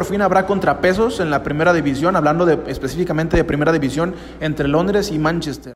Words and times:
Por 0.00 0.06
fin 0.06 0.22
habrá 0.22 0.46
contrapesos 0.46 1.18
en 1.18 1.28
la 1.28 1.42
primera 1.42 1.72
división, 1.72 2.14
hablando 2.14 2.46
de, 2.46 2.56
específicamente 2.70 3.36
de 3.36 3.42
primera 3.42 3.72
división 3.72 4.14
entre 4.38 4.68
Londres 4.68 5.10
y 5.10 5.18
Manchester. 5.18 5.74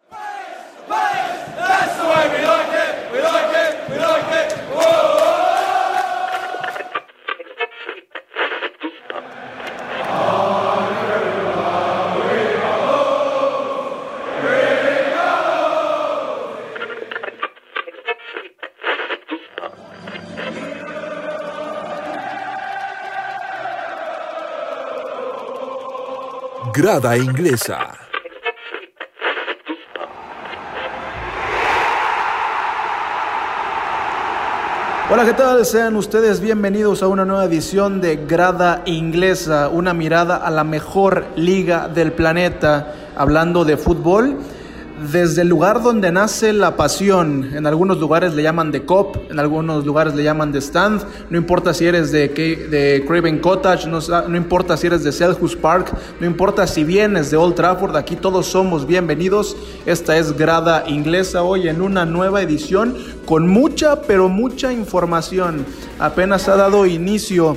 Grada 26.75 27.19
Inglesa. 27.19 27.99
Hola, 35.11 35.27
¿qué 35.27 35.35
tal? 35.35 35.67
Sean 35.67 35.97
ustedes 35.97 36.41
bienvenidos 36.41 37.03
a 37.03 37.09
una 37.09 37.27
nueva 37.27 37.45
edición 37.45 38.01
de 38.01 38.17
Grada 38.17 38.81
Inglesa, 38.87 39.69
una 39.69 39.93
mirada 39.93 40.37
a 40.37 40.51
la 40.51 40.65
mejor 40.65 41.27
liga 41.37 41.89
del 41.89 42.13
planeta, 42.13 42.95
hablando 43.17 43.67
de 43.67 43.77
fútbol 43.77 44.39
desde 45.11 45.43
el 45.43 45.49
lugar 45.49 45.83
donde 45.83 46.13
nace 46.13 46.53
la 46.53 46.77
pasión. 46.77 47.51
En 47.55 47.67
algunos 47.67 47.99
lugares 47.99 48.35
le 48.35 48.43
llaman 48.43 48.71
de 48.71 48.85
Cop, 48.85 49.17
en 49.31 49.39
algunos 49.39 49.85
lugares 49.85 50.15
le 50.15 50.23
llaman 50.23 50.53
de 50.53 50.61
Stand. 50.61 51.05
No 51.31 51.39
importa 51.39 51.75
si 51.75 51.87
eres 51.87 52.13
de, 52.13 52.29
de 52.29 53.05
Craven 53.07 53.41
Cottage, 53.41 53.89
no, 53.89 53.99
no, 54.29 54.37
importa 54.37 54.77
si 54.77 54.87
eres 54.87 55.03
de 55.03 55.13
Selhurst 55.13 55.57
Park, 55.57 55.93
no 56.21 56.27
importa 56.27 56.67
si 56.67 56.85
vienes 56.85 57.31
de 57.31 57.37
Old 57.37 57.55
Trafford, 57.55 57.97
aquí 57.97 58.17
todos 58.17 58.47
somos 58.47 58.87
bienvenidos. 58.87 59.57
Esta 59.87 60.17
es 60.17 60.37
Grada 60.37 60.85
Inglesa 60.87 61.43
hoy 61.43 61.69
en 61.69 61.83
una 61.83 62.05
nueva 62.05 62.43
edición 62.43 62.97
con 63.25 63.49
mucha, 63.49 64.03
pero 64.03 64.29
mucha 64.29 64.73
información. 64.73 65.67
Apenas 65.99 66.49
ha 66.49 66.57
dado 66.57 66.87
inicio 66.87 67.57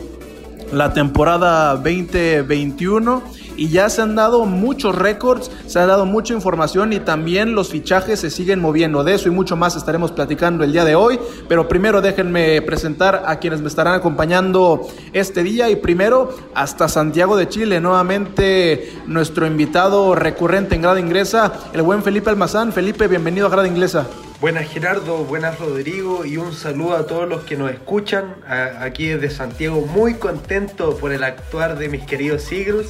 la 0.71 0.93
temporada 0.93 1.75
2021 1.75 3.44
y 3.58 3.70
ya 3.70 3.89
se 3.89 4.02
han 4.02 4.16
dado 4.16 4.45
muchos 4.45 4.95
récords, 4.95 5.52
se 5.67 5.80
ha 5.80 5.86
dado 5.86 6.06
mucha 6.06 6.34
información 6.34 6.94
y 6.94 7.00
también 7.00 7.56
los 7.56 7.70
fichajes 7.70 8.20
se 8.20 8.30
siguen 8.30 8.59
moviendo. 8.59 9.03
De 9.03 9.14
eso 9.14 9.30
y 9.30 9.31
mucho 9.31 9.56
más 9.56 9.75
estaremos 9.75 10.11
platicando 10.11 10.64
el 10.64 10.72
día 10.72 10.86
de 10.86 10.95
hoy, 10.95 11.20
pero 11.48 11.67
primero 11.67 12.02
déjenme 12.02 12.61
presentar 12.61 13.23
a 13.26 13.39
quienes 13.39 13.61
me 13.61 13.67
estarán 13.67 13.94
acompañando 13.94 14.88
este 15.14 15.44
día 15.44 15.70
y 15.70 15.76
primero 15.76 16.36
hasta 16.53 16.88
Santiago 16.88 17.38
de 17.38 17.50
Chile, 17.50 17.80
nuevamente 17.81 18.94
nuestro 19.08 19.48
invitado 19.48 20.16
recurrente 20.16 20.76
en 20.76 20.81
Grada 20.81 21.00
Inglesa, 21.00 21.53
el 21.73 21.81
buen 21.81 22.03
Felipe 22.03 22.30
Almazán. 22.30 22.73
Felipe, 22.73 23.08
bienvenido 23.08 23.48
a 23.48 23.50
Grada 23.50 23.67
Inglesa. 23.67 24.08
Buenas 24.42 24.70
Gerardo, 24.70 25.23
buenas 25.23 25.58
Rodrigo 25.59 26.26
y 26.26 26.38
un 26.38 26.53
saludo 26.53 26.95
a 26.95 27.08
todos 27.08 27.28
los 27.28 27.44
que 27.45 27.56
nos 27.56 27.72
escuchan 27.72 28.36
aquí 28.80 29.08
desde 29.08 29.30
Santiago, 29.30 29.86
muy 29.88 30.16
contento 30.16 30.98
por 30.98 31.14
el 31.14 31.23
actuar 31.23 31.78
de 31.78 31.88
mis 31.88 32.03
queridos 32.03 32.52
Eagles 32.52 32.89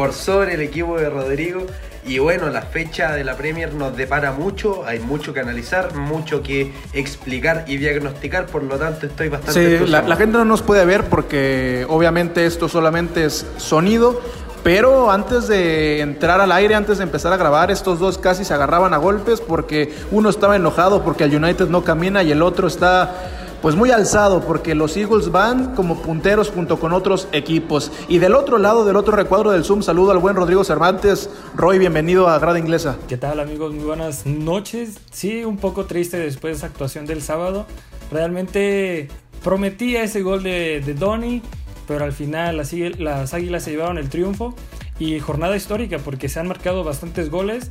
por 0.00 0.14
sobre 0.14 0.54
el 0.54 0.62
equipo 0.62 0.98
de 0.98 1.10
Rodrigo. 1.10 1.66
Y 2.06 2.18
bueno, 2.18 2.48
la 2.48 2.62
fecha 2.62 3.12
de 3.12 3.22
la 3.22 3.36
Premier 3.36 3.74
nos 3.74 3.94
depara 3.94 4.32
mucho, 4.32 4.82
hay 4.86 4.98
mucho 4.98 5.34
que 5.34 5.40
analizar, 5.40 5.94
mucho 5.94 6.42
que 6.42 6.72
explicar 6.94 7.66
y 7.66 7.76
diagnosticar, 7.76 8.46
por 8.46 8.62
lo 8.62 8.78
tanto 8.78 9.04
estoy 9.04 9.28
bastante... 9.28 9.78
Sí, 9.78 9.86
la, 9.86 10.00
la, 10.00 10.16
gente 10.16 10.38
no 10.38 10.46
nos 10.46 10.62
puede 10.62 10.86
ver 10.86 11.04
porque 11.04 11.84
obviamente 11.90 12.46
esto 12.46 12.66
solamente 12.66 13.26
es 13.26 13.46
sonido, 13.58 14.22
pero 14.64 15.10
antes 15.10 15.48
de 15.48 16.00
entrar 16.00 16.40
al 16.40 16.52
aire, 16.52 16.74
antes 16.74 16.96
de 16.96 17.04
empezar 17.04 17.34
a 17.34 17.36
grabar, 17.36 17.70
estos 17.70 17.98
dos 17.98 18.16
casi 18.16 18.46
se 18.46 18.54
agarraban 18.54 18.94
a 18.94 18.96
golpes 18.96 19.42
porque 19.42 19.94
uno 20.10 20.30
estaba 20.30 20.56
enojado 20.56 21.04
porque 21.04 21.24
el 21.24 21.36
United 21.36 21.68
no 21.68 21.84
camina 21.84 22.22
y 22.22 22.32
el 22.32 22.40
otro 22.40 22.68
está 22.68 23.39
pues 23.62 23.74
muy 23.74 23.90
alzado 23.90 24.40
porque 24.40 24.74
los 24.74 24.96
Eagles 24.96 25.30
van 25.30 25.74
como 25.74 26.00
punteros 26.00 26.50
junto 26.50 26.80
con 26.80 26.92
otros 26.92 27.28
equipos. 27.32 27.92
Y 28.08 28.18
del 28.18 28.34
otro 28.34 28.58
lado, 28.58 28.84
del 28.84 28.96
otro 28.96 29.14
recuadro 29.14 29.50
del 29.50 29.64
Zoom, 29.64 29.82
saludo 29.82 30.12
al 30.12 30.18
buen 30.18 30.36
Rodrigo 30.36 30.64
Cervantes. 30.64 31.30
Roy, 31.54 31.78
bienvenido 31.78 32.28
a 32.28 32.38
Grada 32.38 32.58
Inglesa. 32.58 32.96
¿Qué 33.08 33.16
tal 33.16 33.40
amigos? 33.40 33.74
Muy 33.74 33.84
buenas 33.84 34.24
noches. 34.26 34.98
Sí, 35.10 35.44
un 35.44 35.58
poco 35.58 35.84
triste 35.84 36.18
después 36.18 36.52
de 36.52 36.56
esa 36.58 36.66
actuación 36.66 37.06
del 37.06 37.22
sábado. 37.22 37.66
Realmente 38.10 39.08
prometía 39.44 40.02
ese 40.02 40.22
gol 40.22 40.42
de, 40.42 40.82
de 40.84 40.94
Donny, 40.94 41.42
pero 41.86 42.04
al 42.04 42.12
final 42.12 42.56
las, 42.56 42.72
las 42.72 43.34
Águilas 43.34 43.64
se 43.64 43.72
llevaron 43.72 43.98
el 43.98 44.08
triunfo. 44.08 44.54
Y 44.98 45.18
jornada 45.18 45.56
histórica 45.56 45.98
porque 45.98 46.28
se 46.28 46.40
han 46.40 46.48
marcado 46.48 46.84
bastantes 46.84 47.30
goles 47.30 47.70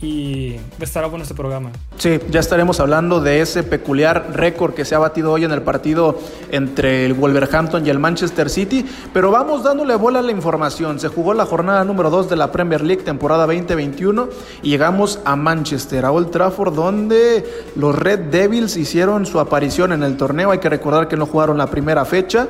y 0.00 0.56
estará 0.80 1.08
bueno 1.08 1.24
este 1.24 1.34
programa. 1.34 1.70
Sí, 1.96 2.20
ya 2.30 2.38
estaremos 2.38 2.78
hablando 2.78 3.20
de 3.20 3.40
ese 3.40 3.64
peculiar 3.64 4.30
récord 4.32 4.74
que 4.74 4.84
se 4.84 4.94
ha 4.94 4.98
batido 4.98 5.32
hoy 5.32 5.44
en 5.44 5.50
el 5.50 5.62
partido 5.62 6.18
entre 6.52 7.04
el 7.04 7.14
Wolverhampton 7.14 7.84
y 7.84 7.90
el 7.90 7.98
Manchester 7.98 8.48
City, 8.48 8.84
pero 9.12 9.32
vamos 9.32 9.64
dándole 9.64 9.96
bola 9.96 10.20
a 10.20 10.22
la 10.22 10.30
información. 10.30 11.00
Se 11.00 11.08
jugó 11.08 11.34
la 11.34 11.46
jornada 11.46 11.84
número 11.84 12.10
2 12.10 12.30
de 12.30 12.36
la 12.36 12.52
Premier 12.52 12.82
League 12.82 13.02
temporada 13.02 13.46
2021 13.46 14.28
y 14.62 14.70
llegamos 14.70 15.18
a 15.24 15.34
Manchester, 15.34 16.04
a 16.04 16.12
Old 16.12 16.30
Trafford, 16.30 16.74
donde 16.74 17.44
los 17.74 17.98
Red 17.98 18.30
Devils 18.30 18.76
hicieron 18.76 19.26
su 19.26 19.40
aparición 19.40 19.92
en 19.92 20.04
el 20.04 20.16
torneo. 20.16 20.52
Hay 20.52 20.58
que 20.58 20.68
recordar 20.68 21.08
que 21.08 21.16
no 21.16 21.26
jugaron 21.26 21.58
la 21.58 21.66
primera 21.66 22.04
fecha. 22.04 22.48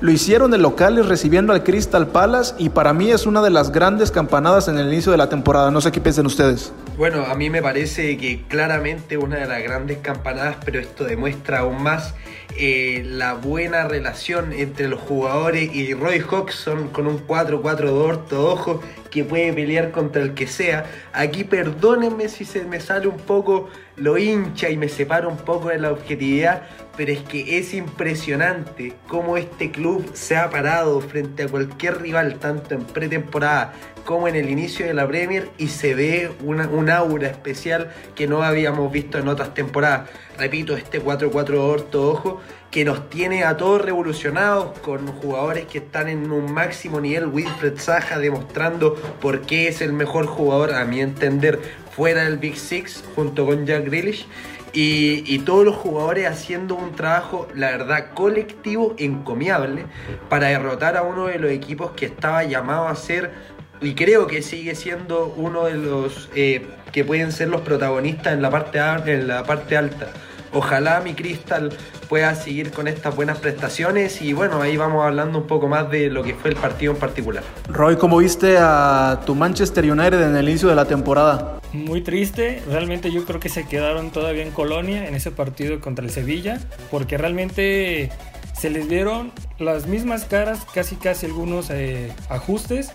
Lo 0.00 0.12
hicieron 0.12 0.52
de 0.52 0.58
locales 0.58 1.06
recibiendo 1.06 1.52
al 1.52 1.64
Crystal 1.64 2.06
Palace 2.06 2.54
y 2.56 2.68
para 2.68 2.92
mí 2.92 3.10
es 3.10 3.26
una 3.26 3.42
de 3.42 3.50
las 3.50 3.72
grandes 3.72 4.12
campanadas 4.12 4.68
en 4.68 4.78
el 4.78 4.86
inicio 4.92 5.10
de 5.10 5.18
la 5.18 5.28
temporada. 5.28 5.72
No 5.72 5.80
sé 5.80 5.90
qué 5.90 6.00
piensan 6.00 6.24
ustedes. 6.24 6.72
Bueno, 6.96 7.24
a 7.24 7.34
mí 7.34 7.50
me 7.50 7.60
parece 7.60 8.16
que 8.16 8.44
claramente 8.46 9.16
una 9.16 9.38
de 9.38 9.46
las 9.46 9.60
grandes 9.60 9.98
campanadas, 9.98 10.58
pero 10.64 10.78
esto 10.78 11.02
demuestra 11.02 11.60
aún 11.60 11.82
más 11.82 12.14
eh, 12.60 13.04
la 13.04 13.34
buena 13.34 13.86
relación 13.86 14.52
entre 14.52 14.88
los 14.88 15.00
jugadores 15.00 15.72
y 15.72 15.94
Roy 15.94 16.20
Hodgson 16.20 16.88
con 16.88 17.06
un 17.06 17.24
4-4 17.24 17.88
orto 17.92 18.48
ojo 18.48 18.82
que 19.12 19.22
puede 19.22 19.52
pelear 19.52 19.92
contra 19.92 20.22
el 20.22 20.34
que 20.34 20.48
sea. 20.48 20.84
Aquí 21.12 21.44
perdónenme 21.44 22.28
si 22.28 22.44
se 22.44 22.64
me 22.64 22.80
sale 22.80 23.06
un 23.06 23.16
poco 23.16 23.68
lo 23.94 24.18
hincha 24.18 24.70
y 24.70 24.76
me 24.76 24.88
separa 24.88 25.28
un 25.28 25.36
poco 25.36 25.68
de 25.68 25.78
la 25.78 25.92
objetividad, 25.92 26.62
pero 26.96 27.12
es 27.12 27.20
que 27.20 27.58
es 27.58 27.74
impresionante 27.74 28.94
cómo 29.06 29.36
este 29.36 29.70
club 29.70 30.10
se 30.14 30.36
ha 30.36 30.50
parado 30.50 31.00
frente 31.00 31.44
a 31.44 31.48
cualquier 31.48 32.00
rival, 32.00 32.40
tanto 32.40 32.74
en 32.74 32.82
pretemporada 32.84 33.72
como 34.04 34.26
en 34.26 34.34
el 34.34 34.50
inicio 34.50 34.84
de 34.86 34.94
la 34.94 35.06
Premier, 35.06 35.48
y 35.58 35.68
se 35.68 35.94
ve 35.94 36.32
una, 36.42 36.68
un 36.68 36.90
aura 36.90 37.28
especial 37.28 37.92
que 38.14 38.26
no 38.26 38.42
habíamos 38.42 38.90
visto 38.90 39.18
en 39.18 39.28
otras 39.28 39.54
temporadas. 39.54 40.08
Repito, 40.38 40.76
este 40.76 41.02
4-4 41.02 41.58
orto 41.58 42.10
ojo 42.10 42.40
que 42.70 42.84
nos 42.84 43.10
tiene 43.10 43.44
a 43.44 43.56
todos 43.56 43.82
revolucionados 43.82 44.78
con 44.80 45.06
jugadores 45.08 45.66
que 45.66 45.78
están 45.78 46.08
en 46.08 46.30
un 46.30 46.52
máximo 46.52 47.00
nivel. 47.00 47.26
Wilfred 47.26 47.78
Saja 47.78 48.18
demostrando 48.18 48.94
por 49.20 49.42
qué 49.42 49.68
es 49.68 49.80
el 49.80 49.92
mejor 49.92 50.26
jugador, 50.26 50.74
a 50.74 50.84
mi 50.84 51.00
entender, 51.00 51.58
fuera 51.90 52.24
del 52.24 52.38
Big 52.38 52.56
Six, 52.56 53.02
junto 53.16 53.46
con 53.46 53.66
Jack 53.66 53.86
Grealish. 53.86 54.26
Y, 54.72 55.38
todos 55.40 55.64
los 55.64 55.74
jugadores 55.74 56.26
haciendo 56.26 56.76
un 56.76 56.94
trabajo, 56.94 57.48
la 57.54 57.70
verdad, 57.70 58.12
colectivo 58.14 58.94
encomiable 58.98 59.86
para 60.28 60.48
derrotar 60.48 60.96
a 60.96 61.02
uno 61.02 61.26
de 61.26 61.38
los 61.38 61.50
equipos 61.50 61.92
que 61.92 62.06
estaba 62.06 62.44
llamado 62.44 62.86
a 62.86 62.94
ser, 62.94 63.32
y 63.80 63.94
creo 63.94 64.26
que 64.26 64.42
sigue 64.42 64.74
siendo 64.74 65.32
uno 65.36 65.64
de 65.64 65.74
los 65.74 66.28
eh, 66.34 66.66
que 66.92 67.04
pueden 67.04 67.32
ser 67.32 67.48
los 67.48 67.62
protagonistas 67.62 68.34
en 68.34 68.42
la 68.42 68.50
parte, 68.50 68.78
en 68.78 69.26
la 69.26 69.42
parte 69.42 69.76
alta. 69.76 70.12
Ojalá 70.52 71.00
mi 71.00 71.14
Crystal 71.14 71.70
pueda 72.08 72.34
seguir 72.34 72.70
con 72.70 72.88
estas 72.88 73.14
buenas 73.14 73.38
prestaciones 73.38 74.22
y 74.22 74.32
bueno, 74.32 74.62
ahí 74.62 74.76
vamos 74.76 75.04
hablando 75.04 75.38
un 75.38 75.46
poco 75.46 75.68
más 75.68 75.90
de 75.90 76.08
lo 76.08 76.22
que 76.22 76.34
fue 76.34 76.50
el 76.50 76.56
partido 76.56 76.92
en 76.92 76.98
particular. 76.98 77.42
Roy, 77.68 77.96
¿cómo 77.96 78.18
viste 78.18 78.56
a 78.58 79.20
tu 79.26 79.34
Manchester 79.34 79.90
United 79.90 80.22
en 80.22 80.36
el 80.36 80.48
inicio 80.48 80.68
de 80.68 80.74
la 80.74 80.86
temporada? 80.86 81.60
Muy 81.72 82.00
triste, 82.00 82.62
realmente 82.70 83.10
yo 83.10 83.24
creo 83.24 83.40
que 83.40 83.50
se 83.50 83.66
quedaron 83.66 84.10
todavía 84.10 84.42
en 84.42 84.52
Colonia 84.52 85.06
en 85.06 85.14
ese 85.14 85.30
partido 85.30 85.80
contra 85.80 86.04
el 86.04 86.10
Sevilla, 86.10 86.58
porque 86.90 87.18
realmente 87.18 88.10
se 88.58 88.70
les 88.70 88.88
dieron 88.88 89.32
las 89.58 89.86
mismas 89.86 90.24
caras, 90.24 90.66
casi 90.72 90.96
casi 90.96 91.26
algunos 91.26 91.68
eh, 91.70 92.10
ajustes, 92.30 92.92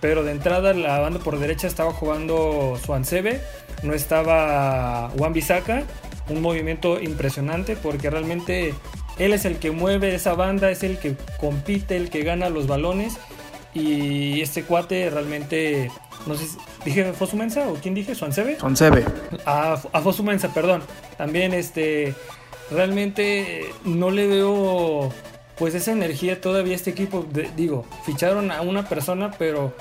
pero 0.00 0.24
de 0.24 0.32
entrada 0.32 0.74
la 0.74 0.98
banda 0.98 1.20
por 1.20 1.38
derecha 1.38 1.66
estaba 1.66 1.92
jugando 1.92 2.78
Swansebe, 2.84 3.40
no 3.82 3.94
estaba 3.94 5.10
Juan 5.16 5.32
Bisaca 5.32 5.84
un 6.32 6.42
movimiento 6.42 7.00
impresionante 7.00 7.76
porque 7.76 8.10
realmente 8.10 8.74
él 9.18 9.32
es 9.32 9.44
el 9.44 9.58
que 9.58 9.70
mueve 9.70 10.14
esa 10.14 10.34
banda, 10.34 10.70
es 10.70 10.82
el 10.82 10.98
que 10.98 11.16
compite, 11.38 11.96
el 11.96 12.10
que 12.10 12.22
gana 12.22 12.48
los 12.48 12.66
balones 12.66 13.18
y 13.74 14.40
este 14.40 14.64
cuate 14.64 15.08
realmente, 15.10 15.90
no 16.26 16.34
sé, 16.34 16.46
dije 16.84 17.12
Fosumensa 17.12 17.68
o 17.68 17.74
quién 17.74 17.94
dije, 17.94 18.14
Swansebe. 18.14 18.58
Swansebe. 18.58 19.04
A, 19.46 19.80
a 19.92 20.00
Fosumensa, 20.00 20.52
perdón. 20.52 20.82
También 21.16 21.54
este, 21.54 22.14
realmente 22.70 23.72
no 23.84 24.10
le 24.10 24.26
veo 24.26 25.12
pues 25.58 25.74
esa 25.74 25.92
energía 25.92 26.40
todavía 26.40 26.74
este 26.74 26.90
equipo, 26.90 27.24
digo, 27.56 27.84
ficharon 28.04 28.50
a 28.50 28.62
una 28.62 28.88
persona, 28.88 29.30
pero 29.38 29.72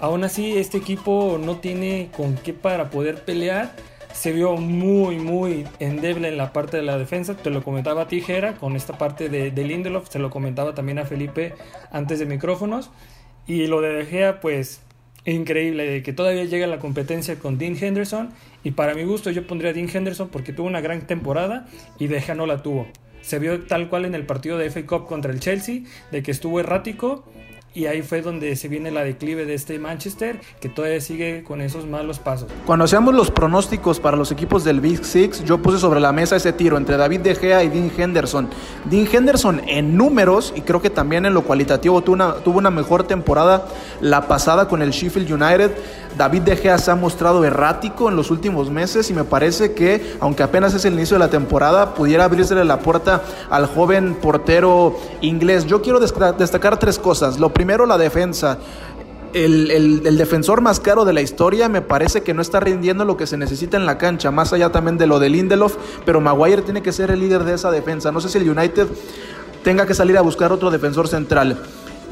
aún 0.00 0.24
así 0.24 0.58
este 0.58 0.78
equipo 0.78 1.38
no 1.42 1.56
tiene 1.56 2.10
con 2.14 2.34
qué 2.36 2.52
para 2.52 2.90
poder 2.90 3.24
pelear. 3.24 3.74
Se 4.14 4.32
vio 4.32 4.56
muy, 4.56 5.18
muy 5.18 5.66
endeble 5.80 6.28
en 6.28 6.38
la 6.38 6.52
parte 6.52 6.76
de 6.76 6.84
la 6.84 6.96
defensa. 6.96 7.36
Te 7.36 7.50
lo 7.50 7.62
comentaba 7.62 8.06
Tijera 8.06 8.54
con 8.54 8.76
esta 8.76 8.96
parte 8.96 9.28
de, 9.28 9.50
de 9.50 9.64
Lindelof. 9.64 10.08
Se 10.08 10.20
lo 10.20 10.30
comentaba 10.30 10.74
también 10.74 10.98
a 11.00 11.04
Felipe 11.04 11.54
antes 11.90 12.20
de 12.20 12.24
micrófonos. 12.24 12.90
Y 13.46 13.66
lo 13.66 13.80
de 13.80 14.04
De 14.04 14.32
pues 14.34 14.80
increíble, 15.26 15.84
de 15.86 16.02
que 16.02 16.12
todavía 16.12 16.44
llega 16.44 16.66
la 16.66 16.78
competencia 16.78 17.38
con 17.38 17.58
Dean 17.58 17.76
Henderson. 17.78 18.30
Y 18.62 18.70
para 18.70 18.94
mi 18.94 19.02
gusto 19.02 19.30
yo 19.30 19.46
pondría 19.46 19.72
Dean 19.72 19.90
Henderson 19.92 20.28
porque 20.28 20.52
tuvo 20.52 20.68
una 20.68 20.80
gran 20.80 21.06
temporada 21.06 21.66
y 21.98 22.06
De 22.06 22.22
no 22.34 22.46
la 22.46 22.62
tuvo. 22.62 22.86
Se 23.20 23.40
vio 23.40 23.64
tal 23.64 23.88
cual 23.88 24.04
en 24.04 24.14
el 24.14 24.24
partido 24.26 24.58
de 24.58 24.70
FA 24.70 24.86
Cup 24.86 25.06
contra 25.06 25.32
el 25.32 25.40
Chelsea, 25.40 25.80
de 26.12 26.22
que 26.22 26.30
estuvo 26.30 26.60
errático 26.60 27.24
y 27.74 27.86
ahí 27.86 28.02
fue 28.02 28.22
donde 28.22 28.54
se 28.54 28.68
viene 28.68 28.92
la 28.92 29.02
declive 29.02 29.46
de 29.46 29.54
este 29.54 29.80
Manchester, 29.80 30.40
que 30.60 30.68
todavía 30.68 31.00
sigue 31.00 31.42
con 31.42 31.60
esos 31.60 31.86
malos 31.86 32.20
pasos. 32.20 32.48
Cuando 32.66 32.84
hacíamos 32.84 33.14
los 33.14 33.32
pronósticos 33.32 33.98
para 33.98 34.16
los 34.16 34.30
equipos 34.30 34.62
del 34.62 34.80
Big 34.80 35.04
Six, 35.04 35.44
yo 35.44 35.58
puse 35.58 35.78
sobre 35.78 35.98
la 35.98 36.12
mesa 36.12 36.36
ese 36.36 36.52
tiro 36.52 36.76
entre 36.76 36.96
David 36.96 37.20
De 37.20 37.34
Gea 37.34 37.64
y 37.64 37.68
Dean 37.68 37.90
Henderson. 37.96 38.48
Dean 38.84 39.08
Henderson 39.12 39.60
en 39.66 39.96
números, 39.96 40.52
y 40.54 40.60
creo 40.60 40.80
que 40.80 40.90
también 40.90 41.26
en 41.26 41.34
lo 41.34 41.42
cualitativo 41.42 42.00
tuvo 42.02 42.14
una, 42.14 42.34
tuvo 42.34 42.58
una 42.58 42.70
mejor 42.70 43.08
temporada 43.08 43.66
la 44.00 44.28
pasada 44.28 44.68
con 44.68 44.80
el 44.80 44.90
Sheffield 44.90 45.32
United. 45.32 45.72
David 46.16 46.42
De 46.42 46.56
Gea 46.56 46.78
se 46.78 46.90
ha 46.90 46.94
mostrado 46.94 47.44
errático 47.44 48.08
en 48.08 48.16
los 48.16 48.30
últimos 48.30 48.70
meses 48.70 49.10
y 49.10 49.14
me 49.14 49.24
parece 49.24 49.74
que, 49.74 50.16
aunque 50.20 50.42
apenas 50.42 50.74
es 50.74 50.84
el 50.84 50.94
inicio 50.94 51.16
de 51.16 51.20
la 51.20 51.30
temporada, 51.30 51.94
pudiera 51.94 52.24
abrirse 52.24 52.54
la 52.64 52.78
puerta 52.78 53.22
al 53.50 53.66
joven 53.66 54.14
portero 54.14 54.96
inglés. 55.20 55.66
Yo 55.66 55.82
quiero 55.82 55.98
destacar 55.98 56.78
tres 56.78 56.98
cosas. 56.98 57.38
Lo 57.40 57.50
primero, 57.50 57.86
la 57.86 57.98
defensa. 57.98 58.58
El, 59.32 60.16
defensor 60.16 60.60
más 60.60 60.78
caro 60.78 61.04
de 61.04 61.12
la 61.12 61.20
historia 61.20 61.68
me 61.68 61.82
parece 61.82 62.22
que 62.22 62.34
no 62.34 62.40
está 62.40 62.60
rindiendo 62.60 63.04
lo 63.04 63.16
que 63.16 63.26
se 63.26 63.36
necesita 63.36 63.76
en 63.76 63.84
la 63.84 63.98
cancha, 63.98 64.30
más 64.30 64.52
allá 64.52 64.70
también 64.70 64.96
de 64.96 65.08
lo 65.08 65.18
de 65.18 65.28
Lindelof, 65.28 65.74
pero 66.06 66.20
Maguire 66.20 66.62
tiene 66.62 66.82
que 66.82 66.92
ser 66.92 67.10
el 67.10 67.18
líder 67.18 67.42
de 67.42 67.54
esa 67.54 67.72
defensa. 67.72 68.12
No 68.12 68.20
sé 68.20 68.28
si 68.28 68.38
el 68.38 68.48
United 68.48 68.86
tenga 69.64 69.86
que 69.86 69.94
salir 69.94 70.16
a 70.16 70.20
buscar 70.20 70.52
otro 70.52 70.70
defensor 70.70 71.08
central. 71.08 71.58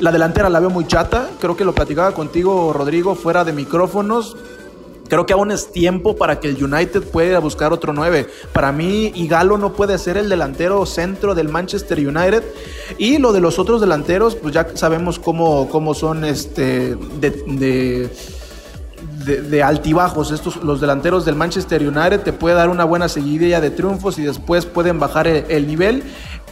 La 0.03 0.11
delantera 0.11 0.51
la 0.51 0.59
veo 0.59 0.69
muy 0.69 0.85
chata, 0.89 1.31
creo 1.39 1.57
que 1.57 1.65
lo 1.65 1.77
platicaba 1.77 2.11
contigo 2.11 2.73
Rodrigo 2.73 3.15
fuera 3.15 3.45
de 3.45 3.53
micrófonos. 3.53 4.37
Creo 5.09 5.27
que 5.27 5.33
aún 5.33 5.53
es 5.53 5.71
tiempo 5.71 6.17
para 6.17 6.41
que 6.41 6.49
el 6.49 6.65
United 6.65 7.05
pueda 7.05 7.39
buscar 7.39 7.73
otro 7.73 7.93
9. 7.93 8.29
Para 8.53 8.73
mí, 8.73 9.13
Igalo 9.15 9.59
no 9.59 9.75
puede 9.75 9.97
ser 9.99 10.17
el 10.17 10.29
delantero 10.29 10.85
centro 10.87 11.37
del 11.37 11.49
Manchester 11.49 12.01
United. 12.01 12.43
Y 12.99 13.19
lo 13.19 13.33
de 13.33 13.39
los 13.39 13.61
otros 13.61 13.81
delanteros, 13.81 14.35
pues 14.35 14.53
ya 14.53 14.67
sabemos 14.75 15.21
cómo, 15.21 15.69
cómo 15.69 15.95
son 15.95 16.25
este, 16.25 16.97
de, 16.97 18.11
de 19.25 19.63
altibajos. 19.63 20.33
Estos, 20.33 20.57
los 20.65 20.81
delanteros 20.81 21.25
del 21.25 21.37
Manchester 21.37 21.81
United 21.87 22.23
te 22.23 22.33
puede 22.33 22.57
dar 22.57 22.69
una 22.69 22.83
buena 22.83 23.09
seguidilla 23.09 23.61
de 23.61 23.71
triunfos 23.71 24.19
y 24.19 24.23
después 24.23 24.67
pueden 24.67 24.99
bajar 24.99 25.29
el 25.29 25.67
nivel. 25.69 26.03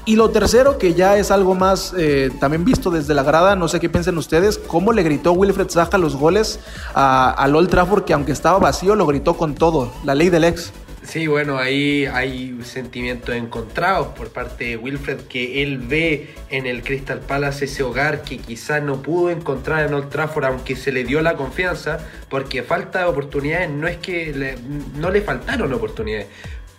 Y 0.06 0.16
lo 0.16 0.30
tercero, 0.30 0.78
que 0.78 0.94
ya 0.94 1.16
es 1.16 1.30
algo 1.30 1.54
más 1.54 1.94
eh, 1.96 2.30
también 2.40 2.64
visto 2.64 2.90
desde 2.90 3.14
la 3.14 3.22
grada, 3.22 3.54
no 3.54 3.68
sé 3.68 3.80
qué 3.80 3.88
piensen 3.88 4.16
ustedes, 4.18 4.58
cómo 4.58 4.92
le 4.92 5.02
gritó 5.02 5.32
Wilfred 5.32 5.68
Zaha 5.68 5.98
los 5.98 6.16
goles 6.16 6.58
a, 6.94 7.30
al 7.30 7.54
Old 7.54 7.68
Trafford, 7.68 8.04
que 8.04 8.14
aunque 8.14 8.32
estaba 8.32 8.58
vacío, 8.58 8.94
lo 8.94 9.06
gritó 9.06 9.36
con 9.36 9.54
todo, 9.54 9.92
la 10.04 10.14
ley 10.14 10.30
del 10.30 10.44
ex. 10.44 10.72
Sí, 11.02 11.26
bueno, 11.26 11.58
ahí 11.58 12.04
hay 12.06 12.60
sentimientos 12.62 13.34
encontrados 13.34 14.08
por 14.08 14.28
parte 14.28 14.64
de 14.64 14.76
Wilfred 14.76 15.22
que 15.22 15.62
él 15.62 15.78
ve 15.78 16.28
en 16.50 16.66
el 16.66 16.82
Crystal 16.82 17.20
Palace 17.20 17.64
ese 17.64 17.82
hogar 17.82 18.22
que 18.22 18.36
quizás 18.36 18.82
no 18.82 19.00
pudo 19.00 19.30
encontrar 19.30 19.86
en 19.86 19.94
Old 19.94 20.10
Trafford, 20.10 20.44
aunque 20.44 20.76
se 20.76 20.92
le 20.92 21.04
dio 21.04 21.22
la 21.22 21.36
confianza, 21.36 21.98
porque 22.28 22.62
falta 22.62 22.98
de 23.00 23.04
oportunidades, 23.06 23.70
no 23.70 23.88
es 23.88 23.96
que 23.96 24.56
no 24.94 25.10
le 25.10 25.22
faltaron 25.22 25.72
oportunidades, 25.72 26.26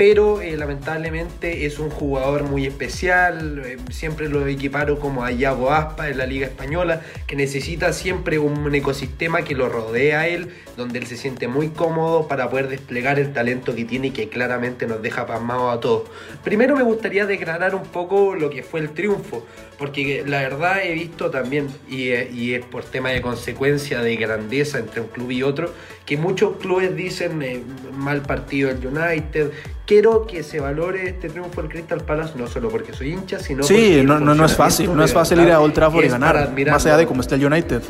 pero 0.02 0.42
eh, 0.42 0.58
lamentablemente 0.58 1.68
es 1.68 1.78
un 1.78 1.92
jugador 1.92 2.42
muy 2.42 2.66
especial, 2.66 3.62
eh, 3.64 3.78
siempre 3.92 4.30
lo 4.30 4.48
equiparo 4.48 4.98
como 4.98 5.24
a 5.24 5.32
Iago 5.32 5.70
Aspa 5.70 6.10
en 6.10 6.18
la 6.18 6.26
Liga 6.26 6.48
Española, 6.48 7.04
que 7.28 7.36
necesita 7.36 7.94
siempre 7.94 8.40
un 8.40 8.74
ecosistema 8.74 9.44
que 9.44 9.54
lo 9.54 9.70
rodea 9.70 10.22
a 10.22 10.28
él, 10.28 10.56
donde 10.76 10.98
él 10.98 11.06
se 11.06 11.18
siente 11.18 11.48
muy 11.48 11.70
cómodo 11.70 12.28
para 12.28 12.50
poder 12.50 12.68
desplegar 12.68 13.20
el 13.20 13.32
talento 13.32 13.76
que 13.76 13.86
tiene 13.86 14.08
y 14.08 14.10
que 14.10 14.28
claramente 14.28 14.88
nos 14.88 15.04
deja 15.04 15.28
pasmados 15.28 15.78
a 15.78 15.80
todos. 15.80 16.10
Primero 16.44 16.76
me 16.76 16.82
gustaría 16.82 17.28
declarar 17.28 17.76
un 17.76 17.84
poco 17.84 18.34
lo 18.34 18.50
que 18.50 18.64
fue 18.64 18.80
el 18.80 18.90
triunfo, 18.90 19.46
porque 19.82 20.24
la 20.28 20.42
verdad 20.42 20.84
he 20.84 20.94
visto 20.94 21.32
también, 21.32 21.68
y, 21.90 22.14
y 22.14 22.54
es 22.54 22.64
por 22.64 22.84
tema 22.84 23.10
de 23.10 23.20
consecuencia 23.20 24.04
de 24.04 24.16
grandeza 24.16 24.78
entre 24.78 25.02
un 25.02 25.08
club 25.08 25.32
y 25.32 25.42
otro, 25.42 25.74
que 26.06 26.18
muchos 26.18 26.58
clubes 26.58 26.96
dicen 26.96 27.42
eh, 27.42 27.64
mal 27.92 28.22
partido 28.22 28.70
el 28.70 28.78
United. 28.86 29.50
Quiero 29.88 30.28
que 30.28 30.44
se 30.44 30.60
valore 30.60 31.10
este 31.10 31.30
triunfo 31.30 31.64
del 31.64 31.72
Crystal 31.72 32.00
Palace, 32.02 32.34
no 32.38 32.46
solo 32.46 32.70
porque 32.70 32.94
soy 32.94 33.14
hincha, 33.14 33.40
sino 33.40 33.64
sí, 33.64 34.04
no, 34.04 34.20
no, 34.20 34.36
no 34.36 34.46
es 34.46 34.56
fácil, 34.56 34.96
no 34.96 35.04
es 35.04 35.14
fácil 35.14 35.40
ir 35.40 35.52
a 35.52 35.60
Old 35.60 35.74
Trafford 35.74 36.06
y 36.06 36.10
ganar, 36.10 36.54
más 36.68 36.86
allá 36.86 36.98
de 36.98 37.08
cómo 37.08 37.22
está 37.22 37.34
el 37.34 37.44
United 37.44 37.82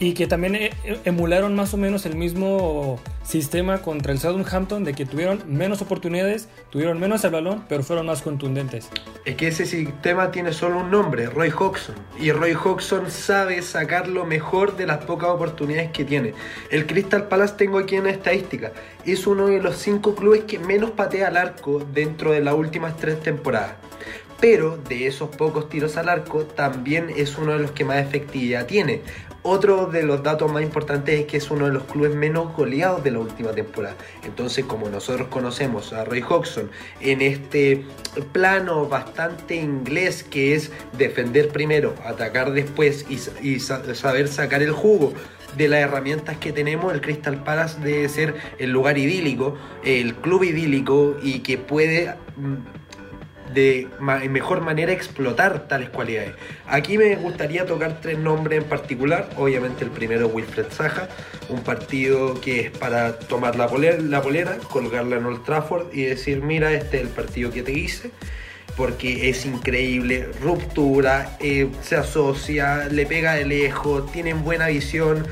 y 0.00 0.14
que 0.14 0.26
también 0.26 0.54
e, 0.54 0.72
e, 0.82 0.98
emularon 1.04 1.54
más 1.54 1.74
o 1.74 1.76
menos 1.76 2.06
el 2.06 2.16
mismo 2.16 2.98
sistema 3.22 3.82
contra 3.82 4.12
el 4.12 4.18
Southampton 4.18 4.82
de 4.82 4.94
que 4.94 5.04
tuvieron 5.04 5.42
menos 5.46 5.82
oportunidades, 5.82 6.48
tuvieron 6.70 6.98
menos 6.98 7.22
el 7.22 7.30
balón, 7.30 7.64
pero 7.68 7.82
fueron 7.82 8.06
más 8.06 8.22
contundentes. 8.22 8.88
Es 9.26 9.36
que 9.36 9.48
ese 9.48 9.66
sistema 9.66 10.30
tiene 10.30 10.54
solo 10.54 10.80
un 10.80 10.90
nombre, 10.90 11.26
Roy 11.26 11.50
Hodgson, 11.50 11.94
y 12.18 12.32
Roy 12.32 12.54
Hodgson 12.54 13.10
sabe 13.10 13.60
sacar 13.60 14.08
lo 14.08 14.24
mejor 14.24 14.76
de 14.76 14.86
las 14.86 15.04
pocas 15.04 15.28
oportunidades 15.28 15.90
que 15.92 16.06
tiene. 16.06 16.32
El 16.70 16.86
Crystal 16.86 17.28
Palace 17.28 17.54
tengo 17.58 17.78
aquí 17.78 17.96
en 17.96 18.06
estadística, 18.06 18.72
es 19.04 19.26
uno 19.26 19.48
de 19.48 19.60
los 19.60 19.76
cinco 19.76 20.14
clubes 20.14 20.44
que 20.44 20.58
menos 20.58 20.92
patea 20.92 21.28
al 21.28 21.36
arco 21.36 21.86
dentro 21.92 22.32
de 22.32 22.40
las 22.40 22.54
últimas 22.54 22.96
tres 22.96 23.20
temporadas 23.20 23.74
pero 24.40 24.78
de 24.78 25.06
esos 25.06 25.28
pocos 25.28 25.68
tiros 25.68 25.98
al 25.98 26.08
arco 26.08 26.44
también 26.44 27.10
es 27.14 27.36
uno 27.36 27.52
de 27.52 27.58
los 27.58 27.72
que 27.72 27.84
más 27.84 27.98
efectividad 27.98 28.66
tiene. 28.66 29.02
Otro 29.42 29.86
de 29.86 30.02
los 30.02 30.22
datos 30.22 30.52
más 30.52 30.62
importantes 30.62 31.20
es 31.20 31.26
que 31.26 31.38
es 31.38 31.50
uno 31.50 31.64
de 31.64 31.72
los 31.72 31.84
clubes 31.84 32.14
menos 32.14 32.54
goleados 32.54 33.02
de 33.02 33.10
la 33.10 33.20
última 33.20 33.52
temporada. 33.52 33.96
Entonces, 34.22 34.66
como 34.66 34.90
nosotros 34.90 35.28
conocemos 35.28 35.94
a 35.94 36.04
Roy 36.04 36.22
Hodgson 36.22 36.70
en 37.00 37.22
este 37.22 37.86
plano 38.32 38.86
bastante 38.86 39.56
inglés 39.56 40.24
que 40.24 40.54
es 40.54 40.70
defender 40.98 41.48
primero, 41.48 41.94
atacar 42.04 42.52
después 42.52 43.06
y, 43.08 43.60
saber 43.60 44.28
sacar 44.28 44.62
el 44.62 44.72
jugo 44.72 45.14
de 45.56 45.68
las 45.68 45.80
herramientas 45.80 46.36
que 46.36 46.52
tenemos, 46.52 46.92
el 46.92 47.00
Crystal 47.00 47.42
Palace 47.42 47.80
debe 47.80 48.10
ser 48.10 48.34
el 48.58 48.70
lugar 48.70 48.98
idílico, 48.98 49.56
el 49.82 50.16
club 50.16 50.44
idílico 50.44 51.16
y 51.22 51.40
que 51.40 51.56
puede 51.56 52.14
mm, 52.36 52.89
de 53.54 53.88
mejor 54.28 54.60
manera 54.60 54.92
explotar 54.92 55.66
tales 55.68 55.90
cualidades. 55.90 56.32
Aquí 56.66 56.98
me 56.98 57.16
gustaría 57.16 57.66
tocar 57.66 58.00
tres 58.00 58.18
nombres 58.18 58.62
en 58.62 58.68
particular. 58.68 59.28
Obviamente 59.36 59.84
el 59.84 59.90
primero 59.90 60.28
Wilfred 60.28 60.66
Zaha, 60.70 61.08
un 61.48 61.62
partido 61.62 62.40
que 62.40 62.60
es 62.60 62.70
para 62.70 63.18
tomar 63.18 63.56
la 63.56 63.68
polera, 63.68 63.98
la 64.00 64.22
polera, 64.22 64.56
colgarla 64.70 65.16
en 65.16 65.26
Old 65.26 65.44
Trafford 65.44 65.92
y 65.92 66.02
decir, 66.02 66.42
mira, 66.42 66.72
este 66.72 66.98
es 66.98 67.02
el 67.04 67.08
partido 67.08 67.50
que 67.50 67.62
te 67.62 67.72
hice. 67.72 68.10
Porque 68.76 69.28
es 69.28 69.44
increíble, 69.44 70.28
ruptura, 70.40 71.36
eh, 71.40 71.68
se 71.82 71.96
asocia, 71.96 72.86
le 72.86 73.04
pega 73.04 73.34
de 73.34 73.44
lejos, 73.44 74.10
tienen 74.12 74.42
buena 74.42 74.68
visión, 74.68 75.26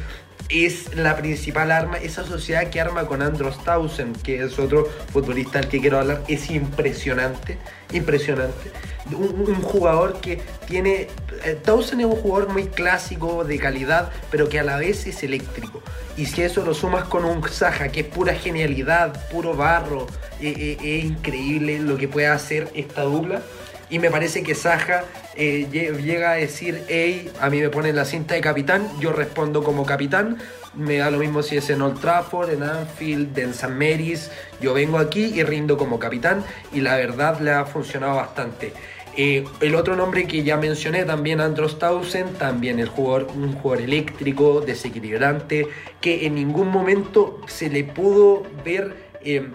es 0.48 0.94
la 0.94 1.16
principal 1.16 1.70
arma, 1.70 1.98
esa 1.98 2.24
sociedad 2.24 2.70
que 2.70 2.80
arma 2.80 3.06
con 3.06 3.22
Andros 3.22 3.62
Townsend, 3.64 4.22
que 4.22 4.42
es 4.42 4.58
otro 4.58 4.88
futbolista 5.12 5.58
al 5.58 5.68
que 5.68 5.80
quiero 5.80 5.98
hablar, 5.98 6.22
es 6.28 6.50
impresionante, 6.50 7.58
impresionante. 7.92 8.70
Un, 9.12 9.62
jugador 9.62 10.20
que 10.20 10.40
tiene, 10.66 11.08
eh, 11.44 11.58
Townsend 11.62 12.00
es 12.00 12.06
un 12.06 12.16
jugador 12.16 12.50
muy 12.50 12.66
clásico, 12.66 13.44
de 13.44 13.58
calidad, 13.58 14.10
pero 14.30 14.48
que 14.48 14.58
a 14.58 14.62
la 14.62 14.78
vez 14.78 15.06
es 15.06 15.22
eléctrico. 15.22 15.82
Y 16.16 16.26
si 16.26 16.42
eso 16.42 16.64
lo 16.64 16.74
sumas 16.74 17.04
con 17.04 17.24
un 17.24 17.46
Saja, 17.48 17.88
que 17.88 18.00
es 18.00 18.06
pura 18.06 18.34
genialidad, 18.34 19.28
puro 19.30 19.54
barro, 19.54 20.06
eh, 20.40 20.76
eh, 20.82 20.98
es 20.98 21.04
increíble 21.04 21.78
lo 21.78 21.96
que 21.96 22.08
puede 22.08 22.26
hacer 22.26 22.68
esta 22.74 23.02
dupla. 23.02 23.42
Y 23.90 23.98
me 23.98 24.10
parece 24.10 24.42
que 24.42 24.54
Saja 24.54 25.04
eh, 25.40 25.68
llega 26.02 26.32
a 26.32 26.34
decir, 26.34 26.82
hey, 26.88 27.30
a 27.40 27.48
mí 27.48 27.60
me 27.60 27.70
ponen 27.70 27.94
la 27.94 28.04
cinta 28.04 28.34
de 28.34 28.40
capitán, 28.40 28.88
yo 28.98 29.12
respondo 29.12 29.62
como 29.62 29.86
capitán. 29.86 30.38
Me 30.74 30.96
da 30.96 31.12
lo 31.12 31.18
mismo 31.18 31.44
si 31.44 31.56
es 31.56 31.70
en 31.70 31.80
Old 31.80 32.00
Trafford, 32.00 32.50
en 32.50 32.64
Anfield, 32.64 33.38
en 33.38 33.50
St. 33.50 33.68
Mary's. 33.68 34.32
Yo 34.60 34.74
vengo 34.74 34.98
aquí 34.98 35.26
y 35.26 35.44
rindo 35.44 35.76
como 35.76 36.00
capitán 36.00 36.44
y 36.72 36.80
la 36.80 36.96
verdad 36.96 37.40
le 37.40 37.52
ha 37.52 37.64
funcionado 37.66 38.16
bastante. 38.16 38.72
Eh, 39.16 39.44
el 39.60 39.76
otro 39.76 39.94
nombre 39.94 40.26
que 40.26 40.42
ya 40.42 40.56
mencioné 40.56 41.04
también, 41.04 41.40
Andros 41.40 41.78
Townsend, 41.78 42.36
también 42.38 42.80
el 42.80 42.88
jugador, 42.88 43.28
un 43.36 43.52
jugador 43.52 43.84
eléctrico, 43.84 44.60
desequilibrante, 44.60 45.68
que 46.00 46.26
en 46.26 46.34
ningún 46.34 46.66
momento 46.66 47.40
se 47.46 47.70
le 47.70 47.84
pudo 47.84 48.42
ver... 48.64 49.08
Eh, 49.24 49.48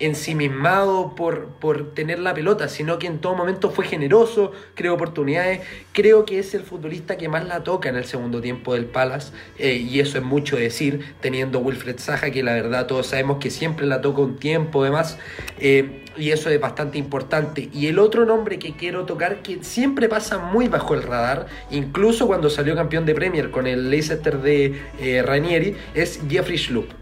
ensimismado 0.00 1.14
por, 1.14 1.48
por 1.48 1.94
tener 1.94 2.18
la 2.18 2.34
pelota, 2.34 2.68
sino 2.68 2.98
que 2.98 3.06
en 3.06 3.18
todo 3.18 3.34
momento 3.34 3.70
fue 3.70 3.84
generoso, 3.84 4.52
creó 4.74 4.94
oportunidades. 4.94 5.60
Creo 5.92 6.24
que 6.24 6.38
es 6.38 6.54
el 6.54 6.62
futbolista 6.62 7.16
que 7.16 7.28
más 7.28 7.46
la 7.46 7.62
toca 7.62 7.90
en 7.90 7.96
el 7.96 8.04
segundo 8.04 8.40
tiempo 8.40 8.74
del 8.74 8.86
Palace, 8.86 9.32
eh, 9.58 9.74
y 9.74 10.00
eso 10.00 10.18
es 10.18 10.24
mucho 10.24 10.56
decir, 10.56 11.14
teniendo 11.20 11.60
Wilfred 11.60 11.98
Saja, 11.98 12.30
que 12.30 12.42
la 12.42 12.54
verdad 12.54 12.86
todos 12.86 13.08
sabemos 13.08 13.38
que 13.38 13.50
siempre 13.50 13.86
la 13.86 14.00
toca 14.00 14.22
un 14.22 14.36
tiempo, 14.36 14.82
además, 14.82 15.18
eh, 15.58 16.06
y 16.16 16.30
eso 16.30 16.50
es 16.50 16.60
bastante 16.60 16.98
importante. 16.98 17.68
Y 17.72 17.86
el 17.86 17.98
otro 17.98 18.24
nombre 18.24 18.58
que 18.58 18.74
quiero 18.74 19.04
tocar, 19.04 19.42
que 19.42 19.62
siempre 19.62 20.08
pasa 20.08 20.38
muy 20.38 20.68
bajo 20.68 20.94
el 20.94 21.02
radar, 21.02 21.46
incluso 21.70 22.26
cuando 22.26 22.48
salió 22.50 22.74
campeón 22.74 23.04
de 23.06 23.14
Premier 23.14 23.50
con 23.50 23.66
el 23.66 23.90
Leicester 23.90 24.38
de 24.38 24.80
eh, 24.98 25.22
Ranieri, 25.22 25.76
es 25.94 26.20
Jeffrey 26.28 26.58
Schlupp. 26.58 26.99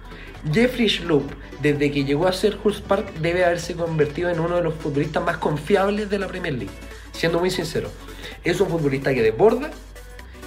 Jeffrey 0.52 0.88
Schlupp, 0.88 1.30
desde 1.60 1.90
que 1.90 2.04
llegó 2.04 2.26
a 2.26 2.32
Selhurst 2.32 2.84
Park, 2.84 3.12
debe 3.20 3.44
haberse 3.44 3.74
convertido 3.74 4.30
en 4.30 4.40
uno 4.40 4.56
de 4.56 4.62
los 4.62 4.74
futbolistas 4.74 5.24
más 5.24 5.38
confiables 5.38 6.08
de 6.10 6.18
la 6.18 6.28
Premier 6.28 6.54
League. 6.54 6.74
Siendo 7.12 7.40
muy 7.40 7.50
sincero, 7.50 7.90
es 8.44 8.60
un 8.60 8.68
futbolista 8.68 9.12
que 9.12 9.22
desborda, 9.22 9.70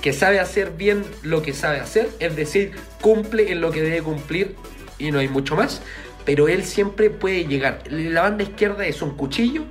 que 0.01 0.13
sabe 0.13 0.39
hacer 0.39 0.71
bien 0.71 1.03
lo 1.21 1.41
que 1.41 1.53
sabe 1.53 1.79
hacer, 1.79 2.10
es 2.19 2.36
decir, 2.36 2.71
cumple 3.01 3.51
en 3.51 3.62
lo 3.62 3.71
que 3.71 3.81
debe 3.81 4.01
cumplir 4.01 4.55
y 4.98 5.12
no 5.12 5.19
hay 5.19 5.27
mucho 5.27 5.55
más, 5.55 5.81
pero 6.25 6.48
él 6.48 6.63
siempre 6.63 7.10
puede 7.10 7.45
llegar. 7.45 7.83
La 7.89 8.21
banda 8.21 8.43
izquierda 8.43 8.86
es 8.86 9.01
un 9.01 9.12
cuchillo 9.12 9.65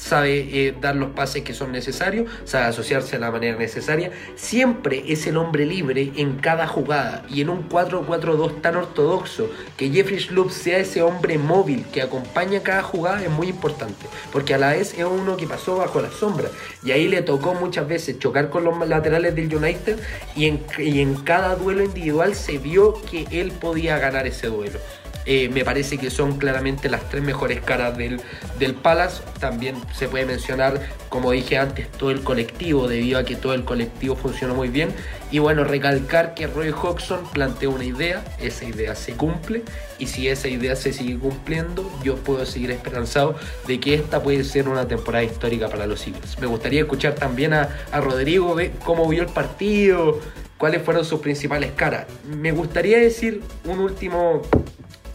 sabe 0.00 0.48
eh, 0.50 0.74
dar 0.80 0.96
los 0.96 1.10
pases 1.10 1.42
que 1.42 1.52
son 1.52 1.72
necesarios, 1.72 2.30
sabe 2.44 2.64
asociarse 2.64 3.12
de 3.12 3.20
la 3.20 3.30
manera 3.30 3.58
necesaria, 3.58 4.10
siempre 4.34 5.04
es 5.08 5.26
el 5.26 5.36
hombre 5.36 5.66
libre 5.66 6.12
en 6.16 6.36
cada 6.36 6.66
jugada 6.66 7.22
y 7.28 7.42
en 7.42 7.50
un 7.50 7.68
4-4-2 7.68 8.62
tan 8.62 8.76
ortodoxo 8.76 9.50
que 9.76 9.90
Jeffrey 9.90 10.18
Schlupp 10.18 10.50
sea 10.50 10.78
ese 10.78 11.02
hombre 11.02 11.36
móvil 11.36 11.84
que 11.92 12.00
acompaña 12.00 12.62
cada 12.62 12.82
jugada 12.82 13.22
es 13.22 13.30
muy 13.30 13.48
importante, 13.48 14.06
porque 14.32 14.54
a 14.54 14.58
la 14.58 14.70
vez 14.70 14.94
es 14.98 15.04
uno 15.04 15.36
que 15.36 15.46
pasó 15.46 15.76
bajo 15.76 16.00
la 16.00 16.10
sombra 16.10 16.48
y 16.82 16.92
ahí 16.92 17.06
le 17.06 17.20
tocó 17.22 17.54
muchas 17.54 17.86
veces 17.86 18.18
chocar 18.18 18.48
con 18.48 18.64
los 18.64 18.88
laterales 18.88 19.34
del 19.34 19.54
United 19.54 19.98
y 20.34 20.46
en, 20.46 20.64
y 20.78 21.00
en 21.00 21.16
cada 21.16 21.56
duelo 21.56 21.84
individual 21.84 22.34
se 22.34 22.56
vio 22.58 22.94
que 23.10 23.26
él 23.30 23.52
podía 23.52 23.98
ganar 23.98 24.26
ese 24.26 24.46
duelo. 24.46 24.78
Eh, 25.26 25.48
me 25.50 25.64
parece 25.64 25.98
que 25.98 26.10
son 26.10 26.38
claramente 26.38 26.88
las 26.88 27.08
tres 27.08 27.22
mejores 27.22 27.60
caras 27.60 27.96
del, 27.96 28.20
del 28.58 28.74
Palace. 28.74 29.22
También 29.38 29.76
se 29.94 30.08
puede 30.08 30.26
mencionar, 30.26 30.80
como 31.08 31.30
dije 31.32 31.58
antes, 31.58 31.90
todo 31.92 32.10
el 32.10 32.22
colectivo, 32.22 32.88
debido 32.88 33.18
a 33.18 33.24
que 33.24 33.36
todo 33.36 33.54
el 33.54 33.64
colectivo 33.64 34.16
funcionó 34.16 34.54
muy 34.54 34.68
bien. 34.68 34.90
Y 35.30 35.38
bueno, 35.38 35.62
recalcar 35.62 36.34
que 36.34 36.46
Roy 36.46 36.70
Hodgson 36.70 37.20
planteó 37.32 37.70
una 37.70 37.84
idea, 37.84 38.24
esa 38.40 38.64
idea 38.64 38.96
se 38.96 39.12
cumple, 39.12 39.62
y 39.98 40.06
si 40.06 40.26
esa 40.26 40.48
idea 40.48 40.74
se 40.74 40.92
sigue 40.92 41.18
cumpliendo, 41.18 41.88
yo 42.02 42.16
puedo 42.16 42.44
seguir 42.46 42.72
esperanzado 42.72 43.36
de 43.68 43.78
que 43.78 43.94
esta 43.94 44.22
puede 44.22 44.42
ser 44.42 44.68
una 44.68 44.88
temporada 44.88 45.22
histórica 45.22 45.68
para 45.68 45.86
los 45.86 46.04
Eagles. 46.06 46.38
Me 46.40 46.46
gustaría 46.46 46.80
escuchar 46.80 47.14
también 47.14 47.52
a, 47.52 47.68
a 47.92 48.00
Rodrigo, 48.00 48.56
cómo 48.84 49.08
vio 49.08 49.22
el 49.22 49.28
partido, 49.28 50.18
cuáles 50.58 50.82
fueron 50.82 51.04
sus 51.04 51.20
principales 51.20 51.72
caras. 51.76 52.06
Me 52.24 52.50
gustaría 52.50 52.98
decir 52.98 53.42
un 53.64 53.78
último 53.78 54.42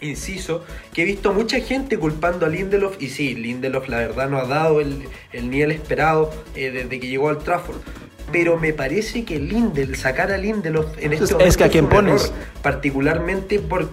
inciso, 0.01 0.63
que 0.93 1.03
he 1.03 1.05
visto 1.05 1.33
mucha 1.33 1.59
gente 1.59 1.97
culpando 1.97 2.45
a 2.45 2.49
Lindelof, 2.49 3.01
y 3.01 3.09
sí, 3.09 3.35
Lindelof 3.35 3.87
la 3.89 3.97
verdad 3.97 4.29
no 4.29 4.37
ha 4.37 4.45
dado 4.45 4.81
el, 4.81 5.07
nivel 5.33 5.71
esperado 5.71 6.31
eh, 6.55 6.71
desde 6.71 6.99
que 6.99 7.07
llegó 7.07 7.29
al 7.29 7.39
Trafford. 7.39 7.77
Pero 8.31 8.57
me 8.57 8.73
parece 8.73 9.23
que 9.23 9.39
Lindel, 9.39 9.95
sacar 9.95 10.31
a 10.31 10.37
Lindelof 10.37 10.97
en 10.97 11.13
este 11.13 11.33
momento 11.33 11.45
es 11.45 11.57
que 11.57 11.63
a 11.63 11.69
quién 11.69 11.87
pones. 11.87 12.33
particularmente 12.61 13.59
por 13.59 13.89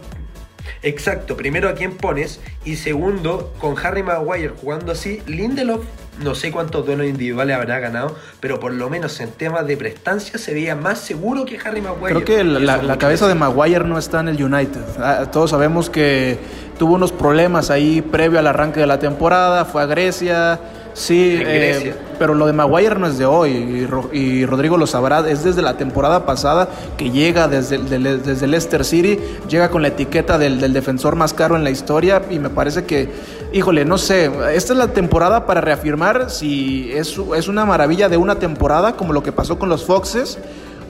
Exacto, 0.82 1.36
primero 1.36 1.68
a 1.68 1.74
quién 1.74 1.96
pones 1.96 2.40
y 2.64 2.76
segundo, 2.76 3.52
con 3.58 3.76
Harry 3.78 4.02
Maguire 4.02 4.50
jugando 4.50 4.92
así, 4.92 5.22
Lindelof 5.26 5.84
no 6.20 6.34
sé 6.34 6.52
cuántos 6.52 6.84
duelos 6.84 7.06
individuales 7.06 7.56
habrá 7.56 7.78
ganado, 7.78 8.16
pero 8.40 8.60
por 8.60 8.72
lo 8.72 8.90
menos 8.90 9.18
en 9.20 9.30
temas 9.30 9.66
de 9.66 9.76
prestancia 9.76 10.38
se 10.38 10.52
veía 10.52 10.76
más 10.76 10.98
seguro 10.98 11.44
que 11.44 11.58
Harry 11.64 11.80
Maguire. 11.80 12.22
Creo 12.22 12.24
que 12.24 12.44
la, 12.44 12.98
cabeza 12.98 13.26
de 13.28 13.34
Maguire 13.34 13.84
no 13.84 13.98
está 13.98 14.20
en 14.20 14.28
el 14.28 14.42
United. 14.42 14.82
Ah, 14.98 15.26
todos 15.32 15.50
sabemos 15.50 15.88
que 15.90 16.38
tuvo 16.78 16.94
unos 16.94 17.12
problemas 17.12 17.70
ahí 17.70 18.02
previo 18.02 18.38
al 18.38 18.46
arranque 18.46 18.80
de 18.80 18.86
la 18.86 18.98
temporada, 18.98 19.64
fue 19.64 19.82
a 19.82 19.86
Grecia 19.86 20.60
Sí, 20.94 21.38
eh, 21.40 21.94
pero 22.18 22.34
lo 22.34 22.46
de 22.46 22.52
Maguire 22.52 22.96
no 22.96 23.06
es 23.06 23.16
de 23.16 23.24
hoy 23.24 23.88
y, 24.12 24.44
Rodrigo 24.46 24.76
lo 24.76 24.86
sabrá, 24.86 25.26
es 25.28 25.42
desde 25.42 25.62
la 25.62 25.76
temporada 25.76 26.26
pasada 26.26 26.68
que 26.96 27.10
llega 27.10 27.48
desde, 27.48 27.78
desde 27.78 28.46
Leicester 28.46 28.84
City, 28.84 29.18
llega 29.48 29.70
con 29.70 29.82
la 29.82 29.88
etiqueta 29.88 30.36
del, 30.36 30.72
defensor 30.72 31.16
más 31.16 31.32
caro 31.32 31.56
en 31.56 31.64
la 31.64 31.70
historia 31.70 32.22
y 32.30 32.38
me 32.38 32.50
parece 32.50 32.84
que, 32.84 33.08
híjole, 33.52 33.84
no 33.84 33.96
sé, 33.96 34.30
esta 34.54 34.72
es 34.72 34.78
la 34.78 34.88
temporada 34.88 35.46
para 35.46 35.60
reafirmar 35.62 36.30
si 36.30 36.92
es, 36.92 37.18
es 37.36 37.48
una 37.48 37.64
maravilla 37.64 38.08
de 38.08 38.18
una 38.18 38.36
temporada 38.36 38.92
como 38.94 39.12
lo 39.12 39.22
que 39.22 39.32
pasó 39.32 39.58
con 39.58 39.68
los 39.68 39.84
Foxes 39.84 40.38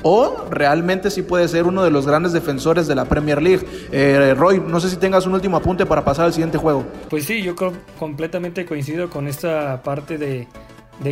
o 0.03 0.47
realmente 0.51 1.11
sí 1.11 1.23
puede 1.23 1.49
ser 1.49 1.65
uno 1.65 1.85
de 1.85 1.91
los 1.91 2.07
grandes 2.07 2.33
defensores 2.33 2.87
de 2.87 2.95
la 2.95 3.05
Premier 3.05 3.41
League. 3.41 3.67
Eh, 3.91 4.35
Roy, 4.37 4.61
no 4.61 4.81
sé 4.81 4.91
si 4.91 4.97
tengas 4.97 5.27
un 5.27 5.35
último 5.35 5.57
apunte 5.57 5.87
para 5.87 6.05
pasar 6.05 6.27
al 6.27 6.33
siguiente 6.33 6.59
juego. 6.59 6.85
Pues 7.09 7.25
sí, 7.25 7.43
yo 7.43 7.55
completamente 7.99 8.65
coincido 8.67 9.11
con 9.11 9.29
esta 9.29 9.83
parte 9.83 10.19
de, 10.19 10.47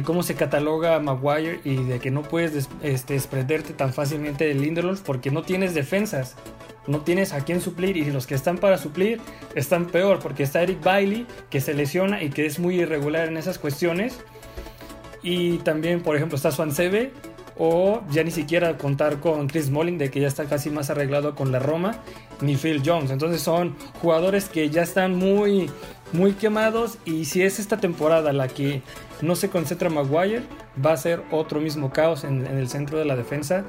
cómo 0.05 0.23
se 0.23 0.35
cataloga 0.35 0.99
Maguire 1.01 1.61
y 1.65 1.77
de 1.77 1.99
que 1.99 2.11
no 2.11 2.23
puedes 2.23 2.69
este, 2.83 3.15
desprenderte 3.15 3.73
tan 3.73 3.93
fácilmente 3.93 4.45
de 4.45 4.55
Lindelof 4.55 5.01
porque 5.01 5.31
no 5.31 5.43
tienes 5.43 5.75
defensas. 5.75 6.37
No 6.87 7.03
tienes 7.03 7.33
a 7.35 7.45
quién 7.45 7.61
suplir 7.61 7.97
y 7.97 8.11
los 8.11 8.27
que 8.27 8.35
están 8.35 8.59
para 8.59 8.79
suplir 8.79 9.21
están 9.55 9.87
peor 9.87 10.19
porque 10.19 10.43
está 10.43 10.63
Eric 10.63 10.83
Bailey 10.83 11.27
que 11.51 11.61
se 11.61 11.75
lesiona 11.75 12.23
y 12.23 12.31
que 12.31 12.47
es 12.47 12.59
muy 12.59 12.81
irregular 12.81 13.29
en 13.29 13.37
esas 13.37 13.59
cuestiones. 13.59 14.19
Y 15.23 15.59
también, 15.59 16.01
por 16.01 16.17
ejemplo, 16.17 16.37
está 16.37 16.51
Swansebe 16.51 17.13
o 17.63 18.01
ya 18.11 18.25
ni 18.25 18.31
siquiera 18.31 18.79
contar 18.79 19.21
con 19.21 19.47
Chris 19.47 19.67
Smalling 19.67 19.99
de 19.99 20.11
que 20.11 20.19
ya 20.19 20.29
está 20.29 20.47
casi 20.47 20.71
más 20.71 20.89
arreglado 20.89 21.35
con 21.35 21.53
la 21.53 21.59
Roma 21.59 21.99
ni 22.41 22.57
Phil 22.57 22.83
Jones 22.85 23.11
entonces 23.11 23.43
son 23.43 23.77
jugadores 24.01 24.49
que 24.49 24.71
ya 24.71 24.83
están 24.83 25.15
muy 25.15 25.71
muy 26.13 26.33
quemados 26.33 26.97
y 27.05 27.27
si 27.27 27.43
es 27.43 27.59
esta 27.59 27.77
temporada 27.77 28.33
la 28.33 28.49
que 28.49 28.81
no 29.21 29.37
se 29.37 29.51
concentra 29.51 29.91
Maguire 29.91 30.43
va 30.85 30.93
a 30.93 30.97
ser 30.97 31.23
otro 31.31 31.61
mismo 31.61 31.93
caos 31.93 32.25
en, 32.25 32.47
el 32.47 32.69
centro 32.69 32.99
de 32.99 33.05
la 33.05 33.15
defensa 33.15 33.65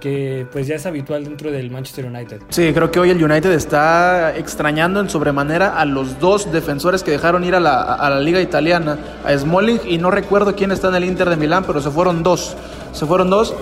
que 0.00 0.46
pues 0.52 0.66
ya 0.66 0.74
es 0.74 0.86
habitual 0.86 1.24
dentro 1.24 1.50
del 1.50 1.70
Manchester 1.70 2.06
United. 2.06 2.40
Sí, 2.48 2.72
creo 2.72 2.90
que 2.90 3.00
hoy 3.00 3.10
el 3.10 3.22
United 3.22 3.52
está 3.52 4.34
extrañando 4.34 4.98
en 4.98 5.10
sobremanera 5.10 5.78
a 5.78 5.84
los 5.84 6.18
dos 6.18 6.50
defensores 6.50 7.02
que 7.02 7.10
dejaron 7.10 7.44
ir 7.44 7.54
a 7.54 7.60
la, 7.60 7.82
a 7.82 8.08
la 8.08 8.18
liga 8.18 8.40
italiana, 8.40 8.98
a 9.24 9.36
Smalling 9.36 9.80
y 9.84 9.98
no 9.98 10.10
recuerdo 10.10 10.56
quién 10.56 10.72
está 10.72 10.88
en 10.88 10.94
el 10.94 11.04
Inter 11.04 11.28
de 11.28 11.36
Milán, 11.36 11.64
pero 11.66 11.82
se 11.82 11.90
fueron 11.90 12.22
dos. 12.22 12.56
Se 12.92 13.06
fueron 13.06 13.30
dos. 13.30 13.54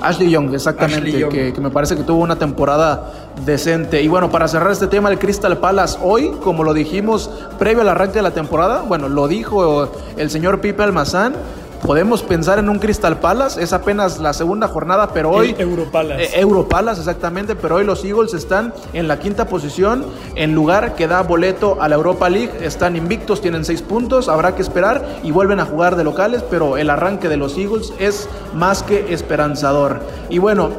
Ashley 0.00 0.30
Young, 0.30 0.54
exactamente, 0.54 1.28
Que, 1.28 1.60
me 1.60 1.70
parece 1.70 1.96
que 1.96 2.04
tuvo 2.04 2.22
una 2.22 2.36
temporada 2.36 3.12
decente. 3.44 4.02
Y 4.02 4.08
bueno, 4.08 4.30
para 4.30 4.46
cerrar 4.46 4.70
este 4.70 4.86
tema, 4.86 5.10
el 5.10 5.18
Crystal 5.18 5.56
Palace 5.58 5.98
hoy, 6.02 6.30
como 6.42 6.62
lo 6.62 6.72
dijimos 6.72 7.30
previo 7.58 7.82
al 7.82 7.88
arranque 7.88 8.14
de 8.14 8.22
la 8.22 8.30
temporada, 8.30 8.82
bueno, 8.86 9.08
lo 9.08 9.26
dijo 9.26 9.90
el 10.16 10.30
señor 10.30 10.60
Pipe 10.60 10.82
Almazán, 10.82 11.34
podemos 11.82 12.22
pensar 12.22 12.58
en 12.58 12.68
un 12.68 12.78
Crystal 12.78 13.18
Palace, 13.18 13.62
es 13.62 13.72
apenas 13.72 14.18
la 14.18 14.32
segunda 14.32 14.68
jornada, 14.68 15.12
pero 15.12 15.30
hoy... 15.30 15.54
Europalace. 15.58 16.38
Europalace, 16.38 17.00
exactamente, 17.00 17.56
pero 17.56 17.76
hoy 17.76 17.84
los 17.84 18.04
Eagles 18.04 18.34
están 18.34 18.72
en 18.92 19.08
la 19.08 19.18
quinta 19.18 19.48
posición, 19.48 20.04
en 20.34 20.54
lugar 20.54 20.94
que 20.94 21.06
da 21.06 21.22
boleto 21.22 21.80
a 21.80 21.88
la 21.88 21.96
Europa 21.96 22.28
League, 22.28 22.52
están 22.60 22.96
invictos, 22.96 23.40
tienen 23.40 23.64
seis 23.64 23.82
puntos, 23.82 24.28
habrá 24.28 24.54
que 24.54 24.62
esperar 24.62 25.20
y 25.22 25.30
vuelven 25.30 25.60
a 25.60 25.66
jugar 25.66 25.96
de 25.96 26.04
locales, 26.04 26.42
pero 26.50 26.76
el 26.76 26.90
arranque 26.90 27.28
de 27.28 27.36
los 27.36 27.56
Eagles 27.56 27.92
es 27.98 28.28
más 28.54 28.82
que 28.82 29.12
esperanzador. 29.12 30.00
Y 30.28 30.38
bueno... 30.38 30.70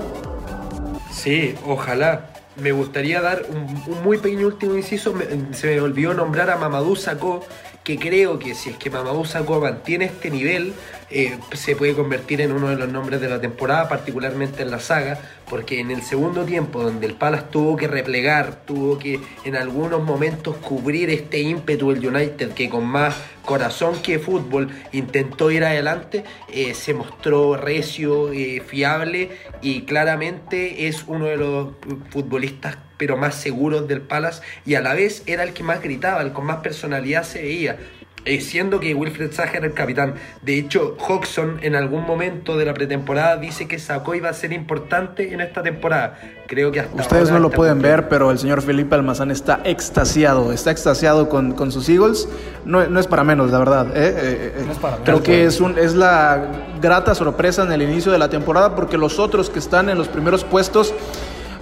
Sí, 1.11 1.55
ojalá. 1.65 2.25
Me 2.55 2.73
gustaría 2.73 3.21
dar 3.21 3.43
un, 3.49 4.03
muy 4.03 4.17
pequeño 4.17 4.47
último 4.47 4.75
inciso, 4.75 5.13
se 5.53 5.67
me 5.67 5.79
olvidó 5.79 6.13
nombrar 6.13 6.49
a 6.49 6.57
Mamadou 6.57 6.95
Sakho 6.97 7.41
que 7.83 7.97
creo 7.97 8.39
que 8.39 8.53
si 8.53 8.69
es 8.69 8.77
que 8.77 8.89
Mamadou 8.89 9.25
Sakho 9.25 9.59
mantiene 9.59 10.05
este 10.05 10.29
nivel, 10.29 10.73
eh, 11.09 11.37
se 11.53 11.75
puede 11.75 11.95
convertir 11.95 12.41
en 12.41 12.51
uno 12.51 12.69
de 12.69 12.75
los 12.75 12.89
nombres 12.89 13.19
de 13.19 13.29
la 13.29 13.41
temporada, 13.41 13.89
particularmente 13.89 14.61
en 14.61 14.71
la 14.71 14.79
saga, 14.79 15.19
porque 15.49 15.79
en 15.79 15.89
el 15.89 16.03
segundo 16.03 16.45
tiempo, 16.45 16.83
donde 16.83 17.07
el 17.07 17.15
Palace 17.15 17.45
tuvo 17.51 17.75
que 17.77 17.87
replegar, 17.87 18.63
tuvo 18.65 18.99
que 18.99 19.19
en 19.43 19.55
algunos 19.55 20.03
momentos 20.03 20.57
cubrir 20.57 21.09
este 21.09 21.39
ímpetu 21.39 21.91
del 21.91 22.05
United, 22.05 22.51
que 22.51 22.69
con 22.69 22.85
más 22.85 23.15
corazón 23.43 23.99
que 24.03 24.19
fútbol 24.19 24.69
intentó 24.91 25.49
ir 25.49 25.63
adelante, 25.63 26.23
eh, 26.53 26.75
se 26.75 26.93
mostró 26.93 27.57
recio, 27.57 28.31
eh, 28.31 28.61
fiable 28.65 29.31
y 29.61 29.81
claramente 29.81 30.87
es 30.87 31.05
uno 31.07 31.25
de 31.25 31.37
los 31.37 31.69
futbolistas 32.11 32.77
pero 32.99 33.17
más 33.17 33.33
seguros 33.33 33.87
del 33.87 34.01
Palace 34.01 34.43
y 34.65 34.75
a 34.75 34.81
la 34.81 34.93
vez 34.93 35.23
era 35.25 35.41
el 35.41 35.53
que 35.53 35.63
más 35.63 35.81
gritaba, 35.81 36.21
el 36.21 36.33
con 36.33 36.45
más 36.45 36.57
personalidad 36.57 37.23
se 37.23 37.41
veía 37.41 37.77
eh, 38.25 38.41
siendo 38.41 38.81
que 38.81 38.93
Wilfred 38.93 39.31
Zaha 39.31 39.53
era 39.53 39.65
el 39.65 39.73
capitán. 39.73 40.15
De 40.41 40.57
hecho, 40.57 40.97
Hodgson 40.99 41.57
en 41.61 41.75
algún 41.75 42.05
momento 42.05 42.57
de 42.57 42.65
la 42.65 42.73
pretemporada 42.73 43.37
dice 43.37 43.67
que 43.67 43.79
Sacó 43.79 44.13
iba 44.13 44.29
a 44.29 44.33
ser 44.33 44.51
importante 44.51 45.33
en 45.33 45.39
esta 45.39 45.63
temporada. 45.63 46.19
Creo 46.45 46.71
que 46.71 46.81
hasta 46.81 47.01
Ustedes 47.01 47.31
no 47.31 47.39
lo 47.39 47.49
pueden 47.49 47.81
ver, 47.81 48.09
pero 48.09 48.29
el 48.29 48.37
señor 48.37 48.61
Felipe 48.61 48.95
Almazán 48.95 49.31
está 49.31 49.61
extasiado, 49.63 50.51
está 50.51 50.71
extasiado 50.71 51.29
con, 51.29 51.53
con 51.53 51.71
sus 51.71 51.87
Eagles. 51.87 52.27
No, 52.65 52.85
no, 52.87 52.99
es 52.99 53.07
para 53.07 53.23
menos, 53.23 53.51
la 53.51 53.59
verdad. 53.59 53.87
¿eh? 53.95 54.13
Eh, 54.15 54.53
eh, 54.57 54.63
no 54.65 54.71
es 54.73 54.77
para 54.77 54.97
menos, 54.97 55.05
creo 55.05 55.23
que 55.23 55.45
es, 55.45 55.61
un, 55.61 55.77
es 55.77 55.95
la 55.95 56.45
grata 56.81 57.15
sorpresa 57.15 57.63
en 57.63 57.71
el 57.71 57.81
inicio 57.81 58.11
de 58.11 58.17
la 58.19 58.29
temporada 58.29 58.75
porque 58.75 58.97
los 58.97 59.17
otros 59.17 59.49
que 59.49 59.59
están 59.59 59.89
en 59.89 59.97
los 59.97 60.09
primeros 60.09 60.43
puestos 60.43 60.93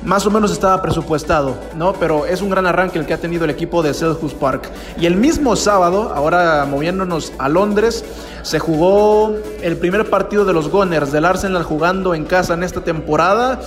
más 0.03 0.25
o 0.25 0.31
menos 0.31 0.51
estaba 0.51 0.81
presupuestado, 0.81 1.57
¿no? 1.75 1.93
Pero 1.93 2.25
es 2.25 2.41
un 2.41 2.49
gran 2.49 2.65
arranque 2.65 2.99
el 2.99 3.05
que 3.05 3.13
ha 3.13 3.17
tenido 3.17 3.45
el 3.45 3.49
equipo 3.49 3.81
de 3.83 3.93
Selhurst 3.93 4.37
Park. 4.37 4.69
Y 4.99 5.05
el 5.05 5.15
mismo 5.15 5.55
sábado, 5.55 6.11
ahora 6.13 6.65
moviéndonos 6.69 7.33
a 7.37 7.49
Londres, 7.49 8.05
se 8.43 8.59
jugó 8.59 9.35
el 9.61 9.77
primer 9.77 10.09
partido 10.09 10.45
de 10.45 10.53
los 10.53 10.69
Gunners 10.69 11.11
del 11.11 11.25
Arsenal 11.25 11.63
jugando 11.63 12.13
en 12.13 12.25
casa 12.25 12.53
en 12.53 12.63
esta 12.63 12.81
temporada 12.81 13.59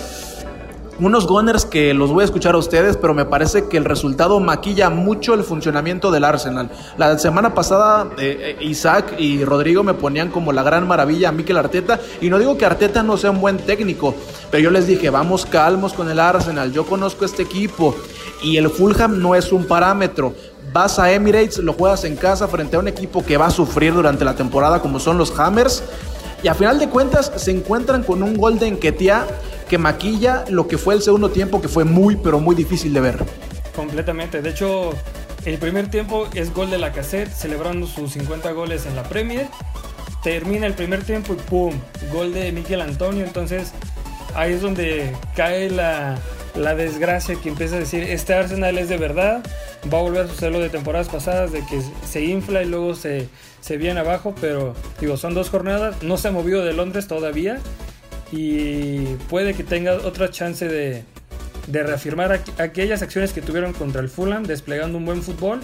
unos 1.01 1.27
Gunners 1.27 1.65
que 1.65 1.95
los 1.95 2.11
voy 2.11 2.23
a 2.23 2.25
escuchar 2.27 2.55
a 2.55 2.59
ustedes, 2.59 2.97
pero 2.97 3.15
me 3.15 3.25
parece 3.25 3.69
que 3.69 3.77
el 3.77 3.85
resultado 3.85 4.39
maquilla 4.39 4.91
mucho 4.91 5.35
el 5.35 5.45
funcionamiento 5.45 6.11
del 6.11 6.25
Arsenal. 6.25 6.71
La 6.99 7.19
semana 7.19 7.55
pasada 7.55 8.11
eh, 8.19 8.57
eh, 8.61 8.65
Isaac 8.65 9.15
y 9.19 9.45
Rodrigo 9.45 9.83
me 9.83 9.95
ponían 9.95 10.31
como 10.31 10.53
la 10.53 10.63
gran 10.63 10.87
maravilla 10.87 11.31
a 11.31 11.33
Mikel 11.33 11.57
Arteta, 11.57 11.99
y 12.21 12.29
no 12.29 12.39
digo 12.39 12.59
que 12.59 12.67
Arteta 12.67 13.03
no 13.03 13.17
sea 13.17 13.31
un 13.31 13.41
buen 13.41 13.59
técnico, 13.59 14.15
pero 14.51 14.63
yo 14.63 14.71
les 14.71 14.87
dije, 14.87 15.11
vamos 15.11 15.47
calmos 15.47 15.95
con 15.95 16.11
el 16.11 16.21
Arsenal, 16.21 16.73
yo 16.73 16.85
conozco 16.85 17.25
este 17.25 17.43
equipo, 17.43 17.97
y 18.43 18.57
el 18.57 18.69
Fulham 18.69 19.21
no 19.21 19.35
es 19.35 19.53
un 19.53 19.65
parámetro. 19.65 20.35
Vas 20.73 20.99
a 20.99 21.11
Emirates, 21.13 21.59
lo 21.59 21.73
juegas 21.73 22.05
en 22.05 22.17
casa 22.17 22.47
frente 22.47 22.77
a 22.77 22.79
un 22.79 22.89
equipo 22.89 23.25
que 23.25 23.37
va 23.37 23.47
a 23.47 23.51
sufrir 23.51 23.93
durante 23.93 24.25
la 24.25 24.35
temporada 24.35 24.81
como 24.81 25.01
son 25.01 25.19
los 25.19 25.37
Hammers. 25.39 25.83
Y 26.43 26.49
a 26.49 26.55
final 26.55 26.79
de 26.79 26.89
cuentas 26.89 27.33
se 27.37 27.51
encuentran 27.51 28.03
con 28.03 28.23
un 28.23 28.37
gol 28.37 28.59
de 28.59 28.69
Enquetia 28.69 29.27
que 29.71 29.79
maquilla 29.79 30.45
lo 30.49 30.67
que 30.67 30.79
fue 30.79 30.95
el 30.95 31.01
segundo 31.01 31.31
tiempo, 31.31 31.63
que 31.63 31.69
fue 31.69 31.85
muy, 31.85 32.17
pero 32.17 32.41
muy 32.41 32.57
difícil 32.57 32.93
de 32.93 33.01
ver. 33.01 33.19
Completamente. 33.77 34.43
De 34.43 34.51
hecho, 34.51 34.91
el 35.45 35.59
primer 35.59 35.89
tiempo 35.89 36.27
es 36.35 36.53
gol 36.53 36.71
de 36.71 36.79
la 36.79 36.91
cassette, 36.91 37.31
celebrando 37.31 37.87
sus 37.87 38.11
50 38.15 38.51
goles 38.51 38.85
en 38.87 38.97
la 38.97 39.05
Premier. 39.05 39.47
Termina 40.25 40.67
el 40.67 40.75
primer 40.75 41.05
tiempo 41.05 41.35
y 41.35 41.37
¡pum! 41.37 41.73
Gol 42.13 42.35
de 42.35 42.51
Miguel 42.51 42.81
Antonio. 42.81 43.25
Entonces, 43.25 43.71
ahí 44.35 44.55
es 44.55 44.61
donde 44.61 45.13
cae 45.37 45.71
la, 45.71 46.19
la 46.57 46.75
desgracia 46.75 47.37
que 47.37 47.49
empieza 47.49 47.77
a 47.77 47.79
decir, 47.79 48.03
este 48.03 48.35
Arsenal 48.35 48.77
es 48.77 48.89
de 48.89 48.97
verdad, 48.97 49.41
va 49.93 49.99
a 49.99 50.03
volver 50.03 50.25
a 50.25 50.29
suceder 50.29 50.51
lo 50.51 50.59
de 50.59 50.69
temporadas 50.69 51.09
pasadas, 51.09 51.53
de 51.53 51.65
que 51.67 51.81
se 52.05 52.25
infla 52.25 52.65
y 52.65 52.67
luego 52.67 52.97
se, 52.97 53.29
se 53.61 53.77
viene 53.77 54.01
abajo, 54.01 54.35
pero 54.41 54.75
digo, 55.01 55.17
son 55.17 55.33
dos 55.33 55.49
jornadas, 55.49 56.03
no 56.03 56.17
se 56.17 56.27
ha 56.27 56.33
movido 56.33 56.65
de 56.65 56.73
Londres 56.73 57.07
todavía 57.07 57.61
y 58.33 59.17
puede 59.29 59.55
que 59.55 59.65
tenga 59.65 59.95
otra 59.95 60.31
chance 60.31 60.67
de, 60.67 61.05
reafirmar 61.69 62.41
aquellas 62.59 63.03
acciones 63.03 63.33
que 63.33 63.43
tuvieron 63.43 63.73
contra 63.73 64.01
el 64.01 64.09
Fulham, 64.09 64.45
desplegando 64.45 64.99
un 64.99 65.05
buen 65.05 65.23
fútbol 65.23 65.61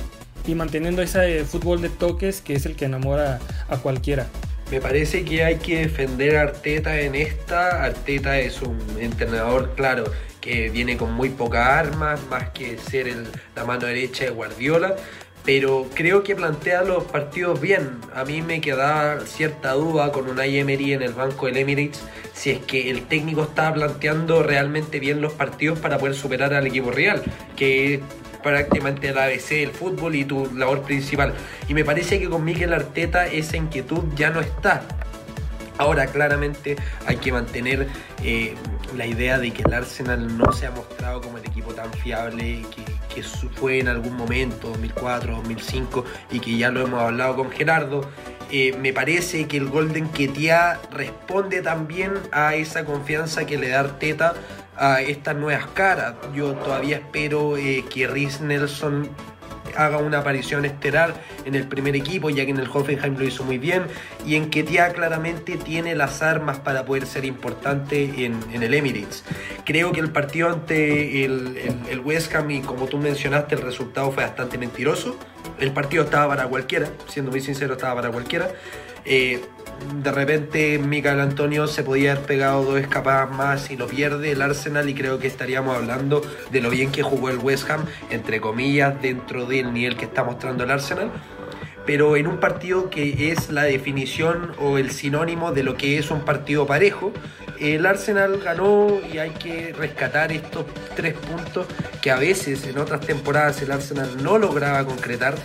y 0.47 0.55
manteniendo 0.55 1.03
ese 1.03 1.45
fútbol 1.45 1.83
de 1.83 1.89
toques 1.89 2.41
que 2.41 2.55
es 2.55 2.67
el 2.67 2.77
que 2.77 2.85
enamora 2.85 3.41
a 3.69 3.77
cualquiera. 3.79 4.27
Me 4.71 4.81
parece 4.81 5.25
que 5.25 5.45
hay 5.45 5.57
que 5.57 5.81
defender 5.81 6.37
a 6.37 6.43
Arteta 6.43 7.01
en 7.01 7.15
esta. 7.15 7.85
Arteta 7.85 8.39
es 8.39 8.63
un 8.63 8.79
entrenador, 8.99 9.75
claro, 9.77 10.05
que 10.41 10.71
viene 10.71 10.97
con 10.97 11.13
muy 11.13 11.31
pocas 11.31 11.69
armas, 11.69 12.21
más 12.29 12.51
que 12.51 12.77
ser 12.79 13.15
la 13.55 13.65
mano 13.65 13.87
derecha 13.87 14.25
de 14.25 14.31
Guardiola 14.31 14.97
pero 15.47 15.87
creo 15.95 16.25
que 16.25 16.35
plantea 16.35 16.83
los 16.83 17.05
partidos 17.05 17.61
bien. 17.61 18.01
A 18.15 18.25
mí 18.25 18.43
me 18.43 18.61
queda 18.61 19.21
cierta 19.27 19.73
duda 19.73 20.11
con 20.11 20.29
un 20.29 20.41
Emery 20.41 20.93
en 20.93 21.03
el 21.03 21.13
banco 21.13 21.47
del 21.47 21.57
Emirates 21.57 22.03
si 22.35 22.51
es 22.51 22.59
que 22.59 22.91
el 22.91 23.07
técnico 23.07 23.45
está 23.45 23.73
planteando 23.73 24.43
realmente 24.43 25.01
bien 25.01 25.23
los 25.23 25.33
partidos 25.33 25.79
para 25.79 25.99
poder 25.99 26.15
superar 26.15 26.53
al 26.53 26.67
equipo 26.67 26.91
real, 26.91 27.23
que 27.57 28.03
prácticamente 28.43 29.09
el 29.09 29.19
ABC 29.19 29.51
del 29.51 29.71
fútbol 29.71 30.17
y 30.17 30.25
tu 30.25 30.53
labor 30.55 30.83
principal. 30.83 31.33
Y 31.69 31.75
me 31.75 31.85
parece 31.85 32.19
que 32.21 32.29
con 32.29 32.45
Miguel 32.45 32.75
Arteta 32.75 33.27
esa 33.27 33.57
inquietud 33.57 34.05
ya 34.17 34.31
no 34.31 34.41
está. 34.41 34.83
Ahora 35.79 36.07
claramente 36.07 36.77
hay 37.07 37.17
que 37.17 37.33
mantener 37.33 37.87
eh, 38.23 38.55
la 38.97 39.07
idea 39.07 39.39
de 39.39 39.53
que 39.53 39.63
el 39.63 39.73
Arsenal 39.73 40.37
no 40.37 40.53
se 40.53 40.67
ha 40.67 40.71
mostrado 40.73 41.21
como 41.21 41.39
el 41.39 41.47
equipo 41.47 41.75
tan 41.75 41.93
fiable 41.93 42.65
que, 42.75 42.96
fue 43.23 43.79
en 43.81 43.89
algún 43.89 44.17
momento, 44.17 44.69
2004, 44.69 45.37
2005, 45.37 46.05
y 46.31 46.41
que 46.41 46.57
ya 46.57 46.71
lo 46.71 46.83
hemos 46.83 47.01
hablado 47.01 47.37
con 47.37 47.51
Gerardo. 47.51 48.09
Eh, 48.51 48.77
me 48.81 48.93
parece 48.93 49.49
que 49.49 49.57
el 49.57 49.69
Golden 49.69 50.09
Ketia 50.09 50.79
responde 50.93 51.63
también 51.63 52.13
a 52.31 52.55
esa 52.55 52.85
confianza 52.85 53.45
que 53.45 53.59
le 53.59 53.71
da 53.71 53.81
Arteta 53.81 54.35
a 54.77 55.01
estas 55.01 55.37
nuevas 55.37 55.67
caras. 55.69 56.15
Yo 56.35 56.55
todavía 56.55 56.97
espero 56.97 57.57
eh, 57.57 57.85
que 57.93 58.07
Rhys 58.07 58.41
Nelson 58.41 59.09
haga 59.77 59.99
una 59.99 60.19
aparición 60.19 60.65
estelar 60.65 61.15
en 61.45 61.55
el 61.55 61.67
primer 61.67 61.97
equipo, 61.97 62.31
ya 62.31 62.45
que 62.45 62.51
en 62.51 62.59
el 62.59 62.69
Hoffenheim 62.69 63.17
lo 63.17 63.25
hizo 63.25 63.45
muy 63.45 63.59
bien, 63.59 63.85
y 64.27 64.37
en 64.37 64.51
que 64.51 64.65
ya 64.65 64.93
claramente 64.93 65.57
tiene 65.57 65.95
las 65.95 66.23
armas 66.23 66.59
para 66.59 66.85
poder 66.85 67.07
ser 67.07 67.25
importante 67.25 68.25
en, 68.25 68.63
el 68.63 68.75
Emirates. 68.75 69.25
Creo 69.65 69.93
que 69.93 70.01
el 70.01 70.11
partido 70.11 70.51
ante 70.51 71.25
el, 71.25 71.59
el 71.89 72.01
West 72.01 72.35
Ham, 72.35 72.51
y 72.51 72.61
como 72.61 72.87
tú 72.87 72.99
mencionaste, 72.99 73.55
el 73.55 73.63
resultado 73.63 74.11
fue 74.13 74.25
bastante 74.25 74.59
mentiroso. 74.59 75.17
El 75.59 75.73
partido 75.73 76.05
estaba 76.05 76.29
para 76.29 76.49
cualquiera, 76.49 76.89
siendo 77.09 77.31
muy 77.31 77.41
sincero, 77.41 77.75
estaba 77.75 77.97
para 77.97 78.11
cualquiera. 78.11 78.51
Eh, 79.07 79.41
de 80.03 80.11
repente 80.11 80.79
Miguel 80.79 81.21
Antonio 81.21 81.67
se 81.67 81.83
podía 81.83 82.13
haber 82.13 82.25
pegado 82.25 82.65
dos 82.65 82.81
escapadas 82.81 83.31
más 83.31 83.71
y 83.71 83.77
lo 83.77 83.87
pierde 83.87 84.33
el 84.33 84.43
Arsenal 84.43 84.89
y 84.89 84.95
creo 84.95 85.19
que 85.19 85.27
estaríamos 85.27 85.77
hablando 85.77 86.23
de 86.51 86.61
lo 86.61 86.71
bien 86.71 86.91
que 86.91 87.03
jugó 87.03 87.31
el 87.31 87.39
West 87.39 87.71
Ham, 87.71 87.85
entre 88.11 88.41
comillas, 88.41 89.01
dentro 89.01 89.47
del 89.47 89.73
nivel 89.73 89.97
que 89.97 90.07
está 90.07 90.25
mostrando 90.25 90.65
el 90.65 90.71
Arsenal. 90.71 91.11
Pero 91.85 92.17
en 92.17 92.27
un 92.27 92.41
partido 92.41 92.91
que 92.91 93.31
es 93.31 93.51
la 93.51 93.63
definición 93.63 94.53
o 94.59 94.77
el 94.77 94.91
sinónimo 94.91 95.53
de 95.53 95.63
lo 95.63 95.77
que 95.77 95.99
es 95.99 96.11
un 96.11 96.23
partido 96.23 96.67
parejo, 96.67 97.13
el 97.61 97.87
Arsenal 97.87 98.39
ganó 98.39 98.89
y 99.13 99.19
hay 99.19 99.31
que 99.31 99.73
rescatar 99.73 100.33
estos 100.33 100.67
tres 100.97 101.15
puntos 101.15 101.67
que 102.03 102.11
a 102.11 102.17
veces 102.17 102.67
en 102.67 102.79
otras 102.79 103.03
temporadas 103.03 103.63
el 103.63 103.71
Arsenal 103.71 104.23
no 104.23 104.37
lograba 104.37 104.85
concretar 104.85 105.37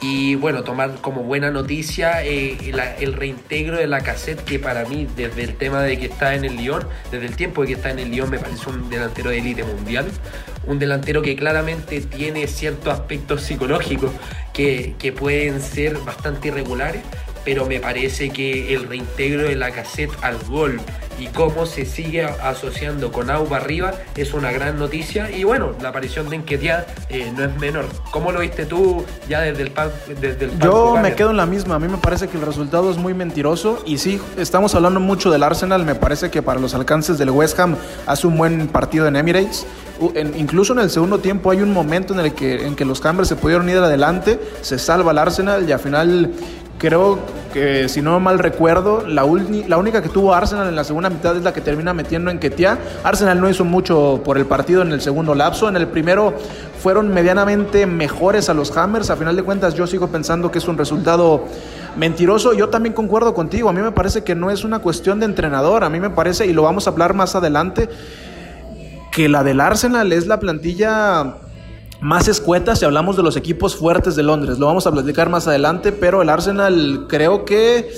y 0.00 0.34
bueno, 0.34 0.62
tomar 0.62 1.00
como 1.00 1.22
buena 1.22 1.50
noticia 1.50 2.24
eh, 2.24 2.56
el 3.00 3.12
reintegro 3.12 3.78
de 3.78 3.86
la 3.86 4.00
cassette, 4.00 4.42
que 4.44 4.58
para 4.58 4.84
mí, 4.84 5.06
desde 5.16 5.42
el 5.42 5.54
tema 5.54 5.82
de 5.82 5.98
que 5.98 6.06
está 6.06 6.34
en 6.34 6.44
el 6.44 6.56
Lyon, 6.56 6.86
desde 7.10 7.26
el 7.26 7.36
tiempo 7.36 7.62
de 7.62 7.68
que 7.68 7.74
está 7.74 7.90
en 7.90 7.98
el 7.98 8.10
Lyon, 8.10 8.30
me 8.30 8.38
parece 8.38 8.68
un 8.68 8.88
delantero 8.90 9.30
de 9.30 9.38
élite 9.38 9.64
mundial. 9.64 10.06
Un 10.66 10.78
delantero 10.78 11.22
que 11.22 11.36
claramente 11.36 12.00
tiene 12.00 12.46
ciertos 12.48 12.92
aspectos 12.92 13.42
psicológicos 13.42 14.10
que, 14.52 14.94
que 14.98 15.12
pueden 15.12 15.60
ser 15.60 15.96
bastante 15.98 16.48
irregulares, 16.48 17.02
pero 17.44 17.66
me 17.66 17.78
parece 17.78 18.30
que 18.30 18.74
el 18.74 18.88
reintegro 18.88 19.44
de 19.44 19.54
la 19.54 19.70
cassette 19.70 20.10
al 20.22 20.38
gol 20.44 20.80
y 21.18 21.26
cómo 21.28 21.66
se 21.66 21.84
sigue 21.84 22.24
asociando 22.24 23.12
con 23.12 23.30
Auba 23.30 23.58
arriba 23.58 23.92
es 24.16 24.34
una 24.34 24.52
gran 24.52 24.78
noticia 24.78 25.30
y 25.30 25.44
bueno, 25.44 25.72
la 25.80 25.90
aparición 25.90 26.28
de 26.28 26.36
Enquetia 26.36 26.86
eh, 27.08 27.32
no 27.36 27.44
es 27.44 27.56
menor. 27.58 27.86
¿Cómo 28.10 28.32
lo 28.32 28.40
viste 28.40 28.66
tú 28.66 29.04
ya 29.28 29.40
desde 29.40 29.62
el, 29.62 29.72
desde 30.20 30.44
el 30.46 30.58
Yo 30.58 30.96
me 31.00 31.14
quedo 31.14 31.30
en 31.30 31.36
la 31.36 31.46
misma, 31.46 31.76
a 31.76 31.78
mí 31.78 31.88
me 31.88 31.98
parece 31.98 32.28
que 32.28 32.36
el 32.36 32.44
resultado 32.44 32.90
es 32.90 32.96
muy 32.96 33.14
mentiroso 33.14 33.82
y 33.86 33.98
sí, 33.98 34.20
estamos 34.36 34.74
hablando 34.74 35.00
mucho 35.00 35.30
del 35.30 35.42
Arsenal, 35.42 35.84
me 35.84 35.94
parece 35.94 36.30
que 36.30 36.42
para 36.42 36.60
los 36.60 36.74
alcances 36.74 37.18
del 37.18 37.30
West 37.30 37.58
Ham 37.58 37.76
hace 38.06 38.26
un 38.26 38.36
buen 38.36 38.68
partido 38.68 39.06
en 39.06 39.16
Emirates. 39.16 39.66
incluso 40.36 40.72
en 40.72 40.80
el 40.80 40.90
segundo 40.90 41.18
tiempo 41.18 41.50
hay 41.50 41.60
un 41.60 41.72
momento 41.72 42.12
en 42.14 42.20
el 42.20 42.34
que, 42.34 42.66
en 42.66 42.76
que 42.76 42.84
los 42.84 43.00
Cambres 43.00 43.28
se 43.28 43.36
pudieron 43.36 43.68
ir 43.68 43.78
adelante, 43.78 44.38
se 44.60 44.78
salva 44.78 45.12
el 45.12 45.18
Arsenal 45.18 45.68
y 45.68 45.72
al 45.72 45.80
final 45.80 46.32
Creo 46.78 47.18
que, 47.54 47.88
si 47.88 48.02
no 48.02 48.20
mal 48.20 48.38
recuerdo, 48.38 49.06
la, 49.06 49.24
la 49.66 49.78
única 49.78 50.02
que 50.02 50.10
tuvo 50.10 50.34
Arsenal 50.34 50.68
en 50.68 50.76
la 50.76 50.84
segunda 50.84 51.08
mitad 51.08 51.34
es 51.34 51.42
la 51.42 51.54
que 51.54 51.62
termina 51.62 51.94
metiendo 51.94 52.30
en 52.30 52.38
Ketia. 52.38 52.78
Arsenal 53.02 53.40
no 53.40 53.48
hizo 53.48 53.64
mucho 53.64 54.20
por 54.22 54.36
el 54.36 54.44
partido 54.44 54.82
en 54.82 54.92
el 54.92 55.00
segundo 55.00 55.34
lapso. 55.34 55.70
En 55.70 55.76
el 55.76 55.88
primero 55.88 56.34
fueron 56.78 57.08
medianamente 57.08 57.86
mejores 57.86 58.50
a 58.50 58.54
los 58.54 58.76
Hammers. 58.76 59.08
A 59.08 59.16
final 59.16 59.36
de 59.36 59.42
cuentas, 59.42 59.74
yo 59.74 59.86
sigo 59.86 60.08
pensando 60.08 60.50
que 60.50 60.58
es 60.58 60.68
un 60.68 60.76
resultado 60.76 61.44
mentiroso. 61.96 62.52
Yo 62.52 62.68
también 62.68 62.94
concuerdo 62.94 63.32
contigo. 63.32 63.70
A 63.70 63.72
mí 63.72 63.80
me 63.80 63.92
parece 63.92 64.22
que 64.22 64.34
no 64.34 64.50
es 64.50 64.62
una 64.62 64.80
cuestión 64.80 65.18
de 65.18 65.24
entrenador. 65.24 65.82
A 65.82 65.88
mí 65.88 65.98
me 65.98 66.10
parece, 66.10 66.46
y 66.46 66.52
lo 66.52 66.64
vamos 66.64 66.86
a 66.86 66.90
hablar 66.90 67.14
más 67.14 67.34
adelante, 67.34 67.88
que 69.12 69.30
la 69.30 69.42
del 69.42 69.62
Arsenal 69.62 70.12
es 70.12 70.26
la 70.26 70.38
plantilla 70.38 71.36
más 72.06 72.28
escuetas 72.28 72.78
si 72.78 72.84
hablamos 72.84 73.16
de 73.16 73.24
los 73.24 73.36
equipos 73.36 73.74
fuertes 73.74 74.14
de 74.14 74.22
Londres. 74.22 74.60
Lo 74.60 74.66
vamos 74.66 74.86
a 74.86 74.92
platicar 74.92 75.28
más 75.28 75.48
adelante, 75.48 75.90
pero 75.90 76.22
el 76.22 76.28
Arsenal 76.28 77.06
creo 77.08 77.44
que 77.44 77.92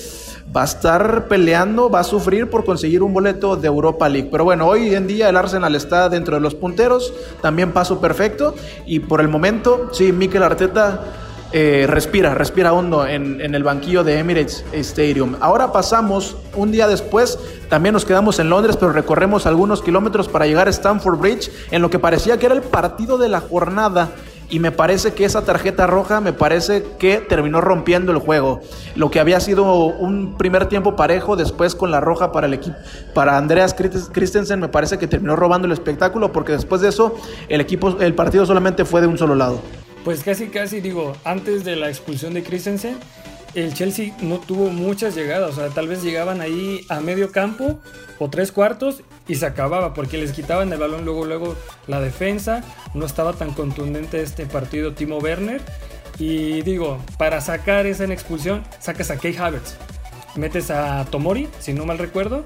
va 0.56 0.62
a 0.62 0.64
estar 0.64 1.28
peleando, 1.28 1.90
va 1.90 2.00
a 2.00 2.04
sufrir 2.04 2.48
por 2.48 2.64
conseguir 2.64 3.02
un 3.02 3.12
boleto 3.12 3.54
de 3.56 3.68
Europa 3.68 4.08
League. 4.08 4.30
Pero 4.32 4.44
bueno, 4.44 4.66
hoy 4.66 4.94
en 4.94 5.06
día 5.06 5.28
el 5.28 5.36
Arsenal 5.36 5.74
está 5.74 6.08
dentro 6.08 6.36
de 6.36 6.40
los 6.40 6.54
punteros, 6.54 7.12
también 7.42 7.72
paso 7.72 8.00
perfecto 8.00 8.54
y 8.86 9.00
por 9.00 9.20
el 9.20 9.28
momento, 9.28 9.90
sí, 9.92 10.10
Mikel 10.10 10.42
Arteta 10.42 11.04
eh, 11.50 11.86
respira, 11.88 12.34
respira 12.34 12.74
hondo 12.74 13.06
en, 13.06 13.40
el 13.40 13.62
banquillo 13.62 14.04
de 14.04 14.18
Emirates 14.18 14.64
Stadium. 14.72 15.36
Ahora 15.40 15.72
pasamos, 15.72 16.36
un 16.54 16.70
día 16.70 16.86
después, 16.86 17.38
también 17.70 17.94
nos 17.94 18.04
quedamos 18.04 18.38
en 18.38 18.50
Londres, 18.50 18.76
pero 18.76 18.92
recorremos 18.92 19.46
algunos 19.46 19.82
kilómetros 19.82 20.28
para 20.28 20.46
llegar 20.46 20.68
a 20.68 20.70
Stamford 20.70 21.18
Bridge, 21.18 21.50
en 21.70 21.80
lo 21.80 21.88
que 21.88 21.98
parecía 21.98 22.38
que 22.38 22.46
era 22.46 22.54
el 22.54 22.62
partido 22.62 23.16
de 23.16 23.28
la 23.28 23.40
jornada. 23.40 24.10
Y 24.50 24.60
me 24.60 24.72
parece 24.72 25.12
que 25.12 25.26
esa 25.26 25.44
tarjeta 25.44 25.86
roja 25.86 26.22
me 26.22 26.32
parece 26.32 26.82
que 26.98 27.18
terminó 27.18 27.60
rompiendo 27.60 28.12
el 28.12 28.18
juego. 28.18 28.60
Lo 28.94 29.10
que 29.10 29.20
había 29.20 29.40
sido 29.40 29.84
un 29.84 30.38
primer 30.38 30.66
tiempo 30.66 30.96
parejo, 30.96 31.36
después 31.36 31.74
con 31.74 31.90
la 31.90 32.00
roja 32.00 32.32
para 32.32 32.46
el 32.46 32.54
equipo, 32.54 32.76
para 33.12 33.36
Andreas 33.36 33.74
Christensen, 33.74 34.58
me 34.58 34.68
parece 34.68 34.96
que 34.96 35.06
terminó 35.06 35.36
robando 35.36 35.66
el 35.66 35.72
espectáculo, 35.72 36.32
porque 36.32 36.52
después 36.52 36.80
de 36.80 36.88
eso 36.88 37.14
el 37.50 37.60
equipo, 37.60 37.98
el 38.00 38.14
partido 38.14 38.46
solamente 38.46 38.86
fue 38.86 39.02
de 39.02 39.06
un 39.06 39.18
solo 39.18 39.34
lado. 39.34 39.60
Pues 40.04 40.22
casi, 40.22 40.48
casi 40.48 40.80
digo, 40.80 41.16
antes 41.24 41.64
de 41.64 41.76
la 41.76 41.88
expulsión 41.88 42.34
de 42.34 42.42
Christensen, 42.42 42.96
el 43.54 43.74
Chelsea 43.74 44.14
no 44.20 44.38
tuvo 44.38 44.70
muchas 44.70 45.14
llegadas, 45.14 45.52
o 45.52 45.54
sea, 45.54 45.68
tal 45.68 45.88
vez 45.88 46.02
llegaban 46.02 46.40
ahí 46.40 46.84
a 46.88 47.00
medio 47.00 47.32
campo 47.32 47.80
o 48.18 48.30
tres 48.30 48.52
cuartos 48.52 49.02
y 49.26 49.36
se 49.36 49.46
acababa 49.46 49.94
porque 49.94 50.18
les 50.18 50.32
quitaban 50.32 50.72
el 50.72 50.78
balón 50.78 51.04
luego 51.04 51.24
luego 51.24 51.56
la 51.86 52.00
defensa, 52.00 52.62
no 52.94 53.06
estaba 53.06 53.32
tan 53.34 53.52
contundente 53.52 54.22
este 54.22 54.46
partido 54.46 54.94
Timo 54.94 55.18
Werner. 55.18 55.60
Y 56.18 56.62
digo, 56.62 56.98
para 57.16 57.40
sacar 57.40 57.86
esa 57.86 58.04
expulsión, 58.04 58.64
sacas 58.80 59.10
a 59.10 59.18
Kay 59.18 59.36
Havertz, 59.36 59.76
metes 60.34 60.70
a 60.70 61.04
Tomori, 61.04 61.48
si 61.60 61.72
no 61.74 61.86
mal 61.86 61.98
recuerdo, 61.98 62.44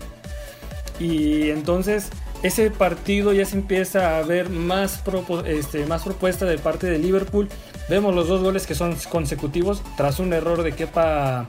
y 1.01 1.49
entonces 1.51 2.11
ese 2.43 2.71
partido 2.71 3.33
ya 3.33 3.45
se 3.45 3.57
empieza 3.57 4.19
a 4.19 4.23
ver 4.23 4.51
más, 4.51 5.03
este, 5.47 5.87
más 5.87 6.03
propuesta 6.03 6.45
de 6.45 6.59
parte 6.59 6.89
de 6.89 6.99
Liverpool. 6.99 7.49
Vemos 7.89 8.15
los 8.15 8.29
dos 8.29 8.43
goles 8.43 8.67
que 8.67 8.75
son 8.75 8.97
consecutivos 9.11 9.83
tras 9.97 10.19
un 10.19 10.33
error 10.33 10.63
de 10.63 10.73
Kepa 10.73 11.47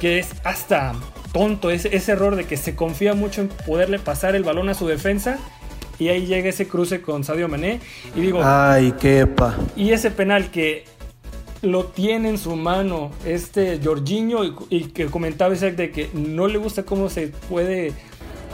que 0.00 0.18
es 0.18 0.28
hasta 0.44 0.94
tonto, 1.32 1.70
ese, 1.70 1.94
ese 1.94 2.12
error 2.12 2.36
de 2.36 2.44
que 2.44 2.56
se 2.56 2.74
confía 2.74 3.14
mucho 3.14 3.42
en 3.42 3.48
poderle 3.48 3.98
pasar 3.98 4.34
el 4.34 4.44
balón 4.44 4.68
a 4.68 4.74
su 4.74 4.86
defensa 4.86 5.38
y 5.98 6.08
ahí 6.08 6.26
llega 6.26 6.48
ese 6.48 6.66
cruce 6.66 7.02
con 7.02 7.24
Sadio 7.24 7.46
Mané 7.48 7.80
y 8.16 8.20
digo, 8.22 8.40
ay, 8.42 8.92
Kepa. 8.92 9.56
Y 9.76 9.90
ese 9.90 10.10
penal 10.10 10.50
que 10.50 10.84
lo 11.62 11.84
tiene 11.84 12.30
en 12.30 12.38
su 12.38 12.56
mano 12.56 13.10
este 13.26 13.78
Jorginho 13.84 14.40
y, 14.70 14.84
que 14.86 15.06
comentaba 15.06 15.54
Isaac 15.54 15.76
de 15.76 15.90
que 15.90 16.08
no 16.14 16.48
le 16.48 16.58
gusta 16.58 16.84
cómo 16.84 17.10
se 17.10 17.28
puede 17.28 17.92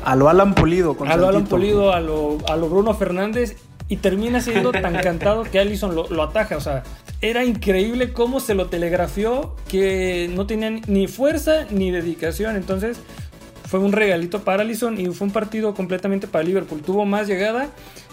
a 0.04 0.16
lo 0.16 0.28
Alan 0.28 0.54
Pulido. 0.54 0.96
a 1.06 1.16
lo 1.16 1.28
Alan 1.28 1.46
Pulido, 1.46 1.92
a 1.92 2.00
lo, 2.00 2.38
a 2.48 2.56
lo 2.56 2.68
Bruno 2.68 2.94
Fernández. 2.94 3.56
Y 3.88 3.98
termina 3.98 4.40
siendo 4.40 4.72
tan 4.72 4.94
cantado 5.02 5.44
que 5.44 5.58
Allison 5.60 5.94
lo, 5.94 6.22
ataja. 6.22 6.56
O 6.56 6.60
sea, 6.60 6.82
era 7.20 7.44
increíble 7.44 8.12
cómo 8.12 8.40
se 8.40 8.54
lo 8.54 8.66
telegrafió 8.66 9.54
que 9.68 10.30
no 10.34 10.46
tenía 10.46 10.70
ni 10.70 11.06
fuerza 11.06 11.66
ni 11.70 11.90
dedicación. 11.90 12.56
Entonces 12.56 12.98
fue 13.66 13.80
un 13.80 13.92
regalito 13.92 14.42
para 14.42 14.62
Allison 14.62 14.98
y 14.98 15.06
fue 15.06 15.28
un 15.28 15.32
partido 15.32 15.74
completamente 15.74 16.26
para 16.26 16.44
Liverpool. 16.44 16.82
Tuvo 16.82 17.04
más 17.04 17.28
llegada. 17.28 17.68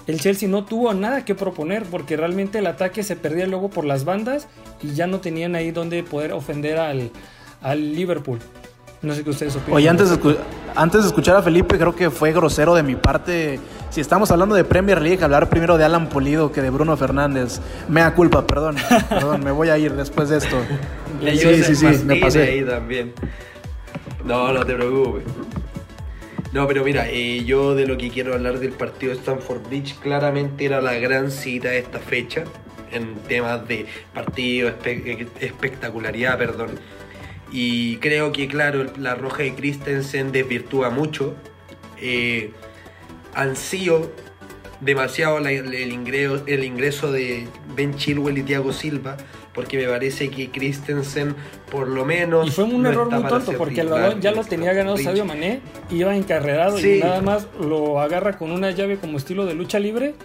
El 0.05 0.19
Chelsea 0.19 0.49
no 0.49 0.65
tuvo 0.65 0.93
nada 0.93 1.25
que 1.25 1.33
proponer 1.33 1.83
porque 1.83 2.17
realmente 2.17 2.59
el 2.59 2.67
ataque 2.67 3.03
se 3.03 3.15
perdía 3.15 3.47
luego 3.47 3.69
por 3.69 3.85
las 3.85 4.03
bandas 4.03 4.47
y 4.81 4.93
ya 4.93 5.07
no 5.07 5.21
tenían 5.21 5.55
ahí 5.55 5.71
donde 5.71 6.03
poder 6.03 6.33
ofender 6.33 6.77
al, 6.77 7.09
al 7.61 7.95
Liverpool. 7.95 8.39
No 9.03 9.13
sé 9.13 9.23
qué 9.23 9.29
ustedes 9.29 9.55
opinan. 9.55 9.75
Oye, 9.75 9.89
antes 9.89 10.09
de, 10.09 10.37
antes 10.75 11.01
de 11.01 11.07
escuchar 11.07 11.35
a 11.35 11.41
Felipe, 11.43 11.77
creo 11.77 11.93
que 11.93 12.09
fue 12.09 12.31
grosero 12.31 12.73
de 12.73 12.83
mi 12.83 12.95
parte. 12.95 13.59
Si 13.89 13.99
estamos 13.99 14.31
hablando 14.31 14.55
de 14.55 14.63
Premier 14.63 15.01
League, 15.01 15.21
hablar 15.23 15.49
primero 15.49 15.77
de 15.77 15.83
Alan 15.83 16.07
Polido 16.07 16.53
que 16.53 16.61
de 16.61 16.69
Bruno 16.69 16.95
Fernández. 16.95 17.59
Mea 17.89 18.15
culpa, 18.15 18.47
perdón. 18.47 18.77
perdón, 19.09 19.43
me 19.43 19.51
voy 19.51 19.69
a 19.69 19.77
ir 19.77 19.93
después 19.93 20.29
de 20.29 20.37
esto. 20.37 20.57
sí, 21.21 21.63
sí, 21.63 21.75
sí, 21.75 21.85
me 22.05 22.15
pasé. 22.15 22.43
ahí 22.43 22.63
también. 22.63 23.13
No, 24.23 24.53
no 24.53 24.65
te 24.65 24.73
preocupes. 24.73 25.23
No, 26.53 26.65
pero 26.67 26.83
mira, 26.83 27.09
eh, 27.09 27.43
yo 27.43 27.75
de 27.75 27.85
lo 27.85 27.97
que 27.97 28.09
quiero 28.09 28.35
hablar 28.35 28.59
del 28.59 28.71
partido 28.71 29.11
de 29.11 29.19
Stanford 29.19 29.67
Bridge, 29.67 29.95
claramente 29.99 30.65
era 30.65 30.81
la 30.81 30.93
gran 30.93 31.29
cita 31.29 31.69
de 31.69 31.79
esta 31.79 31.99
fecha 31.99 32.45
en 32.91 33.15
temas 33.27 33.67
de 33.67 33.85
partido, 34.13 34.69
espectacularidad, 35.39 36.37
perdón. 36.37 36.69
Y 37.53 37.97
creo 37.97 38.31
que, 38.31 38.47
claro, 38.47 38.87
la 38.97 39.13
roja 39.13 39.43
de 39.43 39.53
Christensen 39.53 40.31
desvirtúa 40.31 40.89
mucho. 40.89 41.35
Eh, 42.01 42.51
ansío 43.35 44.11
demasiado 44.81 45.37
el, 45.37 45.91
ingreso, 45.91 46.43
el 46.47 46.63
ingreso 46.63 47.11
de 47.11 47.47
Ben 47.75 47.95
Chilwell 47.95 48.39
y 48.39 48.41
Thiago 48.41 48.73
Silva, 48.73 49.17
porque 49.53 49.77
me 49.77 49.87
parece 49.87 50.29
que 50.29 50.49
Christensen, 50.49 51.35
por 51.71 51.87
lo 51.87 52.05
menos. 52.05 52.47
Y 52.47 52.51
fue 52.51 52.63
un 52.63 52.87
error 52.87 53.09
muy 53.11 53.23
tonto, 53.23 53.53
porque 53.53 53.81
el 53.81 53.89
balón 53.89 54.19
ya 54.19 54.31
lo 54.31 54.43
tenía 54.43 54.73
ganado 54.73 54.97
Sadio 54.97 55.23
Mané, 55.23 55.61
iba 55.91 56.15
encarrerado 56.15 56.79
y 56.79 57.01
nada 57.01 57.21
más 57.21 57.47
lo 57.61 58.01
agarra 58.01 58.35
con 58.35 58.51
una 58.51 58.71
llave 58.71 58.97
como 58.97 59.19
estilo 59.19 59.45
de 59.45 59.53
lucha 59.53 59.77
libre. 59.77 60.15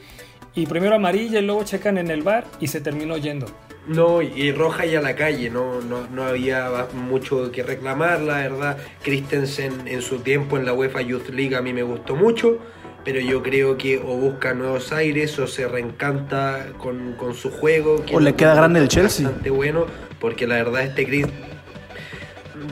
Y 0.55 0.65
primero 0.65 0.97
amarilla 0.97 1.39
y 1.39 1.43
luego 1.43 1.63
checan 1.63 1.99
en 1.99 2.11
el 2.11 2.23
bar 2.23 2.47
y 2.59 2.69
se 2.69 2.81
terminó 2.81 3.19
yendo. 3.19 3.47
No, 3.89 4.21
y 4.21 4.53
roja 4.53 4.85
y 4.85 4.95
a 4.95 5.01
la 5.01 5.17
calle, 5.17 5.49
no, 5.49 5.81
no, 5.81 6.23
había 6.23 6.89
mucho 6.93 7.51
que 7.51 7.63
reclamar, 7.63 8.21
la 8.21 8.37
verdad. 8.37 8.77
Christensen 9.03 9.89
en 9.89 10.03
su 10.03 10.19
tiempo 10.19 10.59
en 10.59 10.67
la 10.67 10.75
UEFA 10.75 11.01
Youth 11.01 11.31
League 11.31 11.57
a 11.57 11.63
mí 11.63 11.73
me 11.73 11.83
gustó 11.83 12.15
mucho, 12.15 12.59
pero 13.03 13.19
yo 13.19 13.43
creo 13.43 13.79
que 13.79 13.97
o 13.99 14.15
busca 14.15 14.53
nuevos 14.53 14.93
aires 14.93 15.39
o 15.39 15.47
se 15.47 15.67
reencanta 15.67 16.67
con, 16.77 17.17
su 17.35 17.51
juego. 17.51 18.05
o 18.13 18.21
le 18.21 18.35
queda 18.35 18.55
grande 18.55 18.81
el 18.81 18.89
Chelsea. 18.89 19.25
Bastante 19.25 19.49
bueno, 19.49 19.87
porque 20.21 20.47
la 20.47 20.57
verdad 20.57 20.83
este 20.83 21.07
Chris 21.07 21.27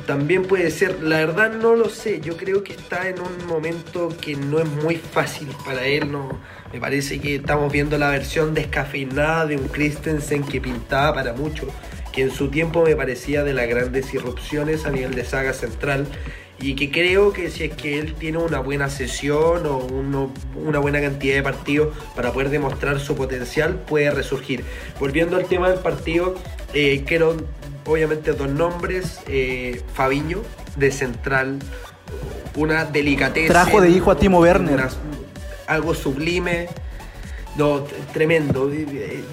también 0.06 0.42
puede 0.42 0.70
ser, 0.70 1.02
la 1.02 1.18
verdad 1.18 1.52
no 1.52 1.74
lo 1.74 1.88
sé, 1.88 2.20
yo 2.20 2.36
creo 2.36 2.62
que 2.62 2.74
está 2.74 3.08
en 3.08 3.20
un 3.20 3.46
momento 3.46 4.14
que 4.20 4.34
no 4.36 4.58
es 4.58 4.66
muy 4.66 4.96
fácil 4.96 5.48
para 5.64 5.86
él, 5.86 6.12
no 6.12 6.40
me 6.72 6.80
parece 6.80 7.20
que 7.20 7.36
estamos 7.36 7.72
viendo 7.72 7.98
la 7.98 8.10
versión 8.10 8.54
descafeinada 8.54 9.46
de 9.46 9.56
un 9.56 9.68
Christensen 9.68 10.42
que 10.42 10.60
pintaba 10.60 11.14
para 11.14 11.32
mucho, 11.32 11.66
que 12.12 12.22
en 12.22 12.30
su 12.30 12.48
tiempo 12.48 12.84
me 12.84 12.96
parecía 12.96 13.44
de 13.44 13.52
las 13.52 13.68
grandes 13.68 14.12
irrupciones 14.14 14.84
a 14.86 14.90
nivel 14.90 15.14
de 15.14 15.24
saga 15.24 15.52
central 15.52 16.06
y 16.58 16.74
que 16.74 16.90
creo 16.90 17.32
que 17.32 17.50
si 17.50 17.64
es 17.64 17.74
que 17.74 17.98
él 17.98 18.14
tiene 18.14 18.38
una 18.38 18.60
buena 18.60 18.88
sesión 18.88 19.66
o 19.66 19.76
una 20.56 20.78
buena 20.78 21.00
cantidad 21.00 21.34
de 21.34 21.42
partidos 21.42 21.94
para 22.14 22.32
poder 22.32 22.48
demostrar 22.48 22.98
su 22.98 23.14
potencial, 23.14 23.80
puede 23.86 24.10
resurgir. 24.10 24.64
Volviendo 24.98 25.36
al 25.36 25.44
tema 25.44 25.68
del 25.68 25.80
partido, 25.80 26.34
eh, 26.72 27.04
quiero 27.06 27.36
obviamente 27.84 28.32
dos 28.32 28.48
nombres, 28.48 29.20
eh, 29.28 29.82
Fabiño 29.92 30.42
de 30.76 30.90
central, 30.90 31.58
una 32.56 32.86
delicateza. 32.86 33.52
Trajo 33.52 33.82
de 33.82 33.90
hijo 33.90 34.10
a 34.10 34.16
Timo 34.16 34.40
Werner 34.40 34.88
algo 35.66 35.94
sublime. 35.94 36.68
No, 37.56 37.84
tremendo. 38.12 38.70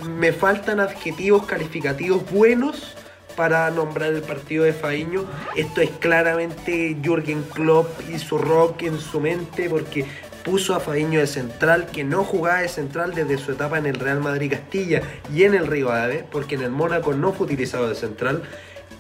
Me 0.07 0.31
faltan 0.31 0.79
adjetivos 0.79 1.45
calificativos 1.45 2.29
buenos 2.31 2.95
para 3.35 3.69
nombrar 3.71 4.13
el 4.13 4.21
partido 4.21 4.63
de 4.63 4.73
Faiño. 4.73 5.25
Esto 5.55 5.81
es 5.81 5.89
claramente 5.99 6.97
Jürgen 7.03 7.43
Klopp 7.43 7.87
y 8.09 8.19
su 8.19 8.37
rock 8.37 8.83
en 8.83 8.99
su 8.99 9.19
mente 9.19 9.69
porque 9.69 10.05
puso 10.43 10.75
a 10.75 10.79
Faiño 10.79 11.19
de 11.19 11.27
central, 11.27 11.87
que 11.87 12.03
no 12.03 12.23
jugaba 12.23 12.61
de 12.61 12.67
central 12.67 13.13
desde 13.13 13.37
su 13.37 13.53
etapa 13.53 13.77
en 13.77 13.85
el 13.85 13.95
Real 13.95 14.19
Madrid 14.19 14.51
Castilla 14.51 15.01
y 15.33 15.43
en 15.43 15.53
el 15.53 15.67
Río 15.67 15.91
Ave, 15.91 16.25
porque 16.29 16.55
en 16.55 16.61
el 16.61 16.71
Mónaco 16.71 17.13
no 17.13 17.33
fue 17.33 17.45
utilizado 17.45 17.89
de 17.89 17.95
central. 17.95 18.43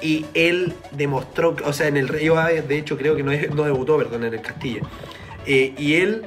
Y 0.01 0.25
él 0.33 0.73
demostró, 0.91 1.55
o 1.63 1.71
sea, 1.71 1.87
en 1.87 1.97
el 1.97 2.07
Río 2.07 2.37
Ave, 2.37 2.61
de 2.61 2.77
hecho 2.77 2.97
creo 2.97 3.15
que 3.15 3.23
no, 3.23 3.31
no 3.55 3.63
debutó, 3.63 3.97
perdón, 3.97 4.25
en 4.25 4.33
el 4.33 4.41
Castilla. 4.41 4.81
Eh, 5.45 5.73
y 5.77 5.95
él 5.95 6.25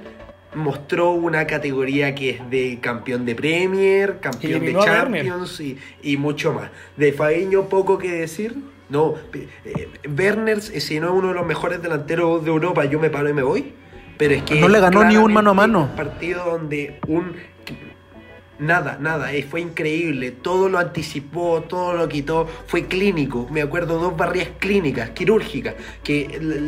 mostró 0.56 1.12
una 1.12 1.46
categoría 1.46 2.14
que 2.14 2.30
es 2.30 2.50
de 2.50 2.78
campeón 2.80 3.24
de 3.24 3.34
Premier, 3.34 4.18
campeón 4.20 4.64
de 4.64 4.74
Champions 4.74 5.62
y, 6.02 6.16
mucho 6.16 6.52
más. 6.52 6.70
De 6.96 7.12
Faeño 7.12 7.68
poco 7.68 7.98
que 7.98 8.10
decir. 8.10 8.56
No, 8.88 9.14
eh, 9.34 9.88
Werner, 10.16 10.58
eh, 10.58 10.80
si 10.80 11.00
no 11.00 11.08
es 11.08 11.12
uno 11.12 11.28
de 11.28 11.34
los 11.34 11.44
mejores 11.46 11.82
delanteros 11.82 12.44
de 12.44 12.50
Europa, 12.50 12.84
yo 12.84 13.00
me 13.00 13.10
paro 13.10 13.28
y 13.28 13.34
me 13.34 13.42
voy. 13.42 13.74
Pero 14.16 14.34
es 14.34 14.42
que 14.44 14.60
no 14.60 14.68
le 14.68 14.80
ganó 14.80 15.04
ni 15.04 15.16
un 15.16 15.32
mano 15.32 15.50
a 15.50 15.54
mano. 15.54 15.82
Un 15.90 15.96
partido 15.96 16.44
donde 16.44 17.00
un 17.06 17.34
Nada, 18.58 18.96
nada, 18.98 19.34
eh, 19.34 19.42
fue 19.42 19.60
increíble, 19.60 20.30
todo 20.30 20.70
lo 20.70 20.78
anticipó, 20.78 21.62
todo 21.68 21.92
lo 21.92 22.08
quitó, 22.08 22.48
fue 22.66 22.86
clínico, 22.86 23.46
me 23.50 23.60
acuerdo 23.60 23.98
dos 23.98 24.16
barrias 24.16 24.48
clínicas, 24.58 25.10
quirúrgicas, 25.10 25.74
que 26.02 26.24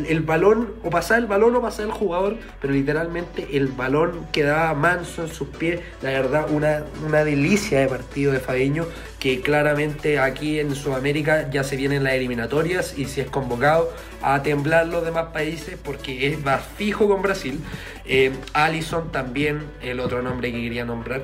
el, 0.07 0.21
balón, 0.21 0.73
o 0.83 0.91
pasaba 0.91 1.17
el 1.17 1.25
balón 1.25 1.55
o 1.55 1.61
pasaba 1.61 1.87
el 1.87 1.93
jugador, 1.93 2.37
pero 2.61 2.73
literalmente 2.73 3.57
el 3.57 3.69
balón 3.69 4.27
quedaba 4.31 4.71
manso 4.75 5.23
en 5.23 5.29
sus 5.29 5.47
pies, 5.47 5.79
la 6.03 6.11
verdad 6.11 6.45
una, 6.51 6.83
una 7.07 7.23
delicia 7.23 7.79
de 7.79 7.87
partido 7.87 8.33
de 8.33 8.39
Fadeño, 8.39 8.85
que 9.19 9.41
claramente 9.41 10.19
aquí 10.19 10.59
en 10.59 10.75
Sudamérica 10.75 11.49
ya 11.49 11.63
se 11.63 11.75
vienen 11.75 12.03
las 12.03 12.13
eliminatorias 12.13 12.97
y 12.97 13.05
si 13.05 13.19
es 13.19 13.29
convocado 13.29 13.91
a 14.21 14.41
temblar 14.43 14.87
los 14.87 15.03
demás 15.03 15.27
países 15.33 15.77
porque 15.83 16.27
es, 16.27 16.45
va 16.45 16.57
fijo 16.57 17.07
con 17.07 17.21
Brasil. 17.21 17.59
Eh, 18.05 18.31
Allison 18.53 19.11
también, 19.11 19.63
el 19.81 19.99
otro 19.99 20.21
nombre 20.21 20.51
que 20.51 20.61
quería 20.61 20.85
nombrar. 20.85 21.23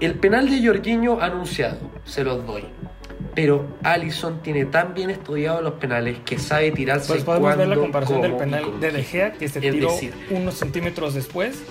El 0.00 0.14
penal 0.14 0.48
de 0.50 0.64
Jorginho 0.66 1.20
anunciado, 1.20 1.78
se 2.04 2.22
los 2.24 2.46
doy. 2.46 2.64
pero 3.34 3.66
Allison 3.82 4.40
tiene 4.42 4.64
tan 4.66 4.94
bien 4.94 5.10
estudiado 5.10 5.60
los 5.62 5.74
penales 5.74 6.18
que 6.24 6.38
sabe 6.38 6.70
tirarse 6.70 7.08
Pues 7.08 7.24
podemos 7.24 7.56
ver 7.56 7.68
la 7.68 7.76
comparación 7.76 8.20
del 8.22 8.36
penal 8.36 8.80
de. 8.80 8.90
De 8.92 9.02
Gea, 9.04 9.32
que 9.32 9.48
se 9.48 9.58
Es 9.66 9.72
tiró 9.72 9.92
decir, 9.92 10.14
unos 10.30 10.54
centímetros 10.54 11.14
después, 11.14 11.62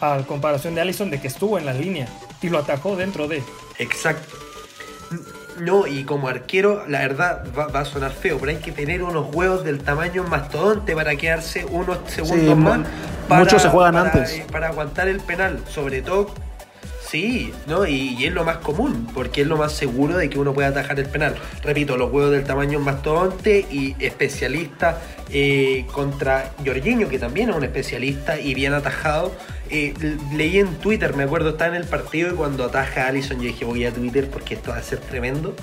a 0.00 0.18
comparación 0.26 0.74
de 0.74 0.80
Allison, 0.80 1.10
de 1.10 1.20
que 1.20 1.28
estuvo 1.28 1.58
en 1.58 1.66
la 1.66 1.72
línea 1.74 2.08
y 2.42 2.48
lo 2.48 2.58
atajó 2.58 2.96
dentro 2.96 3.28
de. 3.28 3.42
Exacto. 3.78 4.36
No, 5.60 5.86
y 5.86 6.04
como 6.04 6.28
arquero, 6.28 6.84
la 6.86 7.00
verdad 7.00 7.44
va, 7.58 7.66
va 7.66 7.80
a 7.80 7.84
sonar 7.84 8.12
feo, 8.12 8.38
pero 8.38 8.52
hay 8.52 8.58
que 8.58 8.70
tener 8.70 9.02
unos 9.02 9.34
huevos 9.34 9.64
del 9.64 9.80
tamaño 9.80 10.22
mastodonte 10.24 10.94
para 10.94 11.16
quedarse 11.16 11.64
unos 11.64 11.98
segundos 12.06 12.56
mu- 12.56 12.62
más. 12.70 12.80
muchos 13.28 13.60
se 13.62 13.68
juegan 13.68 13.94
para, 13.94 14.10
antes. 14.12 14.30
eh, 14.34 14.46
Para 14.52 14.68
aguantar 14.68 15.08
el 15.08 15.18
penal, 15.20 15.60
sobre 15.68 16.00
todo. 16.02 16.32
Sí, 17.10 17.54
¿no? 17.66 17.86
Y, 17.86 18.22
es 18.22 18.32
lo 18.34 18.44
más 18.44 18.58
común, 18.58 19.08
porque 19.14 19.40
es 19.40 19.46
lo 19.46 19.56
más 19.56 19.72
seguro 19.72 20.18
de 20.18 20.28
que 20.28 20.38
uno 20.38 20.52
pueda 20.52 20.68
atajar 20.68 20.98
el 21.00 21.06
penal. 21.06 21.36
Repito, 21.62 21.96
los 21.96 22.12
huevos 22.12 22.30
del 22.30 22.44
tamaño 22.44 22.80
mastodonte 22.80 23.66
y 23.70 23.96
especialista 23.98 25.00
eh, 25.30 25.86
contra 25.90 26.52
Jorginho, 26.66 27.08
que 27.08 27.18
también 27.18 27.48
es 27.48 27.56
un 27.56 27.64
especialista 27.64 28.38
y 28.38 28.52
bien 28.52 28.74
atajado. 28.74 29.34
Eh, 29.70 29.94
leí 30.34 30.58
en 30.58 30.74
Twitter, 30.76 31.16
me 31.16 31.22
acuerdo, 31.22 31.50
estaba 31.50 31.74
en 31.74 31.82
el 31.82 31.88
partido 31.88 32.30
y 32.30 32.34
cuando 32.34 32.64
ataja 32.64 33.04
a 33.04 33.08
Allison 33.08 33.38
yo 33.38 33.44
dije 33.44 33.64
voy 33.64 33.86
a 33.86 33.92
Twitter 33.92 34.28
porque 34.28 34.54
esto 34.54 34.72
va 34.72 34.76
a 34.76 34.82
ser 34.82 34.98
tremendo. 34.98 35.54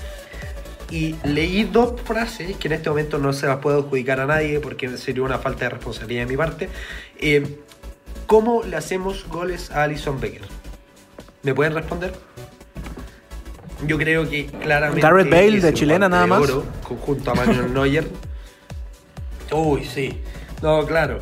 Y 0.90 1.16
leí 1.24 1.64
dos 1.64 2.02
frases 2.02 2.56
que 2.58 2.68
en 2.70 2.74
este 2.74 2.90
momento 2.90 3.20
no 3.20 3.34
se 3.34 3.46
las 3.46 3.58
puedo 3.58 3.80
adjudicar 3.80 4.20
a 4.20 4.26
nadie 4.26 4.60
porque 4.60 4.98
sería 4.98 5.22
una 5.22 5.38
falta 5.38 5.66
de 5.66 5.70
responsabilidad 5.70 6.24
de 6.24 6.28
mi 6.28 6.38
parte. 6.38 6.70
Eh, 7.20 7.60
¿Cómo 8.26 8.64
le 8.64 8.76
hacemos 8.78 9.28
goles 9.28 9.70
a 9.70 9.84
Alison 9.84 10.20
Becker? 10.20 10.55
¿Me 11.46 11.54
pueden 11.54 11.74
responder? 11.76 12.12
Yo 13.86 13.98
creo 14.00 14.28
que 14.28 14.48
claramente. 14.48 15.02
Gareth 15.02 15.30
Bale, 15.30 15.62
de 15.62 15.74
chilena, 15.74 16.10
nada 16.10 16.24
de 16.24 16.28
más. 16.30 16.42
oro, 16.42 16.66
Junto 16.84 17.32
a 17.32 17.36
Manuel 17.36 17.72
Neuer. 17.74 18.08
Uy, 19.52 19.86
sí. 19.86 20.22
No, 20.64 20.86
claro. 20.88 21.20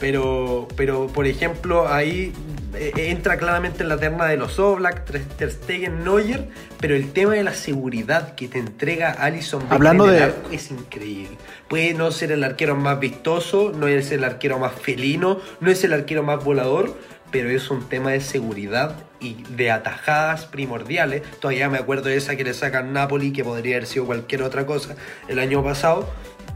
Pero, 0.00 0.66
pero 0.76 1.06
por 1.08 1.26
ejemplo, 1.26 1.86
ahí 1.86 2.32
eh, 2.74 2.90
entra 2.96 3.36
claramente 3.36 3.82
en 3.82 3.90
la 3.90 3.98
terna 3.98 4.24
de 4.26 4.38
los 4.38 4.58
Oblak, 4.58 5.04
Ter 5.36 5.50
Stegen, 5.52 6.02
Neuer, 6.02 6.48
pero 6.80 6.96
el 6.96 7.12
tema 7.12 7.34
de 7.34 7.44
la 7.44 7.52
seguridad 7.52 8.34
que 8.34 8.48
te 8.48 8.58
entrega 8.58 9.10
Alison 9.12 9.62
Hablando 9.68 10.06
en 10.08 10.12
de- 10.16 10.22
arco 10.24 10.48
es 10.50 10.70
increíble. 10.70 11.36
Puede 11.68 11.92
no 11.94 12.10
ser 12.12 12.32
el 12.32 12.42
arquero 12.42 12.74
más 12.76 12.98
vistoso, 12.98 13.72
no 13.76 13.86
es 13.88 14.10
el 14.10 14.24
arquero 14.24 14.58
más 14.58 14.72
felino, 14.72 15.38
no 15.60 15.70
es 15.70 15.84
el 15.84 15.92
arquero 15.92 16.22
más 16.22 16.42
volador, 16.42 16.96
pero 17.30 17.50
es 17.50 17.70
un 17.70 17.88
tema 17.88 18.10
de 18.10 18.20
seguridad 18.20 18.96
y 19.20 19.36
de 19.50 19.70
atajadas 19.70 20.46
primordiales. 20.46 21.22
Todavía 21.40 21.68
me 21.68 21.78
acuerdo 21.78 22.08
de 22.08 22.16
esa 22.16 22.36
que 22.36 22.44
le 22.44 22.54
sacan 22.54 22.92
Napoli, 22.92 23.32
que 23.32 23.44
podría 23.44 23.76
haber 23.76 23.86
sido 23.86 24.06
cualquier 24.06 24.42
otra 24.42 24.66
cosa 24.66 24.96
el 25.28 25.38
año 25.38 25.62
pasado. 25.62 26.08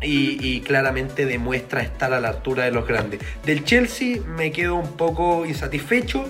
Y, 0.06 0.60
claramente 0.60 1.24
demuestra 1.24 1.80
estar 1.80 2.12
a 2.12 2.20
la 2.20 2.28
altura 2.28 2.64
de 2.64 2.72
los 2.72 2.86
grandes. 2.86 3.20
Del 3.46 3.64
Chelsea 3.64 4.20
me 4.26 4.52
quedo 4.52 4.74
un 4.74 4.96
poco 4.96 5.46
insatisfecho. 5.46 6.26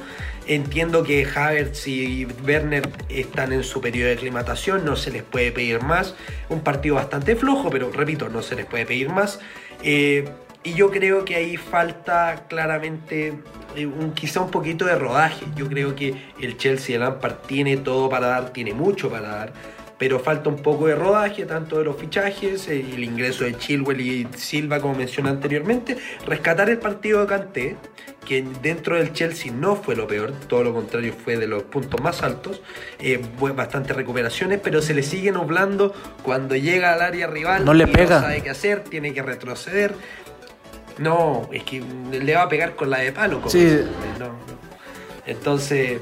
Entiendo 0.47 1.03
que 1.03 1.27
Havertz 1.27 1.89
y 1.89 2.27
Werner 2.47 2.89
están 3.09 3.53
en 3.53 3.65
su 3.65 3.81
periodo 3.81 4.09
de 4.09 4.15
aclimatación, 4.15 4.85
no 4.85 4.95
se 4.95 5.11
les 5.11 5.25
puede 5.25 5.51
pedir 5.51 5.83
más. 5.83 6.15
Un 6.51 6.61
partido 6.61 6.97
bastante 6.97 7.35
flojo, 7.35 7.69
pero 7.71 7.91
repito, 7.91 8.29
no 8.29 8.43
se 8.43 8.55
les 8.55 8.67
puede 8.67 8.87
pedir 8.87 9.09
más. 9.09 9.41
Eh, 9.83 10.29
y 10.65 10.73
yo 10.75 10.91
creo 10.91 11.25
que 11.25 11.37
ahí 11.37 11.57
falta 11.57 12.47
claramente 12.49 13.35
eh, 13.77 13.87
un, 13.87 14.13
quizá 14.13 14.41
un 14.41 14.51
poquito 14.51 14.87
de 14.87 14.97
rodaje. 14.97 15.45
Yo 15.55 15.69
creo 15.69 15.95
que 15.95 16.15
el 16.41 16.57
Chelsea 16.57 16.99
de 16.99 17.05
Lampard 17.05 17.35
tiene 17.47 17.77
todo 17.77 18.09
para 18.09 18.27
dar, 18.29 18.51
tiene 18.51 18.73
mucho 18.73 19.11
para 19.11 19.29
dar, 19.29 19.53
pero 19.99 20.19
falta 20.19 20.49
un 20.49 20.57
poco 20.57 20.87
de 20.87 20.95
rodaje, 20.95 21.45
tanto 21.45 21.79
de 21.79 21.85
los 21.85 21.97
fichajes, 21.97 22.67
el 22.69 23.05
ingreso 23.05 23.45
de 23.45 23.57
Chilwell 23.57 24.01
y 24.01 24.27
Silva, 24.37 24.81
como 24.81 24.95
mencioné 24.95 25.29
anteriormente, 25.31 25.99
rescatar 26.27 26.71
el 26.71 26.79
partido 26.79 27.21
de 27.21 27.27
Kanté, 27.27 27.77
que 28.25 28.43
dentro 28.63 28.97
del 28.97 29.13
Chelsea 29.13 29.53
no 29.53 29.77
fue 29.77 29.95
lo 29.95 30.07
peor, 30.07 30.33
todo 30.49 30.65
lo 30.65 30.73
contrario 30.73 31.13
fue 31.13 31.37
de 31.37 31.47
los 31.47 31.63
puntos 31.65 32.01
más 32.01 32.23
altos, 32.23 32.63
eh, 32.99 33.21
bastantes 33.55 33.95
recuperaciones, 33.95 34.61
pero 34.65 34.81
se 34.81 34.95
le 34.95 35.03
sigue 35.03 35.31
nublando 35.31 35.95
cuando 36.23 36.57
llega 36.57 36.95
al 36.95 37.03
área 37.03 37.27
rival 37.27 37.65
No 37.67 37.75
le 37.75 37.85
y 37.85 37.87
pega. 37.87 38.17
no 38.17 38.23
sabe 38.23 38.43
qué 38.43 38.51
hacer, 38.51 38.81
tiene 38.85 39.13
que 39.13 39.23
retroceder. 39.23 39.95
No, 40.99 41.49
es 41.53 41.63
que 41.65 41.83
le 42.13 42.35
va 42.35 42.43
a 42.43 42.49
pegar 42.49 42.75
con 42.77 42.91
la 42.91 42.99
de 42.99 43.13
palo. 43.13 43.39
como 43.39 43.51
Sí. 43.51 43.61
siempre, 43.61 43.93
no, 44.19 44.27
no. 44.27 44.35
Entonces, 45.27 46.01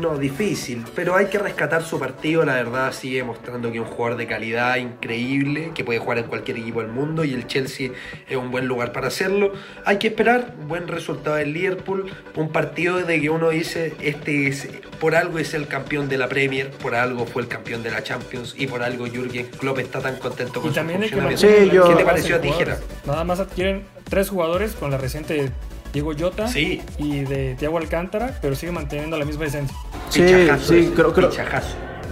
no, 0.00 0.16
difícil. 0.18 0.84
Pero 0.94 1.16
hay 1.16 1.26
que 1.26 1.38
rescatar 1.38 1.82
su 1.84 1.98
partido. 1.98 2.44
La 2.44 2.54
verdad, 2.54 2.92
sigue 2.92 3.22
mostrando 3.24 3.70
que 3.70 3.78
es 3.78 3.84
un 3.84 3.90
jugador 3.90 4.16
de 4.18 4.26
calidad 4.26 4.76
increíble, 4.76 5.70
que 5.74 5.84
puede 5.84 5.98
jugar 5.98 6.18
en 6.18 6.24
cualquier 6.24 6.58
equipo 6.58 6.80
del 6.80 6.90
mundo. 6.90 7.24
Y 7.24 7.34
el 7.34 7.46
Chelsea 7.46 7.90
es 8.28 8.36
un 8.36 8.50
buen 8.50 8.66
lugar 8.66 8.92
para 8.92 9.08
hacerlo. 9.08 9.52
Hay 9.84 9.98
que 9.98 10.08
esperar. 10.08 10.54
Buen 10.66 10.88
resultado 10.88 11.36
del 11.36 11.52
Liverpool. 11.52 12.10
Un 12.36 12.50
partido 12.50 12.96
de 12.98 13.20
que 13.20 13.30
uno 13.30 13.50
dice: 13.50 13.94
Este 14.00 14.48
es, 14.48 14.68
por 15.00 15.14
algo 15.14 15.38
es 15.38 15.54
el 15.54 15.66
campeón 15.68 16.08
de 16.08 16.18
la 16.18 16.28
Premier, 16.28 16.70
por 16.70 16.94
algo 16.94 17.26
fue 17.26 17.42
el 17.42 17.48
campeón 17.48 17.82
de 17.82 17.90
la 17.90 18.02
Champions. 18.02 18.54
Y 18.58 18.66
por 18.66 18.82
algo 18.82 19.06
Jürgen 19.06 19.46
Klopp 19.46 19.78
está 19.78 20.00
tan 20.00 20.16
contento 20.16 20.60
con 20.60 20.70
Y 20.70 20.74
su 20.74 20.74
también 20.74 21.00
que. 21.02 21.36
Sí, 21.36 21.70
yo- 21.72 21.88
¿Qué 21.88 21.94
te 21.96 22.04
pareció 22.04 22.36
a 22.36 22.38
de 22.38 22.42
ti, 22.42 22.48
jugadores. 22.52 22.78
Jera? 22.80 22.96
Nada 23.06 23.24
más 23.24 23.40
adquieren 23.40 23.84
tres 24.08 24.28
jugadores 24.28 24.72
con 24.72 24.90
la 24.90 24.98
reciente 24.98 25.50
Diego 25.94 26.12
Jota 26.18 26.48
Sí. 26.48 26.82
y 26.98 27.20
de 27.20 27.54
Thiago 27.58 27.78
Alcántara, 27.78 28.36
pero 28.42 28.54
sigue 28.54 28.72
manteniendo 28.72 29.16
la 29.16 29.24
misma 29.24 29.46
esencia. 29.46 29.74
Sí, 30.10 30.20
Pichajazo 30.22 30.74
sí, 30.74 30.92
creo, 30.94 31.12
creo, 31.14 31.30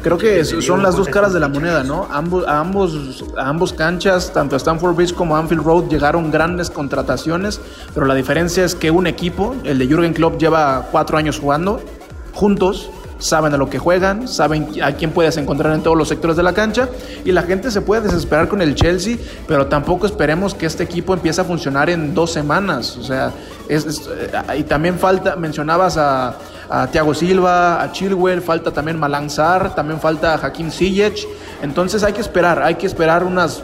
creo 0.03 0.19
que 0.19 0.45
son 0.45 0.83
las 0.83 0.97
dos 0.97 1.09
caras 1.09 1.33
de 1.33 1.41
la 1.41 1.49
moneda. 1.49 1.83
¿no? 1.83 2.07
Ambos, 2.11 2.47
a, 2.47 2.61
ambos, 2.61 3.25
a 3.37 3.49
ambos 3.49 3.73
canchas, 3.73 4.33
tanto 4.33 4.55
a 4.55 4.59
Stanford 4.59 4.95
Bridge 4.95 5.13
como 5.13 5.37
a 5.37 5.41
Anfield 5.41 5.63
Road, 5.65 5.89
llegaron 5.89 6.31
grandes 6.31 6.71
contrataciones, 6.71 7.61
pero 7.93 8.07
la 8.07 8.15
diferencia 8.15 8.65
es 8.65 8.75
que 8.75 8.91
un 8.91 9.07
equipo, 9.07 9.55
el 9.65 9.79
de 9.79 9.87
Jürgen 9.87 10.15
Klopp, 10.15 10.39
lleva 10.41 10.89
cuatro 10.91 11.19
años 11.19 11.39
jugando 11.39 11.81
juntos, 12.33 12.89
saben 13.23 13.55
a 13.55 13.57
lo 13.57 13.71
que 13.71 13.79
juegan, 13.79 14.27
saben 14.27 14.69
a 14.83 14.93
quién 14.93 15.13
puedes 15.13 15.37
encontrar 15.37 15.73
en 15.75 15.83
todos 15.83 15.97
los 15.97 16.09
sectores 16.09 16.37
de 16.37 16.43
la 16.43 16.53
cancha 16.53 16.89
y 17.25 17.33
la 17.33 17.43
gente 17.43 17.71
se 17.71 17.81
puede 17.81 18.03
desesperar 18.03 18.49
con 18.49 18.61
el 18.61 18.75
Chelsea, 18.75 19.17
pero 19.47 19.67
tampoco 19.67 20.07
esperemos 20.07 20.55
que 20.55 20.67
este 20.67 20.83
equipo 20.83 21.15
empiece 21.15 21.41
a 21.41 21.45
funcionar 21.45 21.89
en 21.89 22.15
dos 22.15 22.33
semanas. 22.33 22.97
O 22.97 23.03
sea, 23.03 23.33
es, 23.69 23.85
eh, 23.87 24.59
y 24.59 24.65
también 24.65 24.99
falta, 24.99 25.37
mencionabas 25.37 25.97
a, 25.97 26.35
a 26.69 26.87
Thiago 26.89 27.15
Silva, 27.15 27.83
a 27.83 27.93
Chilwell, 27.93 28.43
falta 28.43 28.73
también 28.73 28.99
Malang 28.99 29.31
Sarr, 29.31 29.75
también 29.75 30.01
falta 30.01 30.35
Hakim 30.35 30.71
Ziyech. 30.71 31.27
Entonces 31.63 32.03
hay 32.03 32.13
que 32.13 32.21
esperar, 32.21 32.63
hay 32.63 32.75
que 32.75 32.87
esperar 32.87 33.25
unas 33.25 33.63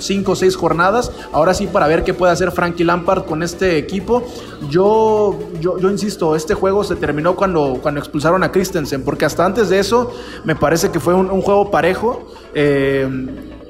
cinco 0.00 0.32
o 0.32 0.36
seis 0.36 0.56
jornadas. 0.56 1.12
Ahora 1.32 1.54
sí, 1.54 1.66
para 1.66 1.86
ver 1.86 2.02
qué 2.04 2.14
puede 2.14 2.32
hacer 2.32 2.50
Frankie 2.52 2.84
Lampard 2.84 3.24
con 3.24 3.42
este 3.42 3.78
equipo. 3.78 4.24
Yo, 4.68 5.38
yo, 5.60 5.78
yo 5.78 5.90
insisto, 5.90 6.34
este 6.36 6.54
juego 6.54 6.84
se 6.84 6.96
terminó 6.96 7.36
cuando, 7.36 7.78
cuando 7.82 8.00
expulsaron 8.00 8.42
a 8.42 8.52
Christensen, 8.52 9.04
porque 9.04 9.24
hasta 9.24 9.44
antes 9.46 9.68
de 9.68 9.78
eso 9.78 10.12
me 10.44 10.56
parece 10.56 10.90
que 10.90 11.00
fue 11.00 11.14
un, 11.14 11.28
juego 11.42 11.70
parejo. 11.70 12.26
Eh, 12.54 13.08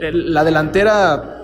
la 0.00 0.44
delantera. 0.44 1.36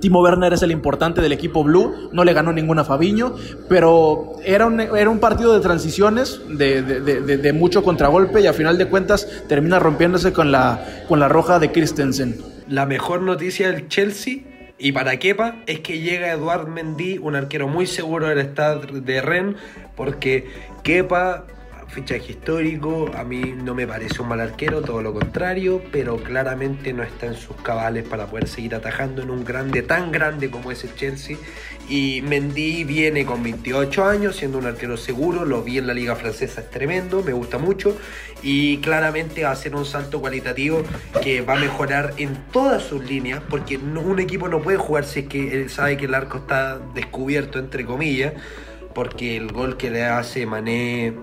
Timo 0.00 0.22
Werner 0.22 0.54
es 0.54 0.62
el 0.62 0.70
importante 0.70 1.20
del 1.20 1.30
equipo 1.32 1.62
blue, 1.62 2.08
no 2.10 2.24
le 2.24 2.32
ganó 2.32 2.54
ninguna 2.54 2.80
a 2.80 2.84
Fabiño, 2.86 3.34
pero 3.68 4.32
era 4.42 4.64
un, 4.64 4.80
era 4.80 5.10
un 5.10 5.18
partido 5.18 5.52
de 5.52 5.60
transiciones, 5.60 6.40
de- 6.48 6.80
de- 6.82 7.36
de 7.36 7.52
mucho 7.52 7.82
contragolpe 7.82 8.40
y 8.40 8.46
a 8.46 8.54
final 8.54 8.78
de 8.78 8.88
cuentas 8.88 9.28
termina 9.46 9.78
rompiéndose 9.78 10.32
con 10.32 10.50
la, 10.50 11.04
con 11.06 11.20
la 11.20 11.28
roja 11.28 11.58
de 11.58 11.70
Christensen. 11.70 12.40
La 12.70 12.86
mejor 12.86 13.22
noticia 13.22 13.72
del 13.72 13.88
Chelsea 13.88 14.44
y 14.78 14.92
para 14.92 15.18
Kepa 15.18 15.56
es 15.66 15.80
que 15.80 15.98
llega 15.98 16.30
Eduard 16.30 16.68
Mendy, 16.68 17.18
un 17.18 17.34
arquero 17.34 17.66
muy 17.66 17.84
seguro 17.88 18.28
del 18.28 18.38
estado 18.38 18.82
de 18.82 19.20
Rennes, 19.20 19.56
porque 19.96 20.48
Kepa, 20.84 21.46
fichaje 21.90 22.32
histórico, 22.32 23.10
a 23.14 23.24
mí 23.24 23.54
no 23.56 23.74
me 23.74 23.86
parece 23.86 24.22
un 24.22 24.28
mal 24.28 24.40
arquero, 24.40 24.80
todo 24.80 25.02
lo 25.02 25.12
contrario, 25.12 25.82
pero 25.90 26.16
claramente 26.16 26.92
no 26.92 27.02
está 27.02 27.26
en 27.26 27.34
sus 27.34 27.56
cabales 27.56 28.06
para 28.06 28.26
poder 28.26 28.48
seguir 28.48 28.74
atajando 28.74 29.22
en 29.22 29.30
un 29.30 29.44
grande 29.44 29.82
tan 29.82 30.12
grande 30.12 30.50
como 30.50 30.70
es 30.70 30.84
el 30.84 30.94
Chelsea. 30.94 31.36
Y 31.88 32.22
Mendy 32.22 32.84
viene 32.84 33.26
con 33.26 33.42
28 33.42 34.04
años, 34.04 34.36
siendo 34.36 34.58
un 34.58 34.66
arquero 34.66 34.96
seguro, 34.96 35.44
lo 35.44 35.62
vi 35.62 35.78
en 35.78 35.86
la 35.86 35.94
liga 35.94 36.14
francesa, 36.14 36.60
es 36.60 36.70
tremendo, 36.70 37.22
me 37.22 37.32
gusta 37.32 37.58
mucho 37.58 37.96
y 38.42 38.78
claramente 38.78 39.44
va 39.44 39.50
a 39.50 39.56
ser 39.56 39.74
un 39.74 39.84
salto 39.84 40.20
cualitativo 40.20 40.82
que 41.22 41.42
va 41.42 41.54
a 41.54 41.60
mejorar 41.60 42.14
en 42.16 42.36
todas 42.52 42.82
sus 42.82 43.04
líneas, 43.04 43.42
porque 43.48 43.76
un 43.76 44.18
equipo 44.18 44.48
no 44.48 44.62
puede 44.62 44.78
jugar 44.78 45.04
si 45.04 45.20
es 45.20 45.26
que 45.26 45.52
él 45.52 45.70
sabe 45.70 45.96
que 45.96 46.06
el 46.06 46.14
arco 46.14 46.38
está 46.38 46.78
descubierto, 46.94 47.58
entre 47.58 47.84
comillas, 47.84 48.34
porque 48.94 49.36
el 49.36 49.52
gol 49.52 49.76
que 49.76 49.90
le 49.90 50.04
hace 50.04 50.46
Mané 50.46 51.14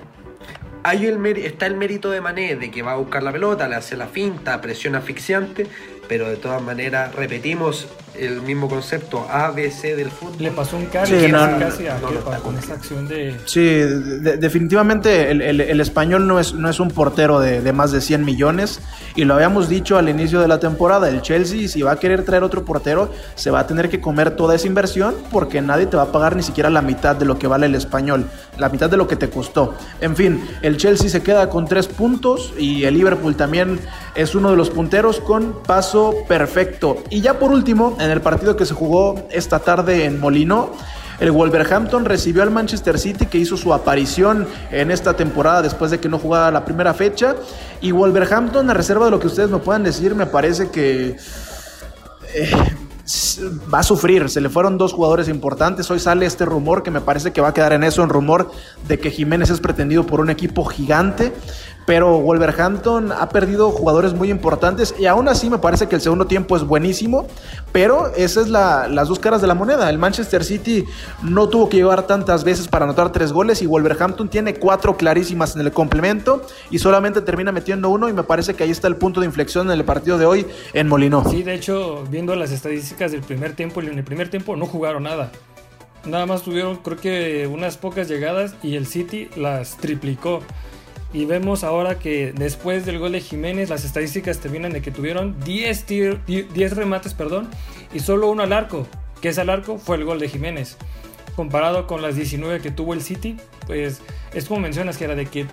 hay 0.84 1.06
el 1.06 1.26
está 1.38 1.66
el 1.66 1.76
mérito 1.76 2.12
de 2.12 2.22
Mané 2.22 2.56
de 2.56 2.72
que 2.72 2.82
va 2.82 2.94
a 2.94 2.96
buscar 2.98 3.24
la 3.24 3.32
pelota, 3.32 3.68
le 3.68 3.76
hace 3.76 3.98
la 3.98 4.08
finta, 4.08 4.62
presión 4.62 4.96
asfixiante, 4.96 5.68
pero 6.08 6.30
de 6.30 6.38
todas 6.38 6.62
maneras, 6.62 7.14
repetimos, 7.16 7.88
el 8.20 8.42
mismo 8.42 8.68
concepto 8.70 9.26
ABC 9.30 9.96
del 9.96 10.12
fútbol. 10.12 10.36
Le 10.40 10.52
pasó 10.52 10.78
un 10.78 10.86
casi, 10.88 11.20
Sí, 11.20 11.28
no, 11.32 11.40
casi 11.60 11.84
no, 11.84 11.92
a 11.92 12.00
no 12.00 12.10
Kepa 12.10 12.38
con 12.38 12.58
esa 12.58 12.74
acción 12.74 13.08
de... 13.08 13.36
Sí, 13.46 13.64
de- 13.66 14.38
definitivamente 14.38 15.32
el, 15.32 15.42
el- 15.42 15.62
el 15.62 15.82
español 15.82 16.28
no 16.28 16.40
es, 16.40 16.54
no 16.54 16.70
es 16.70 16.80
un 16.80 16.90
portero 16.90 17.40
de, 17.40 17.62
de 17.62 17.74
más 17.74 17.92
de 17.92 18.02
100 18.02 18.26
millones 18.26 18.80
y 19.16 19.24
lo 19.26 19.34
habíamos 19.36 19.70
dicho 19.70 19.98
al 19.98 20.10
inicio 20.10 20.40
de 20.42 20.48
la 20.48 20.60
temporada, 20.60 21.10
el 21.10 21.22
Chelsea 21.22 21.68
si 21.68 21.82
va 21.82 21.92
a 21.94 22.00
querer 22.00 22.24
traer 22.24 22.44
otro 22.44 22.64
portero 22.66 23.12
se 23.36 23.52
va 23.52 23.60
a 23.62 23.68
tener 23.68 23.90
que 23.90 24.00
comer 24.02 24.32
toda 24.32 24.56
esa 24.56 24.68
inversión 24.68 25.16
porque 25.32 25.62
nadie 25.62 25.86
te 25.86 25.98
va 25.98 26.04
a 26.04 26.12
pagar 26.12 26.36
ni 26.36 26.44
siquiera 26.44 26.70
la 26.70 26.82
mitad 26.82 27.16
de 27.16 27.26
lo 27.26 27.38
que 27.40 27.48
vale 27.48 27.66
el 27.68 27.76
español, 27.76 28.26
la 28.58 28.70
mitad 28.70 28.90
de 28.90 28.98
lo 28.98 29.08
que 29.08 29.16
te 29.16 29.30
costó. 29.30 29.76
En 30.02 30.16
fin, 30.16 30.44
el 30.62 30.78
Chelsea 30.78 31.10
se 31.10 31.22
queda 31.22 31.50
con 31.50 31.68
tres 31.68 31.88
puntos 31.88 32.54
y 32.58 32.84
el 32.86 32.94
Liverpool 32.96 33.36
también 33.36 33.80
es 34.16 34.34
uno 34.36 34.50
de 34.52 34.58
los 34.58 34.70
punteros 34.70 35.20
con 35.20 35.62
paso 35.64 36.14
perfecto. 36.28 36.98
Y 37.10 37.22
ya 37.22 37.38
por 37.40 37.52
último, 37.52 37.96
en 38.08 38.14
el 38.14 38.22
partido 38.22 38.56
que 38.56 38.66
se 38.66 38.74
jugó 38.74 39.28
esta 39.32 39.60
tarde 39.60 40.06
en 40.06 40.20
Molino, 40.20 40.72
el 41.20 41.32
Wolverhampton 41.32 42.06
recibió 42.06 42.44
al 42.44 42.52
Manchester 42.52 42.98
City 42.98 43.26
que 43.26 43.38
hizo 43.38 43.58
su 43.58 43.74
aparición 43.74 44.48
en 44.72 44.92
esta 44.92 45.16
temporada 45.16 45.62
después 45.62 45.92
de 45.92 46.00
que 46.00 46.08
no 46.08 46.20
jugaba 46.20 46.52
la 46.52 46.64
primera 46.64 46.94
fecha. 46.94 47.36
Y 47.82 47.92
Wolverhampton, 47.92 48.70
a 48.70 48.74
reserva 48.74 49.06
de 49.06 49.12
lo 49.12 49.20
que 49.20 49.28
ustedes 49.28 49.50
me 49.50 49.58
puedan 49.58 49.84
decir, 49.84 50.16
me 50.16 50.28
parece 50.28 50.70
que 50.70 51.18
eh, 52.34 52.52
va 53.74 53.80
a 53.80 53.84
sufrir. 53.84 54.30
Se 54.30 54.42
le 54.42 54.50
fueron 54.50 54.78
dos 54.78 54.94
jugadores 54.94 55.28
importantes. 55.28 55.90
Hoy 55.90 56.00
sale 56.00 56.26
este 56.26 56.46
rumor 56.46 56.84
que 56.84 56.92
me 56.92 57.02
parece 57.02 57.32
que 57.32 57.42
va 57.42 57.50
a 57.50 57.54
quedar 57.54 57.74
en 57.74 57.84
eso, 57.84 58.04
en 58.04 58.10
rumor 58.10 58.52
de 58.88 59.00
que 59.00 59.10
Jiménez 59.10 59.50
es 59.50 59.60
pretendido 59.60 60.06
por 60.06 60.20
un 60.20 60.30
equipo 60.30 60.66
gigante. 60.66 61.34
Pero 61.88 62.20
Wolverhampton 62.20 63.14
ha 63.14 63.30
perdido 63.30 63.72
jugadores 63.72 64.14
muy 64.14 64.30
importantes 64.30 64.94
y 65.00 65.06
aún 65.06 65.30
así 65.30 65.50
me 65.50 65.58
parece 65.58 65.88
que 65.88 65.96
el 65.96 66.02
segundo 66.02 66.28
tiempo 66.28 66.58
es 66.58 66.64
buenísimo. 66.66 67.28
Pero 67.72 68.12
esas 68.18 68.44
es 68.48 68.50
la- 68.50 68.90
las 68.90 69.08
dos 69.08 69.20
caras 69.20 69.40
de 69.40 69.48
la 69.48 69.54
moneda. 69.54 69.90
El 69.90 69.98
Manchester 69.98 70.44
City 70.44 70.84
no 71.24 71.48
tuvo 71.48 71.70
que 71.70 71.78
llegar 71.78 72.06
tantas 72.06 72.44
veces 72.44 72.68
para 72.68 72.84
anotar 72.84 73.14
tres 73.14 73.32
goles 73.32 73.62
y 73.62 73.68
Wolverhampton 73.68 74.28
tiene 74.28 74.56
cuatro 74.56 74.98
clarísimas 74.98 75.56
en 75.56 75.62
el 75.62 75.72
complemento 75.72 76.42
y 76.70 76.80
solamente 76.80 77.22
termina 77.22 77.54
metiendo 77.54 77.88
uno 77.90 78.10
y 78.10 78.14
me 78.14 78.24
parece 78.24 78.54
que 78.54 78.66
ahí 78.66 78.72
está 78.72 78.90
el 78.90 78.98
punto 78.98 79.22
de 79.22 79.26
inflexión 79.26 79.68
en 79.68 79.80
el 79.80 79.86
partido 79.86 80.18
de 80.18 80.26
hoy 80.26 80.46
en 80.74 80.90
Molino. 80.90 81.24
Sí, 81.30 81.42
de 81.44 81.54
hecho, 81.54 82.04
viendo 82.12 82.36
las 82.36 82.52
estadísticas 82.52 83.14
del 83.14 83.22
primer 83.22 83.54
tiempo, 83.56 83.80
en 83.82 83.98
el 83.98 84.04
primer 84.04 84.30
tiempo 84.30 84.58
no 84.58 84.66
jugaron 84.66 85.04
nada. 85.04 85.32
Nada 86.04 86.26
más 86.26 86.42
tuvieron, 86.42 86.76
creo 86.78 86.98
que 86.98 87.48
unas 87.48 87.78
pocas 87.78 88.10
llegadas 88.10 88.56
y 88.62 88.76
el 88.76 88.88
City 88.88 89.30
las 89.38 89.78
triplicó. 89.78 90.42
Y 91.18 91.26
vemos 91.26 91.64
ahora 91.64 91.98
que 91.98 92.32
después 92.32 92.86
del 92.86 93.00
gol 93.00 93.14
de 93.14 93.22
Jiménez, 93.22 93.70
las 93.72 93.84
estadísticas 93.84 94.38
terminan 94.38 94.72
de 94.72 94.84
que 94.84 94.92
tuvieron 94.92 95.36
10, 95.40 95.88
tir- 95.88 96.20
10 96.54 96.76
remates 96.76 97.16
perdón, 97.16 97.50
y 97.92 98.02
solo 98.02 98.30
uno 98.30 98.44
al 98.44 98.54
arco, 98.54 98.86
que 99.20 99.30
ese 99.30 99.42
al 99.42 99.50
arco 99.50 99.80
fue 99.80 99.96
el 99.98 100.06
gol 100.06 100.20
de 100.20 100.30
Jiménez. 100.30 100.78
Comparado 101.36 101.88
con 101.88 102.04
las 102.04 102.16
19 102.16 102.60
que 102.62 102.70
tuvo 102.70 102.94
el 102.94 103.02
City, 103.02 103.36
pues 103.66 104.00
es 104.36 104.46
como 104.46 104.60
mencionas 104.60 104.98
que 105.00 105.06
era 105.06 105.16
de 105.16 105.26
que 105.26 105.48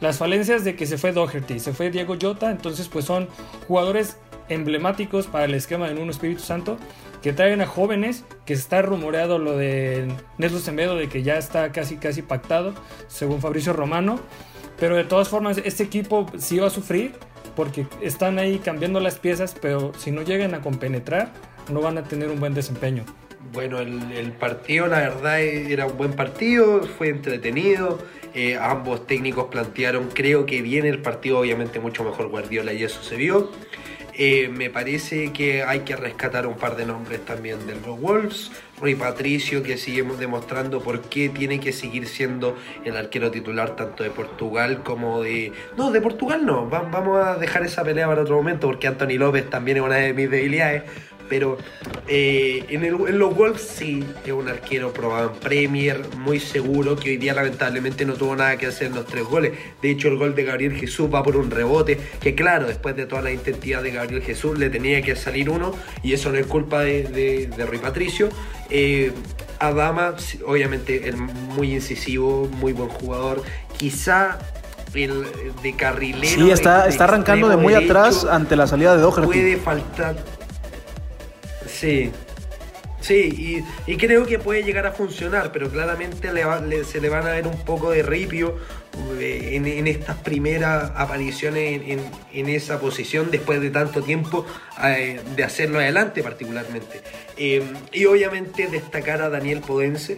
las 0.00 0.18
falencias 0.18 0.62
de 0.64 0.76
que 0.76 0.84
se 0.84 0.98
fue 0.98 1.12
Doherty, 1.12 1.58
se 1.58 1.72
fue 1.72 1.90
Diego 1.90 2.16
Jota, 2.20 2.50
entonces 2.50 2.88
pues 2.88 3.06
son 3.06 3.28
jugadores 3.66 4.18
emblemáticos 4.50 5.26
para 5.26 5.46
el 5.46 5.54
esquema 5.54 5.88
de 5.88 5.94
Nuno 5.94 6.10
Espíritu 6.10 6.42
Santo 6.42 6.76
que 7.22 7.32
traen 7.32 7.60
a 7.62 7.66
jóvenes, 7.66 8.24
que 8.46 8.52
está 8.52 8.80
rumoreado 8.82 9.38
lo 9.38 9.56
de 9.56 10.06
Nelson 10.36 10.60
Semedo 10.60 10.96
de 10.96 11.08
que 11.08 11.22
ya 11.22 11.36
está 11.38 11.72
casi 11.72 11.96
casi 11.96 12.22
pactado, 12.22 12.74
según 13.08 13.40
Fabricio 13.40 13.72
Romano, 13.72 14.20
pero 14.78 14.96
de 14.96 15.04
todas 15.04 15.28
formas 15.28 15.60
este 15.64 15.82
equipo 15.84 16.26
sí 16.38 16.58
va 16.58 16.68
a 16.68 16.70
sufrir 16.70 17.12
porque 17.56 17.86
están 18.00 18.38
ahí 18.38 18.58
cambiando 18.58 19.00
las 19.00 19.18
piezas, 19.18 19.54
pero 19.60 19.92
si 19.98 20.10
no 20.10 20.22
llegan 20.22 20.54
a 20.54 20.60
compenetrar 20.60 21.32
no 21.70 21.80
van 21.80 21.98
a 21.98 22.04
tener 22.04 22.28
un 22.28 22.40
buen 22.40 22.54
desempeño. 22.54 23.04
Bueno, 23.52 23.78
el, 23.78 24.12
el 24.12 24.32
partido 24.32 24.86
la 24.86 25.00
verdad 25.00 25.40
era 25.40 25.86
un 25.86 25.96
buen 25.96 26.12
partido, 26.12 26.82
fue 26.82 27.08
entretenido, 27.08 27.98
eh, 28.34 28.56
ambos 28.56 29.06
técnicos 29.06 29.46
plantearon 29.46 30.10
creo 30.12 30.46
que 30.46 30.62
bien 30.62 30.86
el 30.86 31.00
partido, 31.00 31.40
obviamente 31.40 31.80
mucho 31.80 32.04
mejor 32.04 32.28
Guardiola 32.28 32.72
y 32.72 32.84
eso 32.84 33.02
se 33.02 33.16
vio. 33.16 33.50
Eh, 34.14 34.48
me 34.48 34.68
parece 34.68 35.32
que 35.32 35.62
hay 35.62 35.80
que 35.80 35.94
rescatar 35.94 36.46
un 36.46 36.56
par 36.56 36.76
de 36.76 36.84
nombres 36.84 37.24
también 37.24 37.66
de 37.66 37.74
los 37.76 38.00
Wolves. 38.00 38.50
Rui 38.80 38.94
Patricio, 38.94 39.62
que 39.62 39.76
sigue 39.76 40.02
demostrando 40.18 40.80
por 40.80 41.00
qué 41.02 41.28
tiene 41.28 41.60
que 41.60 41.72
seguir 41.72 42.06
siendo 42.06 42.56
el 42.84 42.96
arquero 42.96 43.30
titular 43.30 43.74
tanto 43.76 44.02
de 44.04 44.10
Portugal 44.10 44.82
como 44.82 45.22
de... 45.22 45.52
No, 45.76 45.90
de 45.90 46.00
Portugal 46.00 46.44
no. 46.46 46.68
Va- 46.70 46.82
vamos 46.82 47.24
a 47.24 47.36
dejar 47.36 47.64
esa 47.64 47.82
pelea 47.84 48.06
para 48.06 48.22
otro 48.22 48.36
momento 48.36 48.66
porque 48.68 48.86
Anthony 48.86 49.18
López 49.18 49.48
también 49.50 49.78
es 49.78 49.82
una 49.82 49.96
de 49.96 50.12
mis 50.14 50.30
debilidades. 50.30 50.84
Pero 51.28 51.58
eh, 52.06 52.64
en, 52.68 52.84
el- 52.84 52.94
en 53.08 53.18
los 53.18 53.34
Wolves 53.36 53.60
sí 53.62 54.04
es 54.24 54.32
un 54.32 54.48
arquero 54.48 54.92
probado 54.92 55.32
en 55.34 55.40
Premier, 55.40 56.02
muy 56.18 56.40
seguro, 56.40 56.96
que 56.96 57.10
hoy 57.10 57.16
día 57.18 57.34
lamentablemente 57.34 58.04
no 58.04 58.14
tuvo 58.14 58.34
nada 58.36 58.56
que 58.56 58.66
hacer 58.66 58.88
en 58.88 58.94
los 58.94 59.06
tres 59.06 59.24
goles. 59.24 59.52
De 59.82 59.90
hecho, 59.90 60.08
el 60.08 60.16
gol 60.16 60.34
de 60.34 60.44
Gabriel 60.44 60.72
Jesús 60.74 61.08
va 61.12 61.22
por 61.22 61.36
un 61.36 61.50
rebote, 61.50 61.98
que 62.20 62.34
claro, 62.34 62.66
después 62.66 62.96
de 62.96 63.06
toda 63.06 63.22
la 63.22 63.30
intensidad 63.32 63.82
de 63.82 63.90
Gabriel 63.90 64.22
Jesús 64.22 64.58
le 64.58 64.70
tenía 64.70 65.02
que 65.02 65.16
salir 65.16 65.50
uno, 65.50 65.74
y 66.02 66.12
eso 66.14 66.30
no 66.30 66.38
es 66.38 66.46
culpa 66.46 66.80
de, 66.80 67.04
de, 67.04 67.46
de 67.48 67.66
Rui 67.66 67.78
Patricio. 67.78 68.28
Eh, 68.70 69.12
Adama, 69.58 70.14
obviamente, 70.46 71.08
el 71.08 71.16
muy 71.16 71.74
incisivo, 71.74 72.48
muy 72.60 72.72
buen 72.72 72.88
jugador. 72.88 73.42
Quizá 73.76 74.38
el 74.94 75.24
de 75.62 75.76
carrilero. 75.76 76.26
Sí, 76.46 76.50
está, 76.50 76.88
está 76.88 77.04
arrancando 77.04 77.48
de 77.48 77.56
muy 77.56 77.72
derecho, 77.74 77.92
atrás 77.92 78.24
ante 78.24 78.56
la 78.56 78.66
salida 78.66 78.94
de 78.96 79.02
Doherty. 79.02 79.26
Puede 79.26 79.56
faltar. 79.56 80.16
Sí. 81.78 82.10
Sí, 83.00 83.62
y, 83.86 83.92
y 83.92 83.96
creo 83.96 84.26
que 84.26 84.40
puede 84.40 84.64
llegar 84.64 84.84
a 84.86 84.92
funcionar, 84.92 85.52
pero 85.52 85.70
claramente 85.70 86.32
le 86.32 86.44
va- 86.44 86.60
le- 86.60 86.82
se 86.84 87.00
le 87.00 87.08
van 87.08 87.28
a 87.28 87.30
ver 87.30 87.46
un 87.46 87.56
poco 87.64 87.92
de 87.92 88.02
ripio 88.02 88.56
eh, 89.20 89.50
en, 89.52 89.86
estas 89.86 90.16
primeras 90.16 90.90
apariciones 90.96 91.80
en 92.32 92.48
esa 92.48 92.80
posición 92.80 93.30
después 93.30 93.60
de 93.60 93.70
tanto 93.70 94.02
tiempo 94.02 94.44
eh, 94.84 95.20
de 95.36 95.44
hacerlo 95.44 95.78
adelante 95.78 96.24
particularmente. 96.24 97.00
Eh, 97.36 97.62
y 97.92 98.04
obviamente 98.06 98.66
destacar 98.66 99.22
a 99.22 99.28
Daniel 99.30 99.60
Podense, 99.60 100.16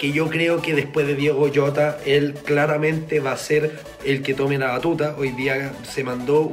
que 0.00 0.12
yo 0.12 0.30
creo 0.30 0.62
que 0.62 0.74
después 0.74 1.06
de 1.06 1.14
Diego 1.14 1.50
Jota, 1.54 1.98
él 2.06 2.32
claramente 2.46 3.20
va 3.20 3.32
a 3.32 3.36
ser 3.36 3.70
el 4.02 4.22
que 4.22 4.32
tome 4.32 4.56
la 4.56 4.68
batuta. 4.68 5.14
Hoy 5.18 5.28
día 5.32 5.74
se 5.86 6.04
mandó 6.04 6.50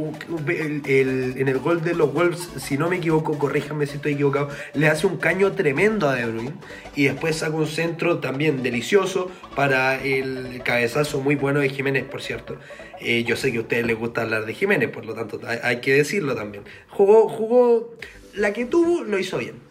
el- 0.50 1.34
en 1.38 1.48
el 1.48 1.58
gol 1.60 1.82
de 1.82 1.96
los 1.96 2.14
Wolves, 2.14 2.50
si 2.58 2.78
no 2.78 2.90
me 2.90 2.98
equivoco, 2.98 3.40
corríjanme 3.40 3.88
si 3.88 3.96
estoy 3.96 4.14
equivocado, 4.16 4.50
le 4.74 4.88
hace 4.90 5.08
un 5.08 5.16
caño 5.16 5.54
tremendo 5.54 6.10
a 6.10 6.16
De 6.16 6.26
Bruyne 6.26 6.56
y 6.94 7.06
después 7.06 7.38
saca 7.38 7.56
un 7.56 7.68
centro 7.68 8.20
también 8.20 8.64
delicioso 8.64 9.32
para 9.56 10.04
el 10.04 10.62
cabezazo 10.66 11.22
muy 11.22 11.36
bueno 11.36 11.62
de 11.62 11.70
Jiménez, 11.70 12.04
por 12.04 12.22
cierto. 12.22 12.58
Eh, 13.00 13.24
yo 13.24 13.38
sé 13.38 13.54
que 13.54 13.60
a 13.60 13.62
ustedes 13.62 13.86
les 13.86 13.98
gusta 13.98 14.24
hablar 14.24 14.46
de 14.46 14.56
Jiménez, 14.56 14.90
por 14.90 15.06
lo 15.06 15.14
tanto 15.14 15.40
hay, 15.48 15.60
hay 15.64 15.80
que 15.80 15.94
decirlo 15.94 16.36
también. 16.36 16.66
Jugó, 16.90 17.30
jugó, 17.30 17.96
la 18.34 18.52
que 18.52 18.66
tuvo 18.66 19.06
lo 19.06 19.18
hizo 19.18 19.38
bien 19.38 19.66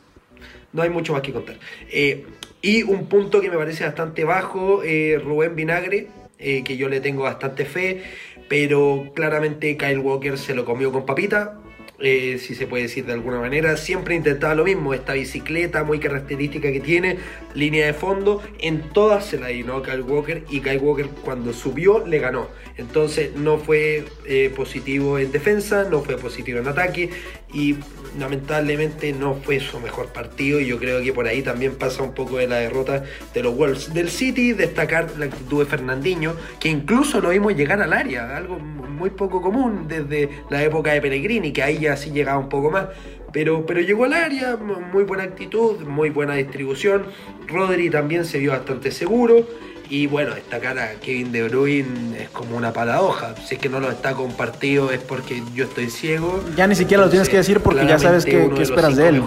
no 0.73 0.83
hay 0.83 0.91
mucho 0.91 1.15
más 1.15 1.23
que 1.23 1.33
contar. 1.33 1.59
Eh, 1.91 2.27
y 2.67 2.83
un 2.83 3.07
punto 3.07 3.41
que 3.41 3.49
me 3.49 3.57
parece 3.57 3.85
bastante 3.85 4.25
bajo, 4.25 4.83
eh, 4.83 5.21
Rubén 5.23 5.55
Vinagre, 5.55 6.09
eh, 6.41 6.65
que 6.65 6.77
yo 6.77 6.89
le 6.89 7.01
tengo 7.01 7.23
bastante 7.23 7.65
fe, 7.65 8.03
pero 8.49 9.13
claramente 9.15 9.77
Kyle 9.77 10.01
Walker 10.01 10.37
se 10.37 10.53
lo 10.53 10.65
comió 10.65 10.91
con 10.91 11.07
papita. 11.07 11.61
Eh, 11.99 12.39
si 12.39 12.55
se 12.55 12.67
puede 12.67 12.85
decir 12.85 13.07
de 13.07 13.13
alguna 13.13 13.41
manera, 13.41 13.77
siempre 13.77 14.15
intentaba 14.15 14.55
lo 14.55 14.65
mismo, 14.65 14.93
esta 14.93 15.15
bicicleta 15.15 15.83
muy 15.83 15.99
característica 15.99 16.71
que 16.71 16.81
tiene, 16.81 17.19
línea 17.55 17.87
de 17.87 17.95
fondo, 17.95 18.43
en 18.59 18.91
todas 18.91 19.25
se 19.25 19.39
la 19.39 19.49
dio 19.49 19.83
Kyle 19.83 20.03
Walker 20.03 20.45
y 20.51 20.61
Kyle 20.61 20.79
Walker 20.79 21.09
cuando 21.25 21.53
subió 21.53 22.07
le 22.07 22.19
ganó. 22.19 22.49
Entonces 22.77 23.35
no 23.35 23.59
fue 23.59 24.05
eh, 24.27 24.53
positivo 24.55 25.19
en 25.19 25.33
defensa, 25.33 25.87
no 25.91 26.03
fue 26.03 26.19
positivo 26.19 26.59
en 26.59 26.69
ataque 26.69 27.11
y 27.53 27.77
lamentablemente 28.19 29.13
no 29.13 29.35
fue 29.35 29.61
su 29.61 29.81
mejor 29.81 30.09
partido 30.09 30.61
y 30.61 30.67
yo 30.67 30.79
creo 30.79 31.03
que 31.03 31.13
por 31.13 31.27
ahí 31.27 31.43
también 31.43 31.77
pasa 31.77 32.03
un 32.03 32.13
poco 32.13 32.37
de 32.37 32.47
la 32.47 32.57
derrota 32.57 33.05
de 33.33 33.43
los 33.43 33.57
Wolves. 33.57 33.95
Del 33.95 34.11
City 34.11 34.53
destacar 34.53 35.11
la 35.19 35.27
actitud 35.27 35.61
de 35.61 35.67
Fernandinho, 35.67 36.37
que 36.61 36.69
incluso 36.69 37.21
lo 37.21 37.31
vimos 37.31 37.57
llegar 37.57 37.81
al 37.81 37.93
área, 37.95 38.37
algo 38.37 38.59
muy 38.59 39.11
poco 39.11 39.41
común 39.41 39.87
desde 39.89 40.29
la 40.51 40.63
época 40.63 40.93
de 40.93 41.01
Pellegrini, 41.01 41.53
que 41.53 41.63
ahí 41.63 41.86
sí 41.95 42.11
llegaba 42.11 42.39
un 42.39 42.49
poco 42.49 42.71
más. 42.71 42.87
Pero, 43.33 43.67
pero 43.67 43.81
llegó 43.81 44.05
al 44.07 44.15
área, 44.15 44.57
muy 44.57 45.05
buena 45.05 45.25
actitud, 45.25 45.81
muy 45.83 46.09
buena 46.09 46.35
distribución. 46.35 47.05
Rodri 47.49 47.91
también 47.91 48.25
se 48.25 48.39
vio 48.39 48.53
bastante 48.53 48.91
seguro. 48.91 49.47
Y 49.89 50.07
bueno, 50.09 50.35
destacar 50.35 50.79
a 50.79 50.95
Kevin 50.95 51.31
De 51.33 51.45
Bruyne 51.49 52.21
es 52.23 52.29
como 52.31 52.57
una 52.57 52.73
paradoja. 52.73 53.35
Si 53.47 53.55
es 53.57 53.61
que 53.61 53.69
no 53.69 53.79
lo 53.79 53.91
está 53.91 54.15
compartido 54.15 54.91
es 54.91 54.99
porque 55.01 55.43
yo 55.55 55.65
estoy 55.65 55.91
ciego. 55.91 56.43
Ya 56.57 56.67
ni 56.67 56.75
siquiera 56.75 57.05
lo 57.05 57.11
tienes 57.11 57.29
que 57.29 57.37
decir 57.37 57.61
porque 57.61 57.87
ya 57.87 57.99
sabes 57.99 58.25
qué- 58.25 58.51
esperas 58.61 58.97
de 58.97 59.09
él, 59.09 59.23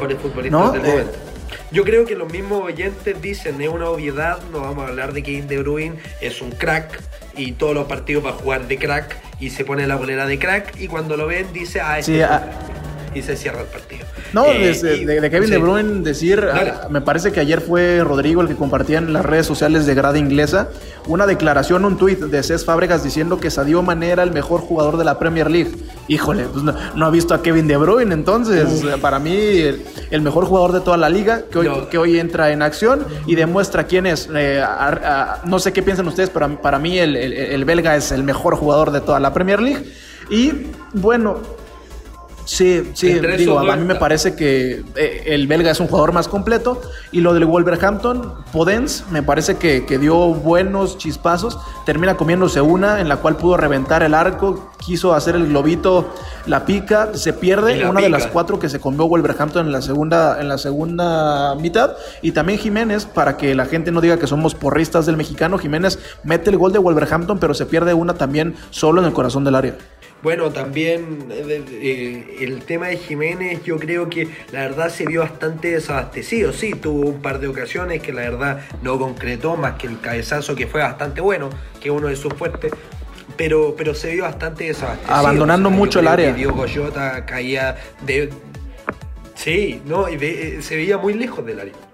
¿no? 0.50 0.72
del 0.72 0.86
Eh. 0.86 1.06
Yo 1.72 1.84
creo 1.84 2.04
que 2.06 2.16
los 2.16 2.32
mismos 2.32 2.64
oyentes 2.64 3.22
dicen 3.22 3.62
es 3.62 3.70
una 3.70 3.90
obviedad, 3.90 4.40
no 4.52 4.62
vamos 4.62 4.86
a 4.86 4.88
hablar 4.88 5.14
de 5.14 5.22
Kevin 5.22 5.48
De 5.48 5.60
Bruyne, 5.60 5.96
es 6.20 6.42
un 6.42 6.50
crack 6.52 7.00
y 7.40 7.54
todos 7.54 7.74
los 7.74 7.88
partidos 7.88 8.26
va 8.26 8.32
a 8.32 8.34
jugar 8.34 8.68
de 8.68 8.78
crack 8.78 9.18
y 9.40 9.50
se 9.50 9.64
pone 9.64 9.88
la 9.88 9.96
bolera 9.96 10.26
de 10.26 10.38
crack 10.38 10.76
y 10.80 10.88
cuando 10.88 11.16
lo 11.16 11.26
ven 11.28 11.52
dice, 11.54 11.80
ah, 11.80 11.98
este 11.98 12.14
Sí, 12.14 12.20
es 12.20 12.28
ah. 12.30 12.42
crack", 12.42 13.16
y 13.16 13.22
se 13.22 13.38
cierra 13.38 13.62
el 13.62 13.68
partido. 13.68 14.06
No, 14.34 14.46
eh, 14.46 14.74
de, 14.74 15.30
Kevin 15.30 15.50
De 15.50 15.58
Bruyne 15.58 16.02
decir, 16.02 16.48
ah, 16.52 16.88
me 16.90 17.02
parece 17.02 17.32
que 17.32 17.40
ayer 17.40 17.62
fue 17.62 18.04
Rodrigo 18.04 18.42
el 18.42 18.48
que 18.48 18.56
compartía 18.56 19.00
en 19.00 19.14
las 19.14 19.26
redes 19.26 19.46
sociales 19.46 19.86
de 19.86 19.96
Grada 19.96 20.18
Inglesa 20.18 20.70
una 21.08 21.26
declaración, 21.26 21.86
un 21.86 21.98
tuit 21.98 22.20
de 22.20 22.44
Cés 22.44 22.66
Fábregas 22.66 23.04
diciendo 23.04 23.40
que 23.40 23.50
Sadio 23.50 23.82
Mané 23.82 24.10
era 24.10 24.24
el 24.24 24.32
mejor 24.32 24.62
jugador 24.62 24.98
de 24.98 25.04
la 25.04 25.18
Premier 25.18 25.50
League. 25.50 25.72
Híjole, 26.08 26.44
pues 26.44 26.64
no, 26.64 27.06
ha 27.06 27.10
visto 27.10 27.34
a 27.34 27.42
Kevin 27.42 27.68
De 27.68 27.78
Bruyne, 27.78 28.14
entonces 28.14 28.86
para 29.02 29.18
mí 29.18 29.34
el, 30.12 30.22
mejor 30.22 30.46
jugador 30.46 30.72
de 30.72 30.82
toda 30.82 30.98
la 30.98 31.10
liga 31.10 31.44
que 31.52 31.60
hoy, 31.60 31.70
que 31.90 31.98
hoy 31.98 32.20
entra 32.20 32.52
en 32.52 32.62
acción 32.62 33.06
y 33.26 33.36
demuestra 33.36 33.86
quién 33.86 34.06
es. 34.06 34.30
Eh, 34.34 34.64
no 35.46 35.58
sé 35.58 35.74
qué 35.74 35.82
piensan 35.82 36.08
ustedes, 36.08 36.30
pero 36.30 36.62
para 36.62 36.78
mí 36.78 37.00
el, 37.00 37.16
el 37.16 37.66
belga 37.66 37.96
es 37.96 38.12
el 38.12 38.24
mejor 38.24 38.56
jugador 38.56 38.92
de 38.92 39.02
toda 39.02 39.20
la 39.20 39.34
Premier 39.34 39.62
League. 39.62 39.92
Y 40.30 40.68
bueno, 40.94 41.40
Sí, 42.50 42.84
sí, 42.96 43.14
digo, 43.38 43.60
a 43.60 43.76
mí 43.76 43.86
me 43.86 43.94
parece 43.94 44.36
que 44.36 44.84
eh, 44.96 45.24
el 45.28 45.46
belga 45.46 45.70
es 45.70 45.80
un 45.80 45.86
jugador 45.86 46.14
más 46.14 46.28
completo. 46.28 46.82
Y 47.12 47.22
lo 47.22 47.36
del 47.36 47.46
Wolverhampton, 47.46 48.34
Podens, 48.52 49.06
me 49.12 49.22
parece 49.22 49.58
que, 49.58 49.82
dio 50.00 50.34
buenos 50.34 50.98
chispazos. 50.98 51.60
Termina 51.86 52.18
comiéndose 52.18 52.60
una 52.60 53.02
en 53.02 53.08
la 53.08 53.18
cual 53.18 53.38
pudo 53.38 53.56
reventar 53.56 54.02
el 54.02 54.16
arco, 54.16 54.72
quiso 54.84 55.14
hacer 55.14 55.36
el 55.36 55.48
globito, 55.48 56.10
la 56.48 56.66
pica, 56.66 57.12
se 57.14 57.34
pierde 57.34 57.88
una 57.88 58.02
de 58.02 58.10
las 58.10 58.26
cuatro 58.26 58.58
que 58.58 58.68
se 58.68 58.80
comió 58.80 59.08
Wolverhampton 59.08 59.68
en 59.68 59.72
la 59.72 59.84
segunda, 59.84 60.42
en 60.42 60.48
la 60.48 60.58
segunda 60.58 61.54
mitad. 61.54 61.98
Y 62.24 62.32
también 62.32 62.58
Jiménez, 62.58 63.06
para 63.06 63.38
que 63.38 63.54
la 63.54 63.68
gente 63.68 63.92
no 63.92 64.02
diga 64.02 64.18
que 64.18 64.26
somos 64.26 64.56
porristas 64.56 65.06
del 65.06 65.18
mexicano, 65.18 65.60
Jiménez 65.60 66.00
mete 66.24 66.50
el 66.50 66.58
gol 66.58 66.74
de 66.74 66.80
Wolverhampton, 66.80 67.38
pero 67.38 67.54
se 67.54 67.68
pierde 67.68 67.94
una 67.94 68.16
también 68.16 68.56
solo 68.72 69.02
en 69.02 69.06
el 69.06 69.14
corazón 69.14 69.44
del 69.44 69.54
área. 69.54 69.76
Bueno, 70.22 70.52
también 70.52 71.28
eh, 71.32 71.64
eh, 71.72 72.38
el 72.42 72.64
tema 72.64 72.88
de 72.88 72.98
Jiménez 72.98 73.64
yo 73.64 73.78
creo 73.78 74.10
que 74.10 74.28
la 74.52 74.62
verdad 74.62 74.90
se 74.90 75.06
vio 75.06 75.22
bastante 75.22 75.72
desabastecido. 75.72 76.52
Sí, 76.52 76.74
tuvo 76.74 77.10
un 77.10 77.22
par 77.22 77.40
de 77.40 77.48
ocasiones 77.48 78.02
que 78.02 78.12
la 78.12 78.22
verdad 78.22 78.62
no 78.82 79.00
concretó 79.00 79.56
más 79.56 79.76
que 79.76 79.88
el 79.88 80.00
cabezazo 80.00 80.56
que 80.56 80.68
fue 80.68 80.82
bastante 80.82 81.22
bueno, 81.22 81.50
que 81.80 81.90
uno 81.90 82.08
de 82.08 82.16
sus 82.16 82.34
fuertes. 82.34 82.74
Pero, 83.38 83.76
pero 83.78 83.96
se 83.96 84.12
vio 84.12 84.24
bastante 84.24 84.66
desabastecido. 84.66 85.16
Abandonando 85.16 85.70
mucho 85.70 86.02
el 86.02 86.08
área. 86.08 86.34
Diego 86.34 86.54
Goyota 86.54 87.26
caía 87.26 87.78
de... 88.06 88.30
Sí, 89.36 89.82
no, 89.86 90.10
eh, 90.10 90.58
se 90.62 90.76
veía 90.76 90.98
muy 90.98 91.14
lejos 91.14 91.46
del 91.46 91.62
área 91.62 91.89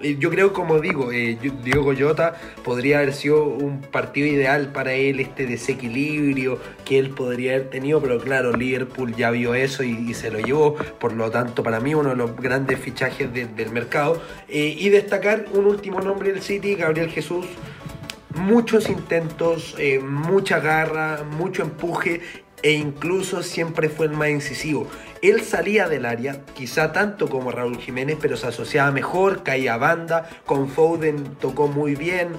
yo 0.00 0.30
creo, 0.30 0.52
como 0.52 0.80
digo, 0.80 1.12
eh, 1.12 1.38
Diego 1.62 1.84
Goyota 1.84 2.34
podría 2.64 2.98
haber 2.98 3.14
sido 3.14 3.44
un 3.44 3.80
partido 3.80 4.26
ideal 4.26 4.72
para 4.72 4.92
él, 4.92 5.20
este 5.20 5.46
desequilibrio 5.46 6.58
que 6.84 6.98
él 6.98 7.10
podría 7.10 7.54
haber 7.54 7.70
tenido, 7.70 8.00
pero 8.00 8.18
claro, 8.18 8.52
Liverpool 8.52 9.14
ya 9.14 9.30
vio 9.30 9.54
eso 9.54 9.82
y, 9.82 10.12
se 10.14 10.30
lo 10.30 10.40
llevó, 10.40 10.74
por 10.74 11.12
lo 11.12 11.30
tanto, 11.30 11.62
para 11.62 11.80
mí 11.80 11.94
uno 11.94 12.10
de 12.10 12.16
los 12.16 12.36
grandes 12.36 12.78
fichajes 12.78 13.32
del 13.32 13.70
mercado. 13.70 14.20
Eh, 14.48 14.76
y 14.78 14.88
destacar 14.90 15.46
un 15.52 15.66
último 15.66 16.00
nombre 16.00 16.32
del 16.32 16.42
City, 16.42 16.74
Gabriel 16.74 17.10
Jesús 17.10 17.46
muchos 18.34 18.88
intentos, 18.88 19.74
eh, 19.78 20.00
mucha 20.00 20.60
garra, 20.60 21.22
mucho 21.22 21.62
empuje 21.62 22.20
e 22.64 22.72
incluso 22.72 23.42
siempre 23.42 23.90
fue 23.90 24.06
el 24.06 24.12
más 24.12 24.30
incisivo. 24.30 24.88
Él 25.20 25.42
salía 25.42 25.86
del 25.86 26.06
área, 26.06 26.46
quizá 26.54 26.92
tanto 26.92 27.28
como 27.28 27.52
Raúl 27.52 27.76
Jiménez, 27.76 28.16
pero 28.18 28.38
se 28.38 28.46
asociaba 28.46 28.90
mejor, 28.90 29.42
caía 29.42 29.74
a 29.74 29.76
banda, 29.76 30.30
con 30.46 30.70
Foden 30.70 31.36
tocó 31.38 31.68
muy 31.68 31.94
bien, 31.94 32.30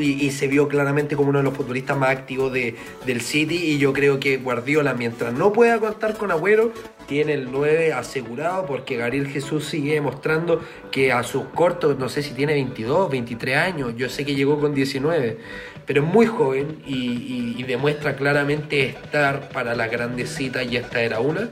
y, 0.00 0.30
se 0.30 0.48
vio 0.48 0.68
claramente 0.68 1.16
como 1.16 1.30
uno 1.30 1.38
de 1.38 1.44
los 1.44 1.54
futbolistas 1.54 1.96
más 1.96 2.10
activos 2.10 2.52
de, 2.52 2.76
del 3.06 3.20
City 3.20 3.56
y 3.56 3.78
yo 3.78 3.92
creo 3.92 4.20
que 4.20 4.38
Guardiola 4.38 4.94
mientras 4.94 5.32
no 5.32 5.52
pueda 5.52 5.78
contar 5.78 6.16
con 6.16 6.30
Agüero 6.30 6.72
tiene 7.06 7.34
el 7.34 7.50
9 7.50 7.92
asegurado 7.92 8.66
porque 8.66 8.96
Gabriel 8.96 9.28
Jesús 9.28 9.66
sigue 9.66 9.94
demostrando 9.94 10.60
que 10.90 11.12
a 11.12 11.22
sus 11.22 11.44
cortos, 11.44 11.98
no 11.98 12.08
sé 12.08 12.22
si 12.22 12.32
tiene 12.32 12.54
22, 12.54 13.10
23 13.10 13.56
años, 13.56 13.94
yo 13.96 14.08
sé 14.08 14.24
que 14.24 14.34
llegó 14.34 14.60
con 14.60 14.74
19, 14.74 15.38
pero 15.86 16.02
es 16.02 16.08
muy 16.08 16.26
joven 16.26 16.82
y, 16.86 17.54
y 17.58 17.62
demuestra 17.64 18.16
claramente 18.16 18.90
estar 18.90 19.48
para 19.50 19.74
la 19.74 19.88
grandes 19.88 20.30
citas 20.30 20.66
y 20.70 20.76
esta 20.76 21.02
era 21.02 21.20
una. 21.20 21.50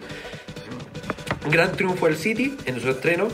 Gran 1.50 1.72
triunfo 1.72 2.06
del 2.06 2.16
City 2.16 2.56
en 2.66 2.80
su 2.80 2.90
estreno, 2.90 3.28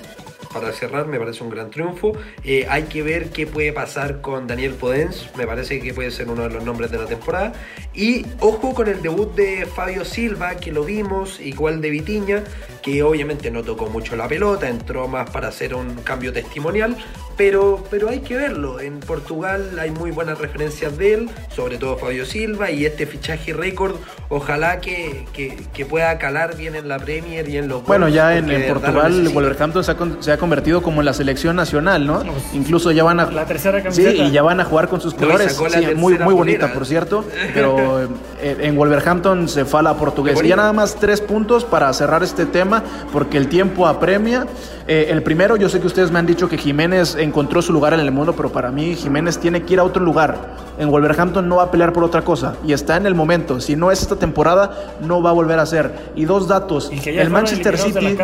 para 0.54 0.72
cerrar, 0.72 1.06
me 1.06 1.18
parece 1.18 1.42
un 1.42 1.50
gran 1.50 1.70
triunfo. 1.70 2.12
Eh, 2.44 2.66
hay 2.70 2.84
que 2.84 3.02
ver 3.02 3.30
qué 3.30 3.46
puede 3.46 3.72
pasar 3.72 4.20
con 4.20 4.46
Daniel 4.46 4.74
Podens, 4.74 5.28
me 5.36 5.46
parece 5.46 5.80
que 5.80 5.92
puede 5.92 6.10
ser 6.10 6.30
uno 6.30 6.44
de 6.44 6.50
los 6.50 6.64
nombres 6.64 6.90
de 6.90 6.98
la 6.98 7.06
temporada. 7.06 7.52
Y 7.92 8.24
ojo 8.40 8.72
con 8.72 8.88
el 8.88 9.02
debut 9.02 9.34
de 9.34 9.66
Fabio 9.66 10.04
Silva, 10.04 10.54
que 10.54 10.72
lo 10.72 10.84
vimos, 10.84 11.40
igual 11.40 11.80
de 11.80 11.90
Vitiña, 11.90 12.44
que 12.82 13.02
obviamente 13.02 13.50
no 13.50 13.62
tocó 13.62 13.88
mucho 13.88 14.14
la 14.14 14.28
pelota, 14.28 14.68
entró 14.68 15.08
más 15.08 15.28
para 15.30 15.48
hacer 15.48 15.74
un 15.74 15.96
cambio 15.96 16.32
testimonial, 16.32 16.96
pero, 17.36 17.82
pero 17.90 18.08
hay 18.08 18.20
que 18.20 18.36
verlo. 18.36 18.80
En 18.80 19.00
Portugal 19.00 19.78
hay 19.78 19.90
muy 19.90 20.10
buenas 20.10 20.38
referencias 20.38 20.96
de 20.96 21.14
él, 21.14 21.30
sobre 21.54 21.78
todo 21.78 21.96
Fabio 21.96 22.24
Silva, 22.26 22.70
y 22.70 22.84
este 22.84 23.06
fichaje 23.06 23.52
récord, 23.52 23.96
ojalá 24.28 24.80
que, 24.80 25.26
que, 25.32 25.84
pueda 25.84 26.16
calar 26.18 26.56
bien 26.56 26.74
en 26.74 26.88
la 26.88 26.98
Premier 26.98 27.46
y 27.48 27.58
en 27.58 27.68
los... 27.68 27.84
Bueno, 27.84 28.08
ya 28.08 28.36
en, 28.36 28.46
Portugal 28.66 29.28
Wolverhampton 29.28 29.84
se 29.84 29.92
ha, 29.92 29.96
se 30.20 30.32
ha, 30.32 30.38
convertido 30.38 30.82
como 30.82 31.02
en 31.02 31.04
la 31.04 31.12
selección 31.12 31.56
nacional, 31.56 32.06
¿no? 32.06 32.22
Incluso 32.54 32.90
ya 32.90 33.04
van 33.04 33.20
a... 33.20 33.30
La 33.30 33.44
tercera 33.44 33.82
camiseta. 33.82 34.10
Sí, 34.10 34.22
y 34.22 34.30
ya 34.30 34.42
van 34.42 34.60
a 34.60 34.64
jugar 34.64 34.88
con 34.88 35.00
sus 35.00 35.12
colores. 35.14 35.58
muy, 35.94 36.18
muy 36.18 36.34
bonita, 36.34 36.72
por 36.72 36.86
cierto, 36.86 37.24
pero 37.54 38.02
eh, 38.40 38.56
en 38.60 38.76
Wolverhampton 38.76 39.48
se 39.48 39.64
fala 39.64 39.94
portugués. 39.94 40.40
Y 40.42 40.48
ya 40.48 40.56
nada 40.56 40.72
más 40.72 40.96
tres 40.96 41.20
puntos 41.20 41.64
para 41.64 41.92
cerrar 41.92 42.22
este 42.22 42.46
tema, 42.46 42.82
porque 43.12 43.36
el 43.36 43.48
tiempo 43.48 43.86
apremia. 43.86 44.46
Eh, 44.86 45.06
el 45.08 45.22
primero, 45.22 45.56
yo 45.56 45.68
sé 45.70 45.80
que 45.80 45.86
ustedes 45.86 46.10
me 46.10 46.18
han 46.18 46.26
dicho 46.26 46.48
que 46.48 46.58
Jiménez 46.58 47.16
encontró 47.16 47.62
su 47.62 47.72
lugar 47.72 47.94
en 47.94 48.00
el 48.00 48.10
mundo, 48.10 48.34
pero 48.36 48.52
para 48.52 48.70
mí 48.70 48.94
Jiménez 48.94 49.38
tiene 49.38 49.62
que 49.62 49.74
ir 49.74 49.78
a 49.78 49.84
otro 49.84 50.04
lugar. 50.04 50.56
En 50.78 50.90
Wolverhampton 50.90 51.48
no 51.48 51.56
va 51.56 51.64
a 51.64 51.70
pelear 51.70 51.92
por 51.92 52.04
otra 52.04 52.22
cosa 52.22 52.56
y 52.66 52.72
está 52.74 52.96
en 52.96 53.06
el 53.06 53.14
momento. 53.14 53.60
Si 53.60 53.76
no 53.76 53.90
es 53.90 54.02
esta 54.02 54.16
temporada, 54.16 54.94
no 55.00 55.22
va 55.22 55.30
a 55.30 55.32
volver 55.32 55.58
a 55.58 55.64
ser. 55.64 55.92
Y 56.14 56.26
dos 56.26 56.48
datos: 56.48 56.90
el 57.06 57.30
Manchester 57.30 57.78
City. 57.78 58.16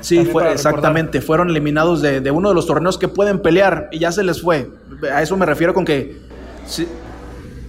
Sí, 0.00 0.24
fue, 0.26 0.52
exactamente. 0.52 1.20
Fueron 1.20 1.50
eliminados 1.50 2.02
de, 2.02 2.30
uno 2.30 2.50
de 2.50 2.54
los 2.54 2.66
torneos 2.66 2.96
que 2.96 3.08
pueden 3.08 3.40
pelear 3.40 3.88
y 3.90 3.98
ya 3.98 4.12
se 4.12 4.22
les 4.22 4.42
fue. 4.42 4.70
A 5.12 5.22
eso 5.22 5.36
me 5.36 5.46
refiero 5.46 5.74
con 5.74 5.84
que. 5.84 6.16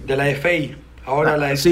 De 0.06 0.16
la 0.16 0.26
FA. 0.36 0.87
Ahora 1.08 1.32
ah, 1.32 1.36
la 1.38 1.56
FA 1.56 1.70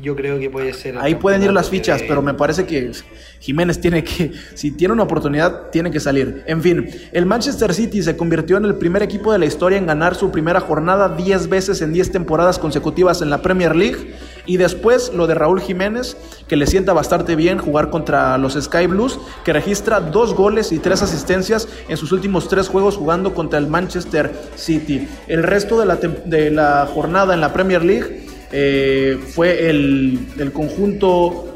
yo 0.00 0.16
creo 0.16 0.38
que 0.38 0.48
puede 0.48 0.72
ser. 0.72 0.96
Ahí 0.96 1.14
pueden 1.14 1.42
ir 1.42 1.52
las 1.52 1.68
fichas, 1.68 2.00
pero 2.08 2.22
me 2.22 2.32
parece 2.32 2.64
que 2.64 2.92
Jiménez 3.38 3.78
tiene 3.78 4.02
que, 4.02 4.32
si 4.54 4.70
tiene 4.70 4.94
una 4.94 5.02
oportunidad, 5.02 5.68
tiene 5.68 5.90
que 5.90 6.00
salir. 6.00 6.42
En 6.46 6.62
fin, 6.62 6.88
el 7.12 7.26
Manchester 7.26 7.74
City 7.74 8.02
se 8.02 8.16
convirtió 8.16 8.56
en 8.56 8.64
el 8.64 8.76
primer 8.76 9.02
equipo 9.02 9.34
de 9.34 9.38
la 9.38 9.44
historia 9.44 9.76
en 9.76 9.84
ganar 9.84 10.14
su 10.14 10.30
primera 10.30 10.60
jornada 10.60 11.10
10 11.10 11.50
veces 11.50 11.82
en 11.82 11.92
10 11.92 12.10
temporadas 12.10 12.58
consecutivas 12.58 13.20
en 13.20 13.28
la 13.28 13.42
Premier 13.42 13.76
League. 13.76 14.14
Y 14.46 14.56
después 14.56 15.12
lo 15.12 15.26
de 15.26 15.34
Raúl 15.34 15.60
Jiménez, 15.60 16.16
que 16.48 16.56
le 16.56 16.66
sienta 16.66 16.94
bastante 16.94 17.36
bien 17.36 17.58
jugar 17.58 17.90
contra 17.90 18.38
los 18.38 18.54
Sky 18.54 18.86
Blues, 18.86 19.18
que 19.44 19.52
registra 19.52 20.00
dos 20.00 20.34
goles 20.34 20.72
y 20.72 20.78
tres 20.78 21.02
asistencias 21.02 21.68
en 21.86 21.98
sus 21.98 22.12
últimos 22.12 22.48
tres 22.48 22.68
juegos 22.68 22.96
jugando 22.96 23.34
contra 23.34 23.58
el 23.58 23.66
Manchester 23.66 24.32
City. 24.56 25.06
El 25.28 25.42
resto 25.42 25.78
de 25.78 25.84
la, 25.84 25.96
de 25.96 26.50
la 26.50 26.88
jornada 26.90 27.34
en 27.34 27.42
la 27.42 27.52
Premier 27.52 27.84
League 27.84 28.29
eh, 28.52 29.18
fue 29.34 29.70
el, 29.70 30.50
conjunto 30.52 31.46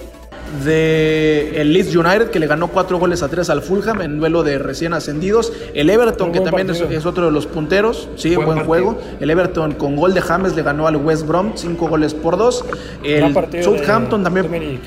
de 0.65 1.61
el 1.61 1.73
Leeds 1.73 1.97
United 1.97 2.31
que 2.31 2.39
le 2.39 2.47
ganó 2.47 2.69
cuatro 2.69 2.99
goles 2.99 3.25
a 3.25 3.29
tres 3.29 3.51
al 3.51 3.63
Fulham 3.63 4.03
en 4.03 4.19
duelo 4.19 4.43
de 4.43 4.59
recién 4.59 4.93
ascendidos. 4.93 5.53
El 5.75 5.91
Everton 5.91 6.31
que 6.31 6.41
también 6.41 6.71
es, 6.71 7.07
otro 7.07 7.27
de 7.27 7.33
los 7.33 7.47
punteros, 7.47 8.09
sí, 8.17 8.35
buen, 8.37 8.47
buen 8.47 8.65
juego. 8.65 8.99
El 9.21 9.31
Everton 9.31 9.75
con 9.75 9.97
gol 9.97 10.15
de 10.15 10.21
James 10.21 10.55
le 10.55 10.63
ganó 10.63 10.87
al 10.87 10.97
West 10.97 11.27
Brom 11.27 11.53
cinco 11.57 11.89
goles 11.89 12.15
por 12.15 12.37
dos. 12.37 12.65
El 13.03 13.35
Southampton 13.63 14.23
también. 14.23 14.81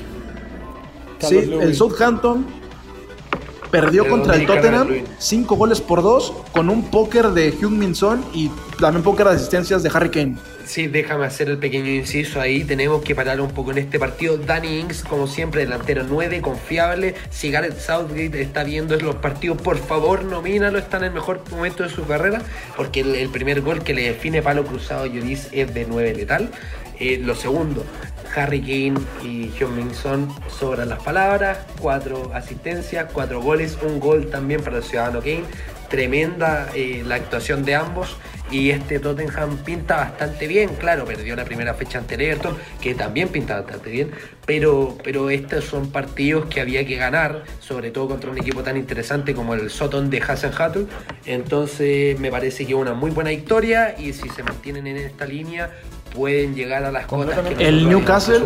Sí, 1.18 1.36
el 1.60 1.74
Southampton 1.74 2.57
perdió 3.70 4.08
contra 4.08 4.36
el 4.36 4.46
Tottenham 4.46 4.88
cinco 5.18 5.56
goles 5.56 5.80
por 5.80 6.02
dos 6.02 6.32
con 6.52 6.70
un 6.70 6.90
póker 6.90 7.28
de 7.28 7.50
Hugh 7.50 7.70
Minson 7.70 8.24
y 8.32 8.50
también 8.80 9.02
póker 9.02 9.26
de 9.28 9.34
asistencias 9.34 9.82
de 9.82 9.90
Harry 9.92 10.10
Kane. 10.10 10.36
Sí, 10.68 10.86
déjame 10.86 11.24
hacer 11.24 11.48
el 11.48 11.56
pequeño 11.56 11.90
inciso 11.90 12.42
ahí. 12.42 12.62
Tenemos 12.62 13.02
que 13.02 13.14
parar 13.14 13.40
un 13.40 13.50
poco 13.52 13.70
en 13.70 13.78
este 13.78 13.98
partido. 13.98 14.36
Danny 14.36 14.80
Ings, 14.80 15.02
como 15.02 15.26
siempre, 15.26 15.62
delantero 15.62 16.04
9, 16.06 16.42
confiable. 16.42 17.14
Si 17.30 17.50
Gareth 17.50 17.80
Southgate 17.80 18.42
está 18.42 18.64
viendo 18.64 18.94
los 18.98 19.16
partidos, 19.16 19.62
por 19.62 19.78
favor, 19.78 20.24
nomínalo. 20.24 20.78
Está 20.78 20.98
en 20.98 21.04
el 21.04 21.12
mejor 21.12 21.42
momento 21.50 21.84
de 21.84 21.88
su 21.88 22.06
carrera. 22.06 22.42
Porque 22.76 23.00
el, 23.00 23.30
primer 23.30 23.62
gol 23.62 23.82
que 23.82 23.94
le 23.94 24.02
define 24.02 24.42
palo 24.42 24.66
cruzado 24.66 25.06
Lloris 25.06 25.48
es 25.52 25.72
de 25.72 25.86
9 25.88 26.14
letal. 26.14 26.50
Eh, 27.00 27.18
lo 27.24 27.34
segundo, 27.34 27.86
Harry 28.34 28.60
Kane 28.60 29.00
y 29.22 29.52
John 29.58 29.76
Minson 29.76 30.28
sobran 30.48 30.88
las 30.88 31.02
palabras. 31.02 31.58
Cuatro 31.80 32.30
asistencias, 32.34 33.10
cuatro 33.12 33.40
goles, 33.40 33.78
un 33.82 34.00
gol 34.00 34.30
también 34.30 34.62
para 34.62 34.78
el 34.78 34.82
Ciudadano 34.82 35.20
Kane. 35.20 35.44
Tremenda 35.88 36.68
eh, 36.74 37.02
la 37.06 37.14
actuación 37.14 37.64
de 37.64 37.74
ambos 37.74 38.16
y 38.50 38.70
este 38.70 38.98
Tottenham 38.98 39.58
pinta 39.58 39.96
bastante 39.96 40.46
bien, 40.46 40.70
claro, 40.76 41.04
perdió 41.04 41.36
la 41.36 41.44
primera 41.44 41.74
fecha 41.74 41.98
ante 41.98 42.14
Everton, 42.14 42.56
que 42.80 42.94
también 42.94 43.28
pinta 43.28 43.60
bastante 43.60 43.90
bien, 43.90 44.10
pero, 44.46 44.96
pero 45.04 45.30
estos 45.30 45.64
son 45.64 45.90
partidos 45.90 46.46
que 46.46 46.60
había 46.60 46.86
que 46.86 46.96
ganar, 46.96 47.44
sobre 47.60 47.90
todo 47.90 48.08
contra 48.08 48.30
un 48.30 48.38
equipo 48.38 48.62
tan 48.62 48.76
interesante 48.76 49.34
como 49.34 49.54
el 49.54 49.70
Soton 49.70 50.08
de 50.10 50.22
Hasenhatl, 50.22 50.86
entonces 51.26 52.18
me 52.18 52.30
parece 52.30 52.66
que 52.66 52.74
una 52.74 52.94
muy 52.94 53.10
buena 53.10 53.30
victoria 53.30 53.94
y 53.98 54.12
si 54.12 54.28
se 54.30 54.42
mantienen 54.42 54.86
en 54.86 54.96
esta 54.96 55.26
línea 55.26 55.70
pueden 56.14 56.54
llegar 56.54 56.84
a 56.84 56.92
las 56.92 57.06
cotas 57.06 57.38
que 57.56 57.68
el 57.68 57.88
Newcastle. 57.88 58.44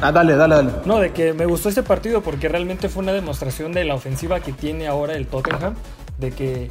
ah 0.00 0.12
dale 0.12 0.36
dale 0.36 0.54
dale. 0.56 0.70
No 0.84 0.98
de 0.98 1.12
que 1.12 1.32
me 1.32 1.46
gustó 1.46 1.68
este 1.68 1.82
partido 1.82 2.22
porque 2.22 2.48
realmente 2.48 2.88
fue 2.88 3.02
una 3.02 3.12
demostración 3.12 3.72
de 3.72 3.84
la 3.84 3.94
ofensiva 3.94 4.40
que 4.40 4.52
tiene 4.52 4.86
ahora 4.86 5.14
el 5.14 5.26
Tottenham 5.26 5.74
de 6.18 6.30
que 6.32 6.70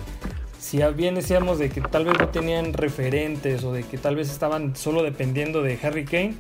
si 0.60 0.82
bien 0.94 1.16
decíamos 1.16 1.58
de 1.58 1.70
que 1.70 1.82
tal 1.82 2.06
vez 2.06 2.14
no 2.20 2.28
tenían 2.30 2.74
referentes 2.74 3.64
o 3.64 3.74
de 3.74 3.84
que 3.84 3.98
tal 3.98 4.16
vez 4.16 4.30
estaban 4.30 4.76
solo 4.76 5.02
dependiendo 5.04 5.64
de 5.64 5.80
Harry 5.82 6.06
Kane, 6.06 6.36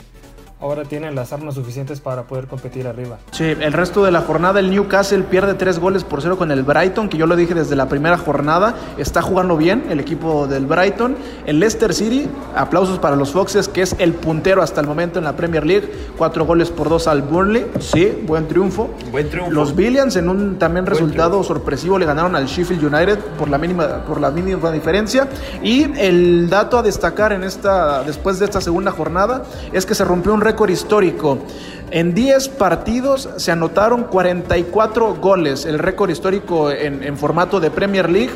ahora 0.61 0.83
tienen 0.83 1.15
las 1.15 1.31
armas 1.31 1.55
suficientes 1.55 2.01
para 2.01 2.23
poder 2.23 2.47
competir 2.47 2.87
arriba. 2.87 3.17
Sí, 3.31 3.45
el 3.45 3.73
resto 3.73 4.03
de 4.03 4.11
la 4.11 4.21
jornada 4.21 4.59
el 4.59 4.69
Newcastle 4.71 5.23
pierde 5.23 5.53
tres 5.53 5.79
goles 5.79 6.03
por 6.03 6.21
cero 6.21 6.37
con 6.37 6.51
el 6.51 6.63
Brighton, 6.63 7.09
que 7.09 7.17
yo 7.17 7.27
lo 7.27 7.35
dije 7.35 7.53
desde 7.53 7.75
la 7.75 7.87
primera 7.87 8.17
jornada, 8.17 8.75
está 8.97 9.21
jugando 9.21 9.55
bien 9.55 9.85
el 9.89 9.99
equipo 9.99 10.47
del 10.47 10.65
Brighton. 10.65 11.15
El 11.45 11.59
Leicester 11.59 11.93
City, 11.93 12.27
aplausos 12.55 12.99
para 12.99 13.15
los 13.15 13.31
Foxes, 13.31 13.67
que 13.67 13.81
es 13.81 13.95
el 13.99 14.13
puntero 14.13 14.61
hasta 14.61 14.81
el 14.81 14.87
momento 14.87 15.19
en 15.19 15.25
la 15.25 15.35
Premier 15.35 15.65
League, 15.65 15.89
cuatro 16.17 16.45
goles 16.45 16.69
por 16.69 16.89
dos 16.89 17.07
al 17.07 17.21
Burnley, 17.21 17.65
sí, 17.79 18.23
buen 18.25 18.47
triunfo. 18.47 18.89
Buen 19.11 19.29
triunfo. 19.29 19.51
Los 19.51 19.75
Billions 19.75 20.15
en 20.15 20.29
un 20.29 20.59
también 20.59 20.85
resultado 20.85 21.41
sorpresivo 21.43 21.97
le 21.97 22.05
ganaron 22.05 22.35
al 22.35 22.47
Sheffield 22.47 22.83
United 22.93 23.19
por 23.37 23.49
la 23.49 23.57
mínima 23.57 24.03
por 24.05 24.19
la 24.19 24.31
mínima 24.31 24.71
diferencia 24.71 25.27
y 25.63 25.83
el 25.99 26.49
dato 26.49 26.77
a 26.77 26.83
destacar 26.83 27.33
en 27.33 27.43
esta 27.43 28.03
después 28.03 28.39
de 28.39 28.45
esta 28.45 28.61
segunda 28.61 28.91
jornada 28.91 29.43
es 29.71 29.85
que 29.85 29.95
se 29.95 30.03
rompió 30.03 30.33
un 30.33 30.41
récord 30.49 30.71
histórico. 30.71 31.37
En 31.91 32.15
10 32.15 32.49
partidos 32.49 33.29
se 33.37 33.51
anotaron 33.51 34.05
44 34.05 35.15
goles, 35.15 35.65
el 35.65 35.77
récord 35.77 36.09
histórico 36.09 36.71
en, 36.71 37.17
formato 37.17 37.59
de 37.59 37.69
Premier 37.69 38.09
League. 38.09 38.31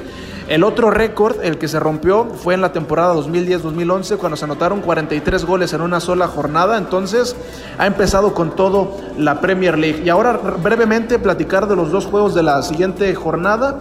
El 0.47 0.63
otro 0.63 0.91
récord, 0.91 1.37
el 1.41 1.57
que 1.57 1.67
se 1.67 1.79
rompió, 1.79 2.25
fue 2.25 2.53
en 2.53 2.61
la 2.61 2.71
temporada 2.71 3.15
2010-2011, 3.15 4.17
cuando 4.17 4.35
se 4.35 4.45
anotaron 4.45 4.81
43 4.81 5.45
goles 5.45 5.73
en 5.73 5.81
una 5.81 5.99
sola 5.99 6.27
jornada. 6.27 6.77
Entonces, 6.77 7.35
ha 7.79 7.87
empezado 7.87 8.35
con 8.35 8.55
todo 8.55 8.97
la 9.17 9.41
Premier 9.41 9.79
League. 9.79 10.03
Y 10.05 10.09
ahora, 10.09 10.33
brevemente, 10.33 11.17
platicar 11.17 11.67
de 11.67 11.75
los 11.75 11.91
dos 11.91 12.05
juegos 12.05 12.35
de 12.35 12.43
la 12.43 12.61
siguiente 12.61 13.15
jornada. 13.15 13.79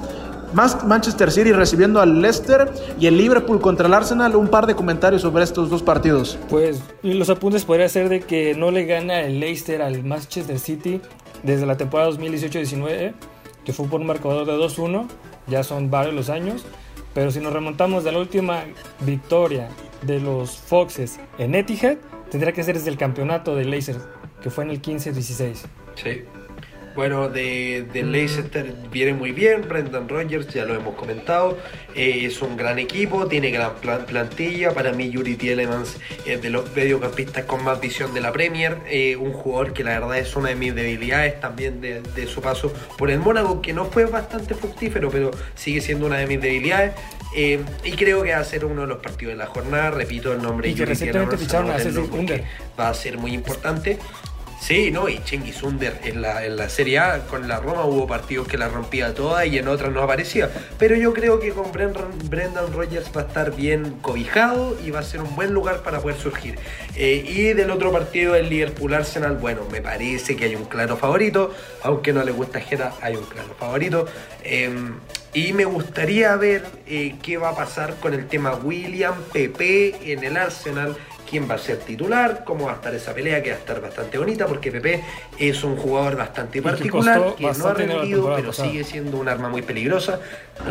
Manchester 0.52 1.30
City 1.30 1.52
recibiendo 1.52 2.00
al 2.00 2.20
Leicester 2.20 2.70
y 2.98 3.06
el 3.06 3.16
Liverpool 3.16 3.60
contra 3.60 3.86
el 3.86 3.94
Arsenal. 3.94 4.36
Un 4.36 4.48
par 4.48 4.66
de 4.66 4.74
comentarios 4.74 5.22
sobre 5.22 5.44
estos 5.44 5.70
dos 5.70 5.82
partidos. 5.82 6.38
Pues 6.48 6.82
los 7.02 7.30
apuntes 7.30 7.64
podría 7.64 7.88
ser 7.88 8.08
de 8.08 8.20
que 8.20 8.54
no 8.54 8.70
le 8.70 8.84
gana 8.84 9.20
el 9.20 9.40
Leicester 9.40 9.82
al 9.82 10.04
Manchester 10.04 10.58
City 10.58 11.00
desde 11.42 11.66
la 11.66 11.76
temporada 11.76 12.10
2018-19, 12.10 13.14
que 13.64 13.72
fue 13.72 13.86
por 13.86 14.00
un 14.00 14.06
marcador 14.06 14.46
de 14.46 14.52
2-1. 14.52 15.06
Ya 15.48 15.64
son 15.64 15.90
varios 15.90 16.14
los 16.14 16.30
años. 16.30 16.64
Pero 17.14 17.30
si 17.30 17.40
nos 17.40 17.52
remontamos 17.52 18.04
de 18.04 18.12
la 18.12 18.18
última 18.18 18.64
victoria 19.00 19.68
de 20.02 20.20
los 20.20 20.56
Foxes 20.56 21.20
en 21.38 21.54
Etihad, 21.54 21.96
tendría 22.30 22.52
que 22.52 22.62
ser 22.62 22.76
desde 22.76 22.90
el 22.90 22.96
campeonato 22.96 23.54
de 23.54 23.64
Leicester, 23.66 24.00
que 24.42 24.50
fue 24.50 24.64
en 24.64 24.70
el 24.70 24.80
15-16. 24.80 25.56
Sí. 25.94 26.22
Bueno, 26.94 27.30
de, 27.30 27.86
de 27.90 28.02
Leicester 28.02 28.70
viene 28.90 29.14
muy 29.14 29.32
bien, 29.32 29.66
Brendan 29.66 30.08
Rodgers, 30.08 30.48
ya 30.48 30.66
lo 30.66 30.74
hemos 30.74 30.94
comentado, 30.94 31.56
eh, 31.94 32.26
es 32.26 32.42
un 32.42 32.56
gran 32.56 32.78
equipo, 32.78 33.26
tiene 33.26 33.50
gran 33.50 33.76
plantilla, 34.06 34.72
para 34.74 34.92
mí 34.92 35.08
Yuri 35.08 35.36
Tielemans 35.36 35.96
es 36.26 36.42
de 36.42 36.50
los 36.50 36.70
mediocampistas 36.76 37.46
con 37.46 37.64
más 37.64 37.80
visión 37.80 38.12
de 38.12 38.20
la 38.20 38.30
Premier, 38.30 38.76
eh, 38.90 39.16
un 39.16 39.32
jugador 39.32 39.72
que 39.72 39.84
la 39.84 40.00
verdad 40.00 40.18
es 40.18 40.36
una 40.36 40.50
de 40.50 40.54
mis 40.54 40.74
debilidades 40.74 41.40
también 41.40 41.80
de, 41.80 42.02
su 42.26 42.42
paso 42.42 42.72
por 42.98 43.10
el 43.10 43.20
Mónaco, 43.20 43.62
que 43.62 43.72
no 43.72 43.86
fue 43.86 44.04
bastante 44.04 44.54
fructífero, 44.54 45.10
pero 45.10 45.30
sigue 45.54 45.80
siendo 45.80 46.06
una 46.06 46.18
de 46.18 46.26
mis 46.26 46.40
debilidades, 46.42 46.92
eh, 47.34 47.64
y 47.84 47.92
creo 47.92 48.22
que 48.22 48.32
va 48.32 48.40
a 48.40 48.44
ser 48.44 48.66
uno 48.66 48.82
de 48.82 48.88
los 48.88 48.98
partidos 48.98 49.32
de 49.32 49.38
la 49.38 49.46
jornada, 49.46 49.90
repito 49.90 50.32
el 50.32 50.42
nombre 50.42 50.68
y 50.68 50.74
que 50.74 50.84
recientemente 50.84 51.38
ficharon 51.38 51.70
a 51.70 51.78
Va 52.78 52.88
a 52.88 52.94
ser 52.94 53.18
muy 53.18 53.32
importante. 53.32 53.98
Sí, 54.62 54.92
no, 54.92 55.08
y 55.08 55.18
Chengiz 55.24 55.60
Under 55.64 56.00
en 56.04 56.22
la, 56.22 56.46
en 56.46 56.56
la 56.56 56.68
Serie 56.68 57.00
A 57.00 57.26
con 57.26 57.48
la 57.48 57.58
Roma 57.58 57.84
hubo 57.84 58.06
partidos 58.06 58.46
que 58.46 58.56
la 58.56 58.68
rompía 58.68 59.12
toda 59.12 59.44
y 59.44 59.58
en 59.58 59.66
otras 59.66 59.90
no 59.90 60.00
aparecía. 60.00 60.52
Pero 60.78 60.94
yo 60.94 61.12
creo 61.12 61.40
que 61.40 61.50
con 61.50 61.72
Brendan, 61.72 62.72
Rodgers 62.72 63.10
va 63.14 63.22
a 63.22 63.24
estar 63.24 63.56
bien 63.56 63.96
cobijado 64.00 64.78
y 64.86 64.92
va 64.92 65.00
a 65.00 65.02
ser 65.02 65.20
un 65.20 65.34
buen 65.34 65.52
lugar 65.52 65.82
para 65.82 65.98
poder 65.98 66.16
surgir. 66.16 66.60
Eh, 66.94 67.24
y 67.26 67.54
del 67.54 67.72
otro 67.72 67.90
partido, 67.90 68.36
el 68.36 68.48
Liverpool 68.48 68.94
Arsenal, 68.94 69.36
bueno, 69.36 69.62
me 69.68 69.82
parece 69.82 70.36
que 70.36 70.44
hay 70.44 70.54
un 70.54 70.66
claro 70.66 70.96
favorito, 70.96 71.52
aunque 71.82 72.12
no 72.12 72.22
le 72.22 72.30
gusta 72.30 72.60
Jera, 72.60 72.92
hay 73.02 73.16
un 73.16 73.24
claro 73.24 73.56
favorito. 73.58 74.06
Em, 74.44 74.94
y 75.34 75.54
me 75.54 75.64
gustaría 75.64 76.36
ver 76.36 76.62
eh, 76.86 77.16
qué 77.22 77.38
va 77.38 77.48
a 77.48 77.56
pasar 77.56 77.96
con 77.96 78.14
el 78.14 78.28
tema 78.28 78.54
William, 78.54 79.14
Pepe 79.32 80.12
en 80.12 80.22
el 80.22 80.36
Arsenal 80.36 80.94
quién 81.32 81.48
va 81.50 81.54
a 81.54 81.58
ser 81.58 81.78
titular, 81.78 82.44
cómo 82.44 82.66
va 82.66 82.72
a 82.72 82.74
estar 82.74 82.94
esa 82.94 83.14
pelea, 83.14 83.42
que 83.42 83.48
va 83.48 83.56
a 83.56 83.58
estar 83.58 83.80
bastante 83.80 84.18
bonita, 84.18 84.44
porque 84.46 84.70
Pepe 84.70 85.02
es 85.38 85.64
un 85.64 85.76
jugador 85.76 86.14
bastante 86.14 86.60
particular, 86.60 87.34
que, 87.38 87.50
no 87.50 87.66
ha 87.68 87.72
rendido, 87.72 88.34
pero 88.36 88.52
sigue 88.52 88.84
siendo 88.84 89.16
un 89.16 89.30
arma 89.30 89.48
muy 89.48 89.62
peligrosa. 89.62 90.20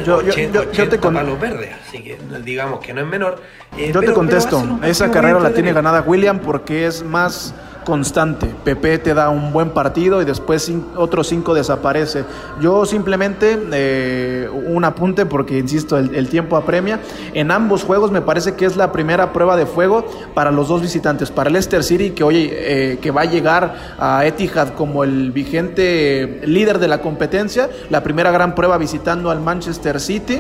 Yo, 0.05 0.22
yo, 0.22 0.72
yo, 0.72 0.88
te 0.88 0.97
los 0.99 1.39
verdes, 1.39 1.72
así 1.88 2.03
que 2.03 2.16
digamos 2.45 2.80
que 2.80 2.93
no 2.93 3.01
es 3.01 3.07
menor. 3.07 3.41
Eh, 3.76 3.91
yo 3.91 4.01
te 4.01 4.14
contesto, 4.14 4.80
esa 4.84 5.09
carrera 5.09 5.39
la 5.39 5.51
tiene 5.51 5.74
ganada 5.74 6.01
William 6.01 6.38
porque 6.38 6.86
es 6.86 7.01
más 7.01 7.55
constante. 7.84 8.48
Pepe 8.64 8.98
te 8.98 9.14
da 9.14 9.30
un 9.30 9.52
buen 9.52 9.72
partido 9.72 10.22
y 10.22 10.26
después 10.26 10.72
otros 10.96 11.28
cinco 11.28 11.54
desaparece. 11.54 12.24
Yo 12.60 12.86
simplemente 12.86 13.60
eh, 13.72 14.50
un 14.68 14.84
apunte 14.86 15.26
porque, 15.26 15.58
insisto, 15.58 15.98
el, 15.98 16.30
tiempo 16.30 16.56
apremia. 16.56 17.00
En 17.34 17.52
ambos 17.52 17.84
juegos 17.84 18.12
me 18.12 18.22
parece 18.22 18.56
que 18.56 18.66
es 18.66 18.78
la 18.78 18.92
primera 18.92 19.34
prueba 19.34 19.58
de 19.58 19.66
fuego 19.66 20.06
para 20.34 20.52
los 20.52 20.68
dos 20.68 20.82
visitantes. 20.82 21.32
Para 21.32 21.50
Leicester 21.50 21.84
City, 21.84 22.12
que, 22.12 22.24
hoy, 22.24 22.50
eh, 22.52 23.00
que 23.02 23.12
va 23.12 23.22
a 23.22 23.26
llegar 23.26 23.96
a 24.00 24.26
Etihad 24.26 24.70
como 24.76 25.04
el 25.04 25.32
vigente 25.32 26.42
líder 26.46 26.80
de 26.80 26.88
la 26.88 27.02
competencia. 27.02 27.70
La 27.90 28.04
primera 28.04 28.32
gran 28.32 28.56
prueba 28.56 28.78
visitando 28.78 29.32
al 29.32 29.42
Manchester 29.42 30.00
City. 30.00 30.40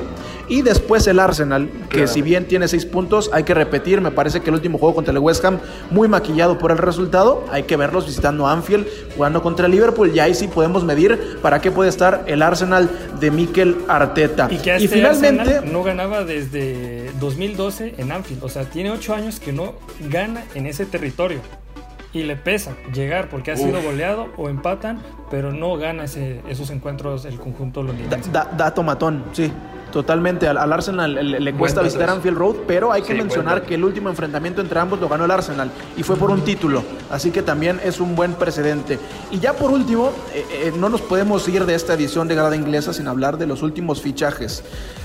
Y 0.51 0.63
después 0.63 1.07
el 1.07 1.19
Arsenal, 1.19 1.69
que 1.89 2.07
si 2.07 2.21
bien 2.21 2.45
tiene 2.45 2.67
seis 2.67 2.85
puntos, 2.85 3.29
hay 3.31 3.43
que 3.43 3.53
repetir, 3.53 4.01
me 4.01 4.11
parece 4.11 4.41
que 4.41 4.49
el 4.49 4.55
último 4.55 4.77
juego 4.77 4.95
contra 4.95 5.13
el 5.13 5.19
West 5.19 5.45
Ham, 5.45 5.59
muy 5.91 6.09
maquillado 6.09 6.57
por 6.57 6.71
el 6.71 6.77
resultado, 6.77 7.30
hay 7.51 7.63
que 7.63 7.75
verlos 7.75 8.05
visitando 8.05 8.47
Anfield, 8.47 8.87
jugando 9.15 9.41
contra 9.41 9.65
el 9.65 9.71
Liverpool, 9.71 10.11
y 10.13 10.19
ahí 10.19 10.33
sí 10.33 10.47
podemos 10.47 10.83
medir 10.83 11.37
para 11.41 11.61
qué 11.61 11.71
puede 11.71 11.89
estar 11.89 12.23
el 12.27 12.41
Arsenal 12.41 12.89
de 13.19 13.31
Mikel 13.31 13.77
Arteta. 13.87 14.47
Y 14.49 14.57
que 14.57 14.75
este 14.75 14.87
finalmente 14.87 15.61
no 15.61 15.83
ganaba 15.83 16.23
desde 16.23 17.11
2012 17.19 17.95
en 17.97 18.11
Anfield, 18.11 18.43
o 18.43 18.49
sea, 18.49 18.63
tiene 18.65 18.91
ocho 18.91 19.13
años 19.13 19.39
que 19.39 19.53
no 19.53 19.73
gana 20.09 20.43
en 20.55 20.67
ese 20.67 20.85
territorio 20.85 21.39
y 22.13 22.23
le 22.23 22.35
pesa 22.35 22.75
llegar 22.93 23.29
porque 23.29 23.51
ha 23.51 23.57
sido 23.57 23.81
goleado 23.81 24.27
o 24.37 24.49
empatan, 24.49 24.99
pero 25.29 25.51
no 25.51 25.77
gana 25.77 26.03
esos 26.03 26.69
encuentros 26.69 27.25
el 27.25 27.37
conjunto 27.37 27.83
londinense. 27.83 28.29
dato 28.31 28.83
matón, 28.83 29.23
sí. 29.31 29.51
Totalmente, 29.91 30.47
al, 30.47 30.71
Arsenal 30.71 31.13
le, 31.43 31.53
cuesta 31.53 31.81
visitar 31.81 32.09
Anfield 32.09 32.37
Road, 32.37 32.55
pero 32.67 32.91
hay 32.91 33.01
que 33.01 33.13
mencionar 33.13 33.63
que 33.63 33.75
el 33.75 33.83
último 33.83 34.09
enfrentamiento 34.09 34.61
entre 34.61 34.79
ambos 34.79 34.99
lo 34.99 35.09
ganó 35.09 35.25
el 35.25 35.31
Arsenal 35.31 35.69
y 35.97 36.03
fue 36.03 36.15
por 36.15 36.31
un 36.31 36.41
título, 36.41 36.83
así 37.09 37.31
que 37.31 37.41
también 37.41 37.79
es 37.83 37.99
un 37.99 38.15
buen 38.15 38.33
precedente. 38.33 38.99
Y 39.31 39.39
ya 39.39 39.53
por 39.53 39.71
último, 39.71 40.11
eh, 40.33 40.45
eh, 40.51 40.73
no 40.77 40.89
nos 40.89 41.01
podemos 41.01 41.47
ir 41.47 41.65
de 41.65 41.75
esta 41.75 41.93
edición 41.93 42.27
de 42.27 42.35
Grada 42.35 42.55
Inglesa 42.55 42.93
sin 42.93 43.07
hablar 43.07 43.37
de 43.37 43.47
los 43.47 43.61
últimos 43.63 44.01
fichajes, 44.01 44.63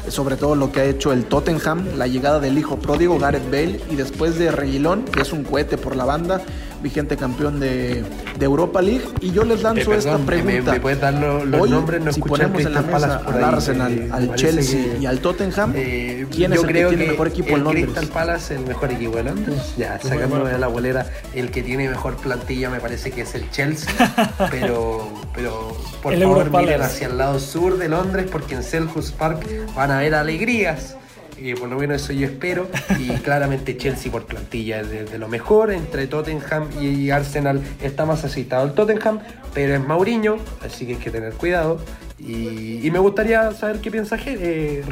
sobre 0.08 0.36
todo 0.36 0.54
lo 0.54 0.70
que 0.70 0.80
ha 0.80 0.84
hecho 0.84 1.12
el 1.12 1.24
Tottenham, 1.24 1.84
la 1.96 2.06
llegada 2.06 2.38
del 2.38 2.56
hijo 2.56 2.76
pródigo 2.76 3.18
Gareth 3.18 3.50
Bale 3.50 3.80
y 3.90 3.96
después 3.96 4.38
de 4.38 4.50
Reguilón, 4.52 5.04
que 5.04 5.22
es 5.22 5.32
un 5.32 5.42
cohete 5.42 5.78
por 5.78 5.96
la 5.96 6.04
banda, 6.04 6.40
vigente 6.82 7.16
campeón 7.16 7.58
de, 7.58 8.04
Europa 8.40 8.80
League. 8.82 9.04
Y 9.20 9.32
yo 9.32 9.44
les 9.44 9.62
lanzo 9.62 9.92
eh, 9.92 9.98
esta 9.98 10.18
pregunta. 10.18 10.72
¿Me, 10.72 10.80
puedes 10.80 11.00
dar 11.00 11.14
los 11.14 11.70
nombres? 11.70 12.02
No 12.02 12.12
si 12.12 12.20
ponemos 12.20 12.60
en 12.62 12.74
la 12.74 12.82
mesa 12.82 13.22
al 13.26 13.44
Arsenal, 13.44 14.08
al 14.12 14.34
Chelsea 14.34 14.75
y 15.00 15.06
al 15.06 15.20
Tottenham, 15.20 15.72
eh, 15.76 16.26
¿quién 16.30 16.52
es 16.52 16.60
el 16.62 16.66
que 16.66 16.86
tiene 16.86 17.06
mejor 17.06 17.28
equipo 17.28 17.56
en 17.56 17.64
Londres? 17.64 17.84
Crystal 17.84 18.06
Palace 18.08 18.54
el 18.54 18.66
mejor 18.66 18.92
equipo 18.92 19.16
de 19.16 19.24
Londres. 19.24 19.74
Ya, 19.76 20.00
sacándome 20.00 20.50
de 20.50 20.58
la 20.58 20.68
bolera, 20.68 21.06
el 21.34 21.50
que 21.50 21.62
tiene 21.62 21.88
mejor 21.88 22.16
plantilla 22.16 22.70
me 22.70 22.80
parece 22.80 23.10
que 23.10 23.22
es 23.22 23.34
el 23.34 23.50
Chelsea. 23.50 23.92
pero, 24.50 25.08
pero 25.34 25.76
por 26.02 26.16
favor 26.18 26.50
miren 26.50 26.82
hacia 26.82 27.08
el 27.08 27.18
lado 27.18 27.38
sur 27.38 27.78
de 27.78 27.88
Londres 27.88 28.26
porque 28.30 28.54
en 28.54 28.62
Selhurst 28.62 29.14
Park 29.16 29.46
van 29.74 29.90
a 29.90 29.98
haber 29.98 30.14
alegrías 30.14 30.96
y 31.38 31.54
por 31.54 31.68
lo 31.68 31.76
menos 31.76 32.02
eso 32.02 32.12
yo 32.12 32.26
espero. 32.26 32.68
Y 32.98 33.08
claramente 33.22 33.76
Chelsea 33.76 34.10
por 34.10 34.26
plantilla 34.26 34.80
es 34.80 35.10
de, 35.10 35.18
lo 35.18 35.28
mejor. 35.28 35.72
Entre 35.72 36.06
Tottenham 36.06 36.68
y 36.80 37.10
Arsenal 37.10 37.62
está 37.82 38.06
más 38.06 38.24
asistado 38.24 38.66
el 38.66 38.72
Tottenham, 38.72 39.20
pero 39.54 39.74
es 39.74 39.80
Mauriño, 39.80 40.38
así 40.64 40.86
que 40.86 40.94
hay 40.94 40.98
que 40.98 41.10
tener 41.10 41.32
cuidado. 41.34 41.80
Y, 42.18 42.88
me 42.90 42.98
gustaría 42.98 43.52
saber 43.52 43.80
qué 43.80 43.90
piensa 43.90 44.18
eh. 44.24 44.82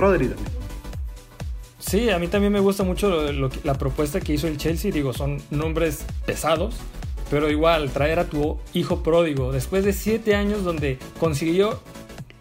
Sí, 1.79 2.11
a 2.11 2.19
mí 2.19 2.29
también 2.29 2.53
me 2.53 2.61
gusta 2.61 2.83
mucho 2.83 3.31
la 3.63 3.75
propuesta 3.75 4.21
que 4.21 4.35
hizo 4.35 4.47
el 4.47 4.57
Chelsea. 4.57 4.91
Digo, 4.91 5.13
son 5.13 5.41
nombres 5.51 6.05
pesados, 6.27 6.77
pero 7.31 7.51
igual, 7.51 7.91
traer 7.91 8.19
a 8.19 8.25
tu 8.25 8.59
hijo 8.73 9.03
pródigo 9.03 9.53
después 9.53 9.85
de 9.85 9.93
siete 9.93 10.35
años 10.35 10.65
donde 10.65 10.99
consiguió 11.19 11.81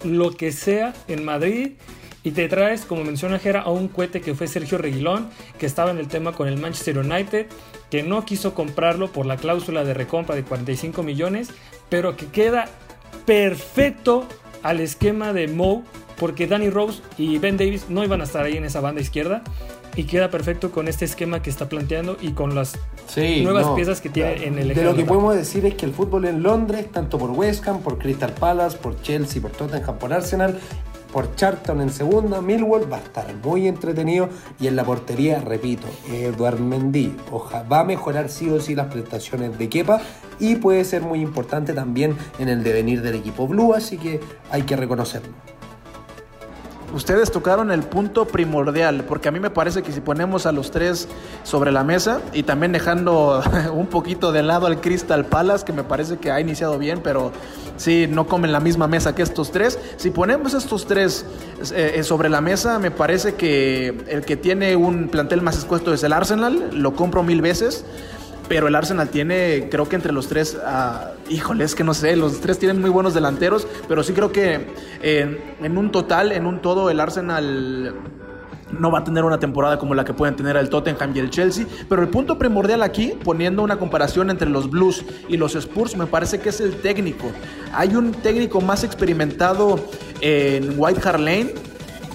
lo 0.04 0.32
que 0.32 0.52
sea 0.52 0.94
en 1.08 1.24
Madrid 1.24 1.74
y 2.24 2.32
te 2.32 2.48
traes, 2.48 2.86
como 2.86 3.04
menciona 3.04 3.38
Jera, 3.38 3.62
a 3.62 3.70
un 3.70 3.90
cohete 3.90 4.22
que 4.22 4.34
fue 4.34 4.48
Sergio 4.48 4.78
Reguilón, 4.78 5.30
que 5.60 5.66
estaba 5.66 5.92
en 5.92 5.98
el 5.98 6.08
tema 6.08 6.32
con 6.32 6.48
el 6.48 6.58
Manchester 6.58 6.98
United, 6.98 7.48
que 7.92 8.02
no 8.02 8.24
quiso 8.24 8.54
comprarlo 8.54 9.12
por 9.12 9.26
la 9.26 9.36
cláusula 9.36 9.84
de 9.84 9.94
recompra 9.94 10.36
de 10.36 10.44
45 10.44 11.04
millones, 11.04 11.50
pero 11.90 12.16
que 12.16 12.28
queda 12.28 12.70
perfecto 13.26 14.26
al 14.64 14.80
esquema 14.80 15.34
de 15.34 15.48
Moe, 15.48 15.84
porque 16.18 16.48
Danny 16.48 16.70
Rose 16.70 17.02
y 17.18 17.38
Ben 17.38 17.58
Davis 17.58 17.86
no 17.90 18.04
iban 18.04 18.22
a 18.22 18.24
estar 18.24 18.44
ahí 18.44 18.58
en 18.58 18.66
esa 18.66 18.82
banda 18.82 19.02
izquierda. 19.02 19.44
Y 19.96 20.06
queda 20.06 20.32
perfecto 20.32 20.72
con 20.72 20.88
este 20.88 21.06
esquema 21.06 21.44
que 21.44 21.52
está 21.52 21.70
planteando 21.70 22.18
y 22.20 22.32
con 22.32 22.56
las 22.56 22.80
nuevas 23.44 23.68
piezas 23.76 24.02
que 24.02 24.10
tiene 24.10 24.44
en 24.46 24.58
el 24.58 24.74
De 24.74 24.84
lo 24.84 24.96
que 24.96 25.06
podemos 25.06 25.36
decir 25.36 25.68
es 25.68 25.76
que 25.76 25.86
el 25.86 25.94
fútbol 25.94 26.26
en 26.26 26.42
Londres, 26.42 26.88
tanto 26.92 27.20
por 27.20 27.30
West 27.30 27.68
Ham, 27.68 27.82
por 27.82 28.00
Crystal 28.00 28.32
Palace, 28.32 28.76
por 28.78 29.00
Chelsea, 29.04 29.40
por 29.40 29.52
Tottenham, 29.52 30.00
por 30.00 30.12
Arsenal, 30.12 30.60
por 31.14 31.36
Charlton 31.36 31.80
en 31.80 31.92
segunda, 31.92 32.42
Millwall 32.42 32.92
va 32.92 32.98
a 32.98 33.02
estar 33.02 33.32
muy 33.46 33.68
entretenido 33.68 34.30
y 34.60 34.66
en 34.66 34.76
la 34.76 34.84
portería, 34.84 35.40
repito, 35.40 35.88
Eduard 36.12 36.60
Mendy 36.60 37.16
va 37.72 37.82
a 37.82 37.84
mejorar 37.84 38.30
sí 38.30 38.50
o 38.50 38.60
sí 38.60 38.74
las 38.74 38.88
prestaciones 38.88 39.58
de 39.60 39.70
Kepa 39.70 40.02
y 40.40 40.56
puede 40.56 40.84
ser 40.84 41.04
muy 41.04 41.22
importante 41.22 41.74
también 41.74 42.18
en 42.40 42.50
el 42.50 42.64
devenir 42.64 43.04
del 43.04 43.16
equipo 43.16 43.48
blue, 43.48 43.76
así 43.76 43.98
que 43.98 44.20
hay 44.50 44.64
que 44.64 44.76
reconocerlo. 44.76 45.34
Ustedes 46.94 47.32
tocaron 47.32 47.72
el 47.72 47.82
punto 47.82 48.26
primordial, 48.26 49.04
porque 49.06 49.28
a 49.28 49.32
mí 49.32 49.40
me 49.40 49.50
parece 49.50 49.82
que 49.82 49.92
si 49.92 50.00
ponemos 50.00 50.46
a 50.46 50.52
los 50.52 50.70
tres 50.70 51.08
sobre 51.42 51.72
la 51.72 51.84
mesa 51.84 52.22
y 52.34 52.44
también 52.44 52.72
dejando 52.72 53.42
un 53.74 53.88
poquito 53.88 54.32
de 54.32 54.44
lado 54.44 54.68
al 54.68 54.80
Crystal 54.80 55.26
Palace, 55.26 55.66
que 55.66 55.74
me 55.74 55.84
parece 55.84 56.18
que 56.18 56.30
ha 56.30 56.40
iniciado 56.40 56.78
bien, 56.78 57.02
pero 57.04 57.32
sí, 57.78 58.06
no 58.08 58.28
comen 58.28 58.52
la 58.52 58.60
misma 58.60 58.88
mesa 58.88 59.16
que 59.16 59.24
estos 59.24 59.52
tres. 59.52 59.80
Si 59.98 60.12
ponemos 60.12 60.54
estos 60.54 60.86
tres 60.86 61.26
eh, 61.74 61.94
eh, 61.96 62.04
sobre 62.04 62.30
la 62.30 62.42
mesa, 62.42 62.78
me 62.78 62.92
parece 62.92 63.34
que 63.34 64.06
el 64.08 64.24
que 64.24 64.38
tiene 64.38 64.76
un 64.76 65.08
plantel 65.08 65.42
más 65.42 65.56
expuesto 65.56 65.96
es 65.96 66.04
el 66.04 66.14
Arsenal, 66.14 66.70
lo 66.74 66.94
compro 66.96 67.24
mil 67.24 67.42
veces. 67.42 67.86
Pero 68.48 68.68
el 68.68 68.76
Arsenal 68.76 69.10
tiene, 69.10 69.68
creo 69.72 69.88
que 69.88 69.96
entre 69.96 70.12
los 70.12 70.28
tres, 70.28 70.56
uh, 70.56 71.32
híjole, 71.32 71.64
es 71.64 71.76
que 71.76 71.84
no 71.84 71.94
sé, 71.94 72.16
los 72.16 72.42
tres 72.42 72.60
tienen 72.60 72.82
muy 72.82 72.90
buenos 72.90 73.14
delanteros, 73.14 73.68
pero 73.88 74.04
sí 74.04 74.14
creo 74.14 74.32
que 74.32 74.68
en 75.02 75.78
un 75.78 75.92
total, 75.92 76.32
en 76.32 76.46
un 76.46 76.62
todo, 76.62 76.90
el 76.90 77.00
Arsenal 77.00 77.96
no 78.80 78.92
va 78.92 79.00
a 79.00 79.04
tener 79.04 79.24
una 79.24 79.40
temporada 79.40 79.78
como 79.78 79.96
la 79.96 80.04
que 80.04 80.14
pueden 80.14 80.36
tener 80.36 80.58
el 80.58 80.70
Tottenham 80.70 81.14
y 81.16 81.20
el 81.20 81.30
Chelsea. 81.30 81.66
Pero 81.88 82.02
el 82.02 82.10
punto 82.10 82.38
primordial 82.38 82.84
aquí, 82.84 83.14
poniendo 83.24 83.64
una 83.64 83.78
comparación 83.78 84.30
entre 84.30 84.50
los 84.50 84.70
Blues 84.70 85.06
y 85.28 85.38
los 85.38 85.56
Spurs, 85.56 85.96
me 85.96 86.06
parece 86.06 86.40
que 86.40 86.50
es 86.50 86.60
el 86.60 86.76
técnico. 86.82 87.32
Hay 87.74 87.96
un 87.96 88.12
técnico 88.12 88.62
más 88.62 88.84
experimentado 88.84 89.80
en 90.22 90.74
White 90.78 91.02
Hart 91.08 91.20
Lane 91.20 91.54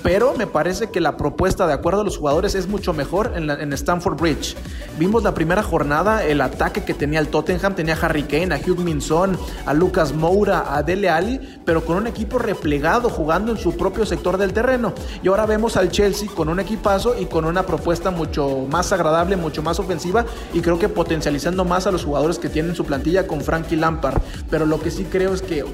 pero 0.03 0.35
me 0.35 0.47
parece 0.47 0.91
que 0.91 1.01
la 1.01 1.17
propuesta, 1.17 1.67
de 1.67 1.73
acuerdo 1.73 2.03
a 2.03 2.05
los 2.05 2.17
jugadores, 2.17 2.55
es 2.55 2.69
mucho 2.69 2.93
mejor 2.93 3.33
en, 3.35 3.51
en 3.51 3.73
Stamford 3.73 4.21
Bridge. 4.21 4.57
Vimos 4.99 5.23
la 5.23 5.35
primera 5.35 5.63
jornada, 5.63 6.25
el 6.25 6.41
ataque 6.41 6.85
que 6.85 6.95
tenía 6.95 7.21
el 7.21 7.29
Tottenham, 7.29 7.75
tenía 7.75 7.95
a 7.95 8.07
Harry 8.07 8.25
Kane, 8.25 8.55
a 8.55 8.59
Hugh 8.59 8.79
Minson, 8.79 9.39
a 9.67 9.75
Lucas 9.75 10.13
Moura, 10.13 10.75
a 10.75 10.83
Dele 10.83 11.09
Ali, 11.09 11.61
pero 11.65 11.85
con 11.85 11.97
un 11.97 12.07
equipo 12.07 12.39
replegado, 12.39 13.09
jugando 13.09 13.53
en 13.53 13.59
su 13.59 13.77
propio 13.77 14.07
sector 14.07 14.39
del 14.39 14.53
terreno. 14.53 14.93
Y 15.23 15.29
ahora 15.29 15.47
vemos 15.47 15.77
al 15.77 15.91
Chelsea 15.91 16.29
con 16.35 16.49
un 16.49 16.61
equipazo 16.61 17.19
y 17.19 17.27
con 17.27 17.45
una 17.45 17.65
propuesta 17.65 18.11
mucho 18.11 18.67
más 18.71 18.93
agradable, 18.93 19.37
mucho 19.37 19.63
más 19.63 19.79
ofensiva 19.79 20.25
y 20.53 20.61
creo 20.61 20.79
que 20.79 20.89
potencializando 20.89 21.65
más 21.65 21.87
a 21.87 21.91
los 21.91 22.05
jugadores 22.05 22.39
que 22.39 22.49
tienen 22.49 22.75
su 22.75 22.85
plantilla 22.85 23.27
con 23.27 23.41
Frankie 23.41 23.77
Lampard. 23.77 24.21
Pero 24.51 24.67
lo 24.67 24.81
que 24.81 24.91
sí 24.91 25.05
creo 25.05 25.35
es 25.35 25.43
que 25.43 25.65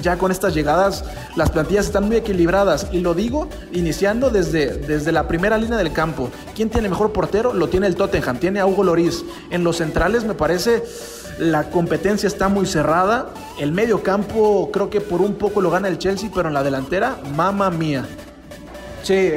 ya 0.00 0.18
con 0.18 0.30
estas 0.30 0.54
llegadas 0.54 1.04
las 1.36 1.50
plantillas 1.50 1.86
están 1.86 2.06
muy 2.06 2.16
equilibradas 2.16 2.88
y 2.92 3.00
lo 3.00 3.14
digo 3.14 3.48
iniciando 3.72 4.30
desde, 4.30 4.78
desde 4.78 5.12
la 5.12 5.28
primera 5.28 5.58
línea 5.58 5.78
del 5.78 5.92
campo. 5.92 6.30
¿Quién 6.54 6.70
tiene 6.70 6.88
mejor 6.88 7.12
portero? 7.12 7.52
Lo 7.52 7.68
tiene 7.68 7.86
el 7.86 7.96
Tottenham, 7.96 8.38
tiene 8.38 8.60
a 8.60 8.66
Hugo 8.66 8.84
Loris. 8.84 9.24
En 9.50 9.64
los 9.64 9.76
centrales 9.76 10.24
me 10.24 10.34
parece 10.34 10.82
la 11.38 11.70
competencia 11.70 12.26
está 12.26 12.48
muy 12.48 12.66
cerrada. 12.66 13.28
El 13.58 13.72
medio 13.72 14.02
campo 14.02 14.70
creo 14.72 14.88
que 14.90 15.00
por 15.00 15.20
un 15.20 15.34
poco 15.34 15.60
lo 15.60 15.70
gana 15.70 15.88
el 15.88 15.98
Chelsea, 15.98 16.30
pero 16.34 16.48
en 16.48 16.54
la 16.54 16.62
delantera, 16.62 17.18
mamá 17.34 17.70
mía. 17.70 18.06
Sí, 19.02 19.30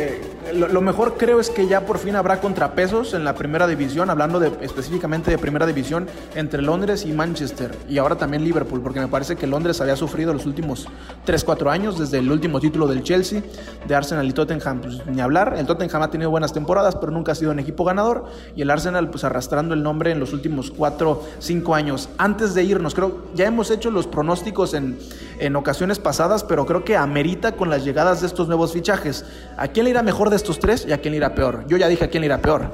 lo, 0.54 0.82
mejor 0.82 1.18
creo 1.18 1.39
es 1.39 1.50
que 1.50 1.68
ya 1.68 1.86
por 1.86 1.97
fin 1.97 2.16
habrá 2.16 2.39
contrapesos 2.39 3.14
en 3.14 3.24
la 3.24 3.36
primera 3.36 3.68
división, 3.68 4.10
hablando 4.10 4.39
de, 4.39 4.52
específicamente 4.62 5.32
de 5.32 5.38
primera 5.38 5.66
división 5.66 6.08
entre 6.36 6.62
Londres 6.62 7.06
y 7.06 7.12
Manchester 7.12 7.76
y 7.88 7.97
ahora 7.97 8.16
también 8.16 8.43
Liverpool, 8.43 8.82
porque 8.82 9.00
me 9.00 9.08
parece 9.08 9.36
que 9.36 9.47
Londres 9.47 9.82
había 9.82 9.95
sufrido 9.95 10.34
los 10.34 10.45
últimos 10.45 10.88
3-4 11.26 11.70
años 11.70 12.00
desde 12.00 12.20
el 12.20 12.32
último 12.32 12.60
título 12.60 12.88
del 12.88 13.04
Chelsea, 13.04 13.41
de 13.88 13.95
Arsenal 13.95 14.28
y 14.28 14.34
Tottenham, 14.34 14.82
pues, 14.82 15.06
ni 15.08 15.22
hablar. 15.22 15.56
El 15.58 15.66
Tottenham 15.66 16.02
ha 16.02 16.12
tenido 16.12 16.30
buenas 16.30 16.54
temporadas, 16.54 16.95
pero 16.95 17.12
nunca 17.12 17.32
ha 17.34 17.36
sido 17.36 17.52
un 17.52 17.60
equipo 17.60 17.84
ganador 17.84 18.26
y 18.56 18.62
el 18.62 18.70
Arsenal 18.70 19.10
pues 19.10 19.24
arrastrando 19.24 19.74
el 19.74 19.84
nombre 19.84 20.12
en 20.12 20.20
los 20.20 20.34
últimos 20.34 20.74
4-5 20.74 21.76
años. 21.76 22.10
Antes 22.18 22.54
de 22.54 22.64
irnos, 22.64 22.95
creo 22.95 23.24
ya 23.36 23.45
hemos 23.45 23.72
hecho 23.72 23.91
los 23.91 24.08
pronósticos 24.08 24.74
en, 24.74 24.97
en 25.39 25.56
ocasiones 25.56 26.00
pasadas, 26.00 26.43
pero 26.43 26.66
creo 26.66 26.84
que 26.84 26.97
amerita 26.97 27.54
con 27.54 27.70
las 27.70 27.84
llegadas 27.84 28.22
de 28.22 28.28
estos 28.28 28.47
nuevos 28.47 28.74
fichajes. 28.74 29.26
¿A 29.58 29.68
quién 29.68 29.86
le 29.86 29.91
irá 29.91 30.04
mejor 30.04 30.30
de 30.30 30.39
estos 30.40 30.60
tres 30.60 30.86
y 30.88 30.94
a 30.94 31.00
quién 31.00 31.14
irá 31.14 31.36
peor? 31.36 31.66
Yo 31.68 31.78
ya 31.78 31.88
dije 31.88 32.06
a 32.06 32.10
quién 32.10 32.24
irá 32.24 32.42
peor. 32.42 32.74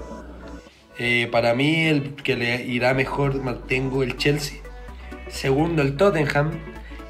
Eh, 0.97 1.28
para 1.32 1.53
mí 1.53 1.86
el 1.88 2.16
que 2.16 2.36
le 2.36 2.63
irá 2.63 2.93
mejor 2.93 3.41
mantengo 3.41 4.03
el 4.03 4.18
Chelsea. 4.18 4.59
Segundo 5.28 5.82
el 5.82 5.97
Tottenham 5.97 6.51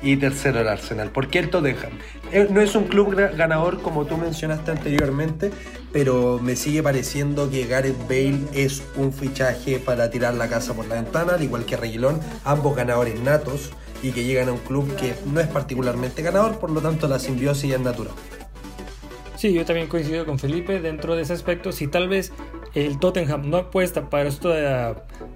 y 0.01 0.15
tercero 0.17 0.61
el 0.61 0.67
Arsenal. 0.67 1.11
¿Por 1.11 1.27
qué 1.27 1.39
el 1.39 1.49
Tottenham? 1.49 1.91
Eh, 2.31 2.47
no 2.49 2.61
es 2.61 2.75
un 2.75 2.85
club 2.85 3.15
ganador 3.15 3.81
como 3.81 4.05
tú 4.05 4.17
mencionaste 4.17 4.71
anteriormente, 4.71 5.51
pero 5.91 6.39
me 6.41 6.55
sigue 6.55 6.81
pareciendo 6.81 7.49
que 7.49 7.67
Gareth 7.67 8.07
Bale 8.07 8.39
es 8.53 8.81
un 8.95 9.11
fichaje 9.11 9.79
para 9.79 10.09
tirar 10.09 10.33
la 10.35 10.47
casa 10.47 10.73
por 10.73 10.87
la 10.87 10.95
ventana, 10.95 11.33
al 11.33 11.43
igual 11.43 11.65
que 11.65 11.75
Reguilón, 11.77 12.19
ambos 12.43 12.75
ganadores 12.75 13.19
natos 13.21 13.71
y 14.01 14.11
que 14.11 14.23
llegan 14.23 14.49
a 14.49 14.53
un 14.53 14.59
club 14.59 14.95
que 14.95 15.15
no 15.25 15.39
es 15.39 15.47
particularmente 15.47 16.21
ganador, 16.21 16.59
por 16.59 16.71
lo 16.71 16.81
tanto 16.81 17.07
la 17.07 17.19
simbiosis 17.19 17.73
es 17.73 17.79
natural. 17.79 18.13
Sí, 19.37 19.53
yo 19.53 19.65
también 19.65 19.87
coincido 19.87 20.25
con 20.25 20.39
Felipe 20.39 20.79
dentro 20.79 21.15
de 21.15 21.23
ese 21.23 21.33
aspecto. 21.33 21.71
Si 21.71 21.87
tal 21.87 22.07
vez 22.07 22.31
el 22.73 22.99
Tottenham 22.99 23.49
no 23.49 23.57
apuesta 23.57 24.09
para, 24.09 24.29
esto 24.29 24.53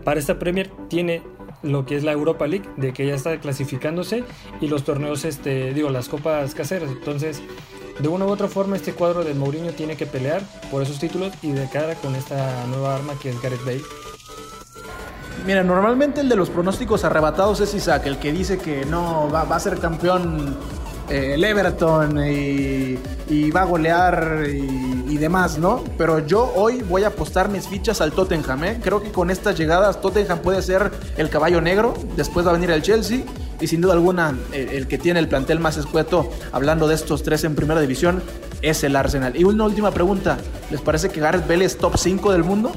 para 0.04 0.20
esta 0.20 0.40
Premier, 0.40 0.72
tiene 0.88 1.22
lo 1.64 1.86
que 1.86 1.98
es 1.98 2.04
la 2.04 2.14
Europa 2.14 2.48
League, 2.48 2.70
de 2.78 2.94
que 2.94 3.06
ya 3.06 3.16
está 3.16 3.40
clasificándose, 3.40 4.24
y 4.62 4.68
los 4.68 4.84
torneos, 4.84 5.26
este, 5.26 5.74
digo, 5.74 5.90
las 5.90 6.08
copas 6.08 6.56
caseras. 6.56 6.90
Entonces, 6.92 7.42
de 8.00 8.08
una 8.08 8.26
u 8.26 8.30
otra 8.30 8.48
forma, 8.48 8.78
este 8.78 8.94
cuadro 8.94 9.24
del 9.24 9.36
Mourinho 9.36 9.74
tiene 9.74 9.98
que 9.98 10.06
pelear 10.06 10.42
por 10.72 10.82
esos 10.82 11.00
títulos 11.00 11.34
y 11.42 11.52
de 11.52 11.68
cara 11.70 11.96
con 11.96 12.16
esta 12.16 12.66
nueva 12.68 12.96
arma 12.96 13.14
que 13.22 13.30
es 13.30 13.42
Gareth 13.42 13.66
Bale. 13.66 13.82
Mira, 15.46 15.64
normalmente 15.64 16.22
el 16.22 16.30
de 16.30 16.36
los 16.36 16.50
pronósticos 16.50 17.04
arrebatados 17.04 17.60
es 17.62 17.74
Isaac, 17.74 18.06
el 18.06 18.18
que 18.20 18.32
dice 18.32 18.58
que 18.58 18.86
no 18.86 19.30
va, 19.30 19.42
a 19.42 19.60
ser 19.60 19.80
campeón 19.80 20.58
el 21.10 21.44
Everton 21.44 22.20
y, 22.28 22.98
va 23.52 23.62
a 23.62 23.66
golear 23.66 24.46
y, 24.48 25.18
demás, 25.18 25.58
¿no? 25.58 25.84
Pero 25.98 26.26
yo 26.26 26.52
hoy 26.56 26.82
voy 26.82 27.04
a 27.04 27.08
apostar 27.08 27.50
mis 27.50 27.68
fichas 27.68 28.00
al 28.00 28.14
Tottenham, 28.14 28.64
¿eh? 28.64 28.80
Creo 28.82 29.04
que 29.04 29.12
con 29.12 29.30
estas 29.30 29.58
llegadas 29.58 30.00
Tottenham 30.00 30.40
puede 30.40 30.62
ser 30.62 30.92
el 31.18 31.30
caballo 31.30 31.60
negro, 31.60 31.94
después 32.16 32.46
va 32.46 32.52
a 32.52 32.54
venir 32.54 32.72
el 32.72 32.82
Chelsea 32.82 33.24
y 33.60 33.68
sin 33.68 33.82
duda 33.82 33.94
alguna 33.94 34.38
el, 34.54 34.70
el 34.70 34.88
que 34.88 34.98
tiene 34.98 35.20
el 35.20 35.28
plantel 35.28 35.60
más 35.60 35.76
escueto, 35.76 36.30
hablando 36.54 36.88
de 36.88 36.96
estos 36.96 37.24
tres 37.24 37.44
en 37.44 37.56
primera 37.56 37.82
división, 37.82 38.24
es 38.62 38.84
el 38.84 38.96
Arsenal. 38.96 39.36
Y 39.36 39.44
una 39.44 39.66
última 39.66 39.92
pregunta, 39.92 40.38
¿les 40.72 40.80
parece 40.82 41.10
que 41.10 41.20
Gareth 41.20 41.48
Bale 41.48 41.66
es 41.66 41.78
top 41.78 41.98
5 41.98 42.32
del 42.32 42.44
mundo? 42.44 42.72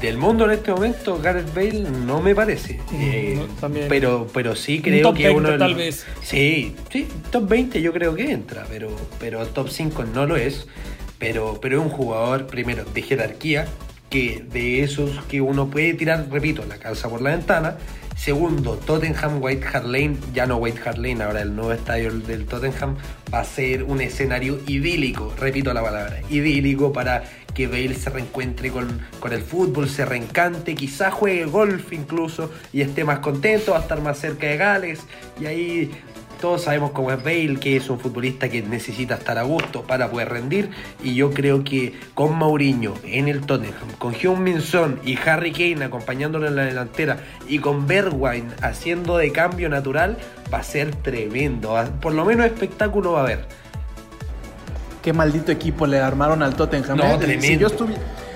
Del 0.00 0.16
mundo 0.16 0.44
en 0.44 0.52
este 0.52 0.72
momento, 0.72 1.20
Gareth 1.20 1.54
Bale 1.54 1.80
no 1.80 2.20
me 2.20 2.34
parece. 2.34 2.80
Eh, 2.92 3.40
pero, 3.88 4.26
pero 4.32 4.54
sí 4.54 4.80
creo 4.80 5.12
que 5.12 5.30
uno. 5.30 5.56
Tal 5.58 5.74
vez. 5.74 6.06
Sí, 6.22 6.74
sí, 6.90 7.08
top 7.30 7.48
20 7.48 7.82
yo 7.82 7.92
creo 7.92 8.14
que 8.14 8.30
entra, 8.30 8.66
pero, 8.68 8.90
pero 9.18 9.46
top 9.46 9.68
5 9.68 10.04
no 10.14 10.26
lo 10.26 10.36
es. 10.36 10.66
Pero, 11.18 11.58
pero 11.60 11.80
es 11.80 11.84
un 11.84 11.90
jugador, 11.90 12.46
primero, 12.46 12.84
de 12.84 13.02
jerarquía, 13.02 13.66
que 14.08 14.44
de 14.52 14.82
esos 14.82 15.24
que 15.24 15.40
uno 15.40 15.68
puede 15.68 15.94
tirar, 15.94 16.26
repito, 16.30 16.64
la 16.64 16.78
casa 16.78 17.08
por 17.08 17.20
la 17.20 17.30
ventana. 17.30 17.76
Segundo, 18.16 18.74
Tottenham 18.76 19.40
White 19.40 19.64
Hart 19.66 19.86
Lane, 19.86 20.16
ya 20.34 20.44
no 20.46 20.56
White 20.56 20.80
Hart 20.84 20.98
Lane, 20.98 21.22
ahora 21.22 21.40
el 21.40 21.54
nuevo 21.54 21.72
estadio 21.72 22.12
del 22.12 22.46
Tottenham 22.46 22.96
va 23.32 23.40
a 23.40 23.44
ser 23.44 23.84
un 23.84 24.00
escenario 24.00 24.58
idílico, 24.66 25.32
repito 25.38 25.72
la 25.72 25.82
palabra, 25.82 26.20
idílico 26.28 26.92
para 26.92 27.22
que 27.54 27.66
Bale 27.66 27.94
se 27.94 28.10
reencuentre 28.10 28.70
con, 28.70 29.00
con 29.20 29.32
el 29.32 29.42
fútbol, 29.42 29.88
se 29.88 30.04
reencante, 30.04 30.74
quizá 30.74 31.10
juegue 31.10 31.44
golf 31.44 31.92
incluso 31.92 32.50
y 32.72 32.82
esté 32.82 33.04
más 33.04 33.18
contento, 33.18 33.72
va 33.72 33.78
a 33.78 33.82
estar 33.82 34.00
más 34.00 34.18
cerca 34.18 34.46
de 34.46 34.56
Gales 34.56 35.00
y 35.40 35.46
ahí 35.46 35.90
todos 36.40 36.62
sabemos 36.62 36.92
cómo 36.92 37.10
es 37.10 37.22
Bale, 37.22 37.56
que 37.60 37.76
es 37.76 37.90
un 37.90 37.98
futbolista 37.98 38.48
que 38.48 38.62
necesita 38.62 39.16
estar 39.16 39.38
a 39.38 39.42
gusto 39.42 39.82
para 39.82 40.10
poder 40.10 40.28
rendir. 40.28 40.70
Y 41.02 41.14
yo 41.14 41.32
creo 41.32 41.64
que 41.64 41.98
con 42.14 42.38
Mauriño 42.38 42.94
en 43.02 43.28
el 43.28 43.40
Tottenham, 43.40 43.90
con 43.98 44.14
Hyun 44.14 44.42
Min 44.42 44.60
Son 44.60 45.00
y 45.04 45.18
Harry 45.18 45.52
Kane 45.52 45.84
acompañándolo 45.84 46.46
en 46.46 46.56
la 46.56 46.64
delantera 46.64 47.18
y 47.48 47.58
con 47.58 47.86
Bergwijn 47.86 48.52
haciendo 48.62 49.16
de 49.16 49.32
cambio 49.32 49.68
natural, 49.68 50.16
va 50.52 50.58
a 50.58 50.62
ser 50.62 50.94
tremendo. 50.94 51.74
Por 52.00 52.14
lo 52.14 52.24
menos 52.24 52.46
espectáculo 52.46 53.12
va 53.12 53.20
a 53.20 53.22
haber. 53.24 53.67
Qué 55.08 55.14
maldito 55.14 55.50
equipo 55.50 55.86
le 55.86 56.00
armaron 56.00 56.42
al 56.42 56.54
Tottenham. 56.54 57.00
¿eh? 57.00 57.38
Si 57.40 57.56
yo, 57.56 57.68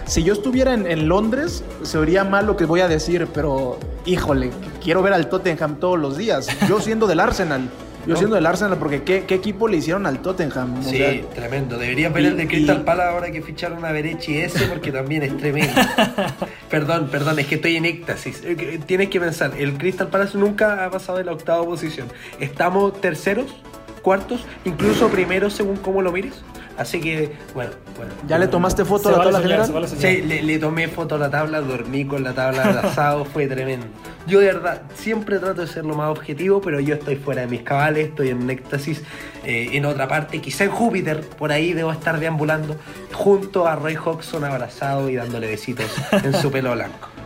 si 0.06 0.22
yo 0.22 0.32
estuviera 0.32 0.72
en, 0.72 1.06
Londres, 1.06 1.62
se 1.82 1.98
oiría 1.98 2.24
mal 2.24 2.46
lo 2.46 2.56
que 2.56 2.64
voy 2.64 2.80
a 2.80 2.88
decir, 2.88 3.28
pero 3.34 3.78
híjole, 4.06 4.48
quiero 4.82 5.02
ver 5.02 5.12
al 5.12 5.28
Tottenham 5.28 5.78
todos 5.78 5.98
los 5.98 6.16
días. 6.16 6.48
Yo 6.66 6.80
siendo 6.80 7.06
del 7.06 7.20
Arsenal. 7.20 7.68
Yo 8.06 8.16
siendo 8.16 8.36
del 8.36 8.46
Arsenal, 8.46 8.78
porque 8.78 9.02
¿qué, 9.02 9.34
equipo 9.34 9.68
le 9.68 9.76
hicieron 9.76 10.06
al 10.06 10.22
Tottenham? 10.22 10.82
sí, 10.82 11.24
tremendo. 11.34 11.76
Debería 11.76 12.08
ver 12.08 12.24
el 12.24 12.36
de 12.38 12.48
Crystal 12.48 12.84
Palace 12.84 13.10
ahora 13.10 13.30
que 13.30 13.42
ficharon 13.42 13.84
a 13.84 13.92
Berechi 13.92 14.38
ese, 14.38 14.64
porque 14.64 14.90
también 14.92 15.24
es 15.24 15.36
tremendo. 15.36 15.78
perdón, 16.70 17.08
perdón, 17.12 17.38
es 17.38 17.48
que 17.48 17.56
estoy 17.56 17.76
en 17.76 17.84
éxtasis. 17.84 18.40
Eh, 18.44 18.80
tienes 18.86 19.10
que 19.10 19.20
pensar, 19.20 19.52
el 19.58 19.76
Crystal 19.76 20.08
Palace 20.08 20.38
nunca 20.38 20.86
ha 20.86 20.90
pasado 20.90 21.18
de 21.18 21.24
la 21.24 21.32
octava 21.32 21.62
posición. 21.66 22.08
Estamos 22.40 22.98
terceros, 22.98 23.54
cuartos, 24.00 24.46
incluso 24.64 25.08
primeros 25.08 25.52
según 25.52 25.76
cómo 25.76 26.00
lo 26.00 26.12
mires. 26.12 26.42
Así 26.78 27.00
que, 27.00 27.32
bueno, 27.54 27.72
bueno. 27.96 28.12
¿Ya 28.26 28.38
le 28.38 28.48
tomaste 28.48 28.84
foto 28.84 29.08
a 29.08 29.12
la 29.12 29.24
tabla 29.24 29.40
general? 29.40 29.88
Sí, 29.88 30.22
le, 30.22 30.58
tomé 30.58 30.88
foto 30.88 31.16
a 31.16 31.18
la 31.18 31.30
tabla, 31.30 31.60
dormí 31.60 32.04
con 32.04 32.24
la 32.24 32.32
tabla 32.32 32.72
de 32.72 32.78
asado, 32.78 33.24
fue 33.32 33.46
tremendo. 33.46 33.86
Yo 34.26 34.40
de 34.40 34.46
verdad 34.46 34.82
siempre 34.94 35.38
trato 35.38 35.60
de 35.60 35.66
ser 35.66 35.84
lo 35.84 35.94
más 35.94 36.10
objetivo, 36.10 36.60
pero 36.60 36.80
yo 36.80 36.94
estoy 36.94 37.16
fuera 37.16 37.42
de 37.42 37.48
mis 37.48 37.62
cabales, 37.62 38.08
estoy 38.08 38.30
en 38.30 38.48
éxtasis 38.48 39.02
eh, 39.44 39.70
en 39.72 39.84
otra 39.84 40.08
parte, 40.08 40.40
quizá 40.40 40.64
en 40.64 40.70
Júpiter, 40.70 41.20
por 41.20 41.52
ahí 41.52 41.72
debo 41.72 41.92
estar 41.92 42.18
deambulando, 42.18 42.76
junto 43.12 43.66
a 43.66 43.76
Roy 43.76 43.96
Hodgson 43.96 44.44
abrazado 44.44 45.10
y 45.10 45.16
dándole 45.16 45.48
besitos 45.48 45.92
en 46.12 46.34
su 46.34 46.50
pelo 46.50 46.72
blanco. 46.72 47.08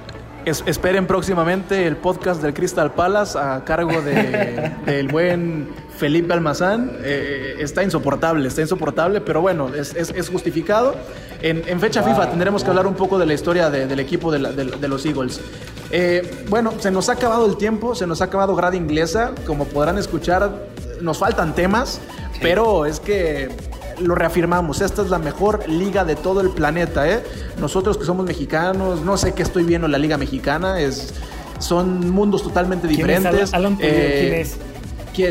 esperen 0.47 1.07
próximamente 1.07 1.87
el 1.87 1.97
podcast 1.97 2.41
del 2.41 2.55
Crystal 2.55 2.93
Palace 2.93 3.37
a 3.37 3.65
cargo 3.65 4.01
del 4.87 5.09
buen 5.09 5.69
Felipe 5.97 6.33
Almazán 6.33 6.99
eh, 7.03 7.57
está 7.59 7.83
insoportable, 7.83 8.47
está 8.47 8.61
insoportable, 8.61 9.21
pero 9.21 9.41
bueno, 9.41 9.71
es, 9.75 10.29
justificado. 10.29 10.95
En, 11.41 11.81
fecha 11.81 12.03
FIFA 12.03 12.31
tendremos 12.31 12.63
que 12.63 12.71
hablar 12.71 12.87
un 12.87 12.95
poco 12.95 13.19
de 13.19 13.27
la 13.27 13.35
historia 13.35 13.71
del 13.71 13.99
equipo 14.01 14.31
de, 14.31 14.39
los 14.89 15.07
Eagles. 15.07 15.41
Eh, 15.91 16.45
bueno, 16.49 16.73
se 16.79 16.91
nos 16.91 17.09
ha 17.09 17.13
acabado 17.13 17.47
el 17.47 17.57
tiempo, 17.57 17.95
se 17.95 18.07
nos 18.07 18.21
ha 18.21 18.25
acabado 18.25 18.55
grada 18.55 18.77
inglesa. 18.77 19.33
Como 19.47 19.65
podrán 19.67 19.99
escuchar, 19.99 20.51
nos 21.01 21.19
faltan 21.19 21.55
temas, 21.55 22.01
pero 22.41 22.87
es 22.87 23.01
que 23.01 23.49
lo 24.01 24.15
reafirmamos, 24.15 24.83
esta 24.83 25.03
es 25.03 25.09
la 25.09 25.19
mejor 25.19 25.69
liga 25.69 26.05
de 26.05 26.17
todo 26.17 26.41
el 26.41 26.51
planeta. 26.51 27.09
¿eh? 27.09 27.23
Nosotros 27.59 27.97
que 27.97 28.05
somos 28.05 28.27
mexicanos, 28.27 29.01
no 29.03 29.17
sé 29.17 29.33
qué 29.33 29.43
estoy 29.43 29.65
viendo 29.65 29.87
en 29.87 29.93
la 29.93 29.99
liga 29.99 30.19
mexicana, 30.19 30.81
es, 30.81 31.15
son 31.59 32.11
mundos 32.11 32.43
totalmente 32.43 32.87
diferentes. 32.87 33.51
¿Quién 33.51 34.35
es? 34.35 34.57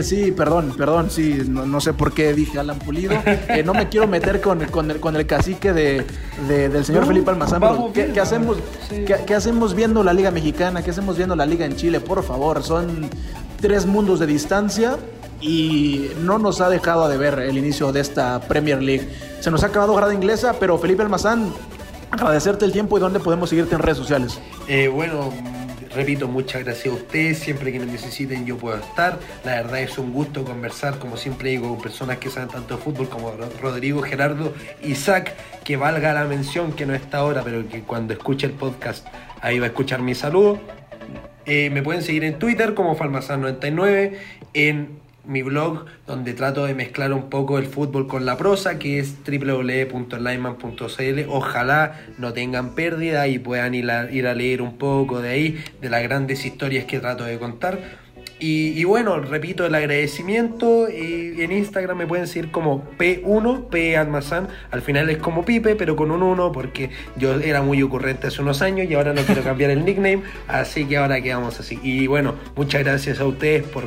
Sí, 0.03 0.31
perdón, 0.31 0.73
perdón, 0.77 1.09
sí, 1.09 1.43
no, 1.47 1.79
sé 1.79 1.93
por 1.93 2.13
qué 2.13 2.33
dije 2.33 2.59
Alan 2.59 2.79
Pulido. 2.79 3.13
Eh, 3.25 3.63
no 3.63 3.73
me 3.73 3.87
quiero 3.87 4.07
meter 4.07 4.41
con, 4.41 4.65
con, 4.65 4.89
el, 4.91 4.99
con 4.99 5.15
el 5.15 5.25
cacique 5.25 5.71
de, 5.73 6.05
del 6.47 6.83
señor 6.83 7.05
Felipe 7.05 7.29
Almazán, 7.29 7.61
¿qué, 7.93 8.19
hacemos, 8.19 8.57
¿qué, 8.89 9.35
hacemos 9.35 9.75
viendo 9.75 10.03
la 10.03 10.13
Liga 10.13 10.31
Mexicana? 10.31 10.81
¿Qué 10.81 10.91
hacemos 10.91 11.17
viendo 11.17 11.35
la 11.35 11.45
Liga 11.45 11.65
en 11.65 11.75
Chile? 11.75 11.99
Por 11.99 12.23
favor, 12.23 12.63
son 12.63 13.09
tres 13.61 13.85
mundos 13.85 14.19
de 14.19 14.27
distancia 14.27 14.97
y 15.39 16.09
no 16.21 16.39
nos 16.39 16.61
ha 16.61 16.69
dejado 16.69 17.07
de 17.07 17.17
ver 17.17 17.39
el 17.39 17.57
inicio 17.57 17.91
de 17.91 18.01
esta 18.01 18.41
Premier 18.41 18.81
League. 18.81 19.07
Se 19.39 19.51
nos 19.51 19.63
ha 19.63 19.67
acabado 19.67 19.93
grada 19.95 20.13
inglesa, 20.13 20.55
pero 20.59 20.77
Felipe 20.77 21.03
Almazán, 21.03 21.53
agradecerte 22.11 22.65
el 22.65 22.71
tiempo 22.71 22.97
y 22.97 23.01
dónde 23.01 23.19
podemos 23.19 23.49
seguirte 23.49 23.75
en 23.75 23.81
redes 23.81 23.97
sociales. 23.97 24.39
Eh, 24.67 24.87
bueno, 24.87 25.31
Repito, 25.95 26.27
muchas 26.27 26.65
gracias 26.65 26.93
a 26.93 26.97
ustedes. 26.97 27.39
Siempre 27.39 27.71
que 27.71 27.79
me 27.79 27.85
necesiten, 27.85 28.45
yo 28.45 28.57
puedo 28.57 28.77
estar. 28.77 29.17
La 29.45 29.55
verdad 29.55 29.79
es 29.79 29.97
un 29.97 30.11
gusto 30.11 30.43
conversar, 30.43 30.99
como 30.99 31.15
siempre 31.15 31.51
digo, 31.51 31.69
con 31.69 31.81
personas 31.81 32.17
que 32.17 32.29
saben 32.29 32.49
tanto 32.49 32.75
de 32.75 32.83
fútbol 32.83 33.07
como 33.07 33.31
Rodrigo, 33.61 34.01
Gerardo, 34.01 34.53
Isaac, 34.83 35.33
que 35.63 35.77
valga 35.77 36.13
la 36.13 36.25
mención 36.25 36.73
que 36.73 36.85
no 36.85 36.93
está 36.93 37.19
ahora, 37.19 37.43
pero 37.43 37.69
que 37.69 37.81
cuando 37.83 38.13
escuche 38.13 38.45
el 38.45 38.53
podcast 38.53 39.07
ahí 39.39 39.57
va 39.59 39.67
a 39.67 39.69
escuchar 39.69 40.01
mi 40.01 40.15
saludo. 40.15 40.59
Eh, 41.45 41.69
me 41.69 41.81
pueden 41.81 42.01
seguir 42.01 42.25
en 42.25 42.39
Twitter 42.39 42.73
como 42.73 42.97
Falmazan99, 42.97 44.17
en 44.53 44.99
mi 45.27 45.41
blog 45.41 45.85
donde 46.07 46.33
trato 46.33 46.65
de 46.65 46.73
mezclar 46.73 47.13
un 47.13 47.29
poco 47.29 47.57
el 47.57 47.65
fútbol 47.65 48.07
con 48.07 48.25
la 48.25 48.37
prosa, 48.37 48.79
que 48.79 48.99
es 48.99 49.15
www.lineman.cl. 49.25 51.29
Ojalá 51.29 52.01
no 52.17 52.33
tengan 52.33 52.75
pérdida 52.75 53.27
y 53.27 53.39
puedan 53.39 53.75
ir 53.75 53.89
a, 53.91 54.11
ir 54.11 54.27
a, 54.27 54.33
leer 54.33 54.61
un 54.61 54.77
poco 54.77 55.21
de 55.21 55.29
ahí, 55.29 55.63
de 55.81 55.89
las 55.89 56.03
grandes 56.03 56.45
historias 56.45 56.85
que 56.85 56.99
trato 56.99 57.23
de 57.23 57.37
contar. 57.37 58.05
Y, 58.37 58.83
bueno, 58.83 59.19
repito 59.19 59.65
el 59.65 59.75
agradecimiento. 59.75 60.89
Y 60.89 61.41
en 61.41 61.51
Instagram 61.51 61.97
me 61.97 62.07
pueden 62.07 62.27
seguir 62.27 62.51
como 62.51 62.83
P1, 62.97 63.69
P. 63.69 63.97
Al 63.97 64.81
final 64.81 65.09
es 65.09 65.17
como 65.17 65.45
Pipe, 65.45 65.75
pero 65.75 65.95
con 65.95 66.11
un 66.11 66.21
1, 66.21 66.51
porque 66.51 66.89
yo 67.15 67.39
era 67.39 67.61
muy 67.61 67.81
ocurrente 67.81 68.27
hace 68.27 68.41
unos 68.41 68.61
años 68.61 68.89
y 68.89 68.93
ahora 68.93 69.13
no 69.13 69.21
quiero 69.21 69.41
cambiar 69.41 69.71
el 69.71 69.85
nickname. 69.85 70.23
Así 70.47 70.85
que 70.85 70.97
ahora 70.97 71.21
quedamos 71.21 71.59
así. 71.59 71.79
Y 71.81 72.07
bueno, 72.07 72.35
muchas 72.55 72.83
gracias 72.83 73.19
a 73.19 73.25
ustedes 73.25 73.63
por 73.63 73.85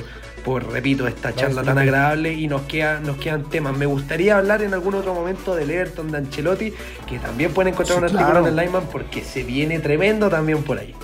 por, 0.48 0.72
repito, 0.72 1.06
esta 1.06 1.34
charla 1.34 1.62
tan 1.62 1.76
agradable 1.76 2.32
y 2.32 2.48
nos, 2.48 2.62
queda, 2.62 3.00
nos 3.00 3.18
quedan 3.18 3.50
temas. 3.50 3.76
Me 3.76 3.84
gustaría 3.84 4.38
hablar 4.38 4.62
en 4.62 4.72
algún 4.72 4.94
otro 4.94 5.12
momento 5.12 5.54
del 5.54 5.70
Everton 5.70 6.10
de 6.10 6.16
Ancelotti, 6.16 6.72
que 7.06 7.18
también 7.18 7.52
pueden 7.52 7.74
encontrar 7.74 7.98
un 7.98 8.04
artículo 8.04 8.38
en 8.38 8.46
el 8.46 8.56
Lyman 8.56 8.84
porque 8.90 9.22
se 9.22 9.42
viene 9.42 9.78
tremendo 9.78 10.30
también 10.30 10.62
por 10.62 10.78
ahí. 10.78 10.94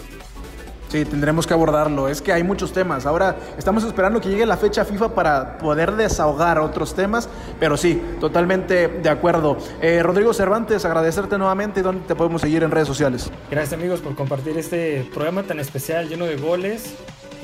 Sí, 0.88 1.04
tendremos 1.04 1.46
que 1.46 1.52
abordarlo. 1.52 2.08
Es 2.08 2.22
que 2.22 2.32
hay 2.32 2.42
muchos 2.42 2.72
temas. 2.72 3.04
Ahora 3.04 3.36
estamos 3.58 3.84
esperando 3.84 4.18
que 4.18 4.30
llegue 4.30 4.46
la 4.46 4.56
fecha 4.56 4.82
FIFA 4.82 5.14
para 5.14 5.58
poder 5.58 5.92
desahogar 5.92 6.58
otros 6.58 6.94
temas, 6.94 7.28
pero 7.60 7.76
sí, 7.76 8.00
totalmente 8.20 8.88
de 8.88 9.10
acuerdo. 9.10 9.58
Eh, 9.82 10.02
Rodrigo 10.02 10.32
Cervantes, 10.32 10.86
agradecerte 10.86 11.36
nuevamente. 11.36 11.82
¿Dónde 11.82 12.06
te 12.06 12.14
podemos 12.14 12.40
seguir 12.40 12.62
en 12.62 12.70
redes 12.70 12.88
sociales? 12.88 13.30
Gracias 13.50 13.78
amigos 13.78 14.00
por 14.00 14.14
compartir 14.14 14.56
este 14.56 15.06
programa 15.12 15.42
tan 15.42 15.60
especial, 15.60 16.08
lleno 16.08 16.24
de 16.24 16.36
goles 16.36 16.94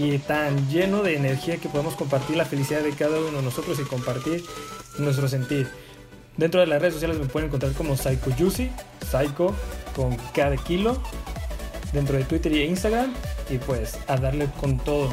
y 0.01 0.19
tan 0.19 0.69
lleno 0.71 1.03
de 1.03 1.15
energía 1.15 1.59
que 1.59 1.69
podemos 1.69 1.95
compartir 1.95 2.37
la 2.37 2.47
felicidad 2.47 2.83
de 2.83 2.93
cada 2.93 3.19
uno 3.19 3.39
de 3.39 3.43
nosotros 3.43 3.79
y 3.79 3.83
compartir 3.83 4.43
nuestro 4.99 5.29
sentir. 5.29 5.69
Dentro 6.39 6.61
de 6.61 6.67
las 6.67 6.81
redes 6.81 6.95
sociales 6.95 7.19
me 7.19 7.27
pueden 7.27 7.49
encontrar 7.49 7.73
como 7.73 7.97
Psycho 7.99 8.31
Juicy, 8.37 8.71
Psycho 9.11 9.55
con 9.95 10.17
cada 10.35 10.57
kilo, 10.57 11.03
dentro 11.93 12.17
de 12.17 12.25
Twitter 12.25 12.51
y 12.53 12.63
Instagram, 12.63 13.13
y 13.51 13.59
pues 13.59 13.99
a 14.09 14.17
darle 14.17 14.49
con 14.59 14.79
todo. 14.79 15.11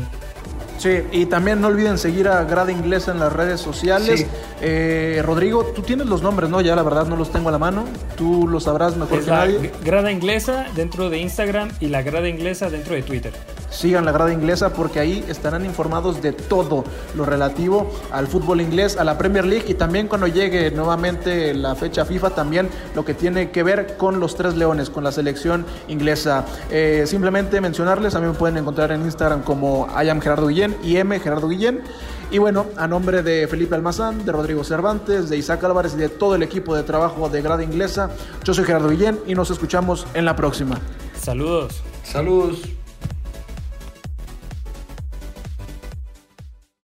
Sí, 0.78 1.02
y 1.12 1.26
también 1.26 1.60
no 1.60 1.68
olviden 1.68 1.98
seguir 1.98 2.28
a 2.28 2.44
Grada 2.44 2.72
Inglesa 2.72 3.12
en 3.12 3.20
las 3.20 3.34
redes 3.34 3.60
sociales. 3.60 4.28
Eh, 4.62 5.22
Rodrigo, 5.26 5.64
tú 5.76 5.82
tienes 5.82 6.08
los 6.08 6.22
nombres, 6.22 6.50
¿no? 6.50 6.62
Ya 6.62 6.76
la 6.76 6.84
verdad 6.84 7.08
no 7.08 7.16
los 7.16 7.32
tengo 7.32 7.50
a 7.50 7.52
la 7.52 7.58
mano. 7.58 7.86
Tú 8.16 8.48
lo 8.48 8.60
sabrás 8.60 8.96
mejor 8.96 9.24
que 9.24 9.32
nadie. 9.32 9.72
Grada 9.84 10.12
Inglesa 10.12 10.68
dentro 10.76 11.10
de 11.10 11.20
Instagram 11.20 11.70
y 11.80 11.88
la 11.88 12.02
Grada 12.02 12.30
Inglesa 12.30 12.70
dentro 12.70 12.94
de 12.94 13.02
Twitter 13.02 13.34
sigan 13.70 14.06
la 14.06 14.12
grada 14.12 14.34
inglesa 14.34 14.74
porque 14.74 15.00
ahí 15.00 15.24
estarán 15.28 15.66
informados 15.66 16.22
de 16.22 16.32
todo 16.32 16.84
lo 17.16 17.26
relativo 17.26 17.92
al 18.12 18.28
fútbol 18.28 18.62
inglés, 18.62 18.98
a 18.98 19.04
la 19.04 19.18
Premier 19.18 19.46
League 19.46 19.66
y 19.68 19.74
también 19.74 20.08
cuando 20.08 20.28
llegue 20.28 20.72
nuevamente 20.72 21.54
la 21.54 21.76
fecha 21.76 22.06
FIFA, 22.06 22.32
también 22.32 22.70
lo 22.96 23.06
que 23.06 23.14
tiene 23.14 23.52
que 23.52 23.64
ver 23.64 23.98
con 23.98 24.20
los 24.20 24.36
Tres 24.36 24.56
Leones, 24.56 24.90
con 24.90 25.04
la 25.04 25.12
selección 25.12 25.66
inglesa. 25.88 26.46
Eh, 26.72 27.04
simplemente 27.06 27.62
mencionarles, 27.62 28.16
a 28.16 28.20
mí 28.20 28.28
me 28.28 28.34
pueden 28.34 28.58
encontrar 28.58 28.92
en 28.92 29.02
Instagram 29.02 29.44
como 29.44 29.88
I 30.02 30.10
am 30.10 30.20
Gerardo 30.38 30.50
Guillén 30.50 30.76
y 30.84 30.98
M 30.98 31.20
Gerardo 31.20 31.48
Guillén. 31.48 31.82
Y 32.30 32.38
bueno, 32.38 32.68
a 32.76 32.88
nombre 32.88 33.24
de 33.24 33.48
Felipe 33.48 33.74
Almazán, 33.74 34.24
de 34.24 34.32
Rodrigo 34.32 34.64
Cervantes, 34.64 35.30
de 35.30 35.38
Isaac 35.38 35.64
Álvarez 35.64 35.96
y 35.96 35.98
de 35.98 36.10
todo 36.10 36.36
el 36.36 36.44
equipo 36.44 36.76
de 36.76 36.84
trabajo 36.84 37.28
de 37.28 37.42
Grada 37.42 37.64
Inglesa, 37.64 38.12
yo 38.44 38.54
soy 38.54 38.66
Gerardo 38.66 38.90
Guillén 38.90 39.20
y 39.26 39.34
nos 39.34 39.50
escuchamos 39.50 40.06
en 40.14 40.26
la 40.26 40.36
próxima. 40.36 40.80
Saludos. 41.20 41.82
Saludos. 42.04 42.77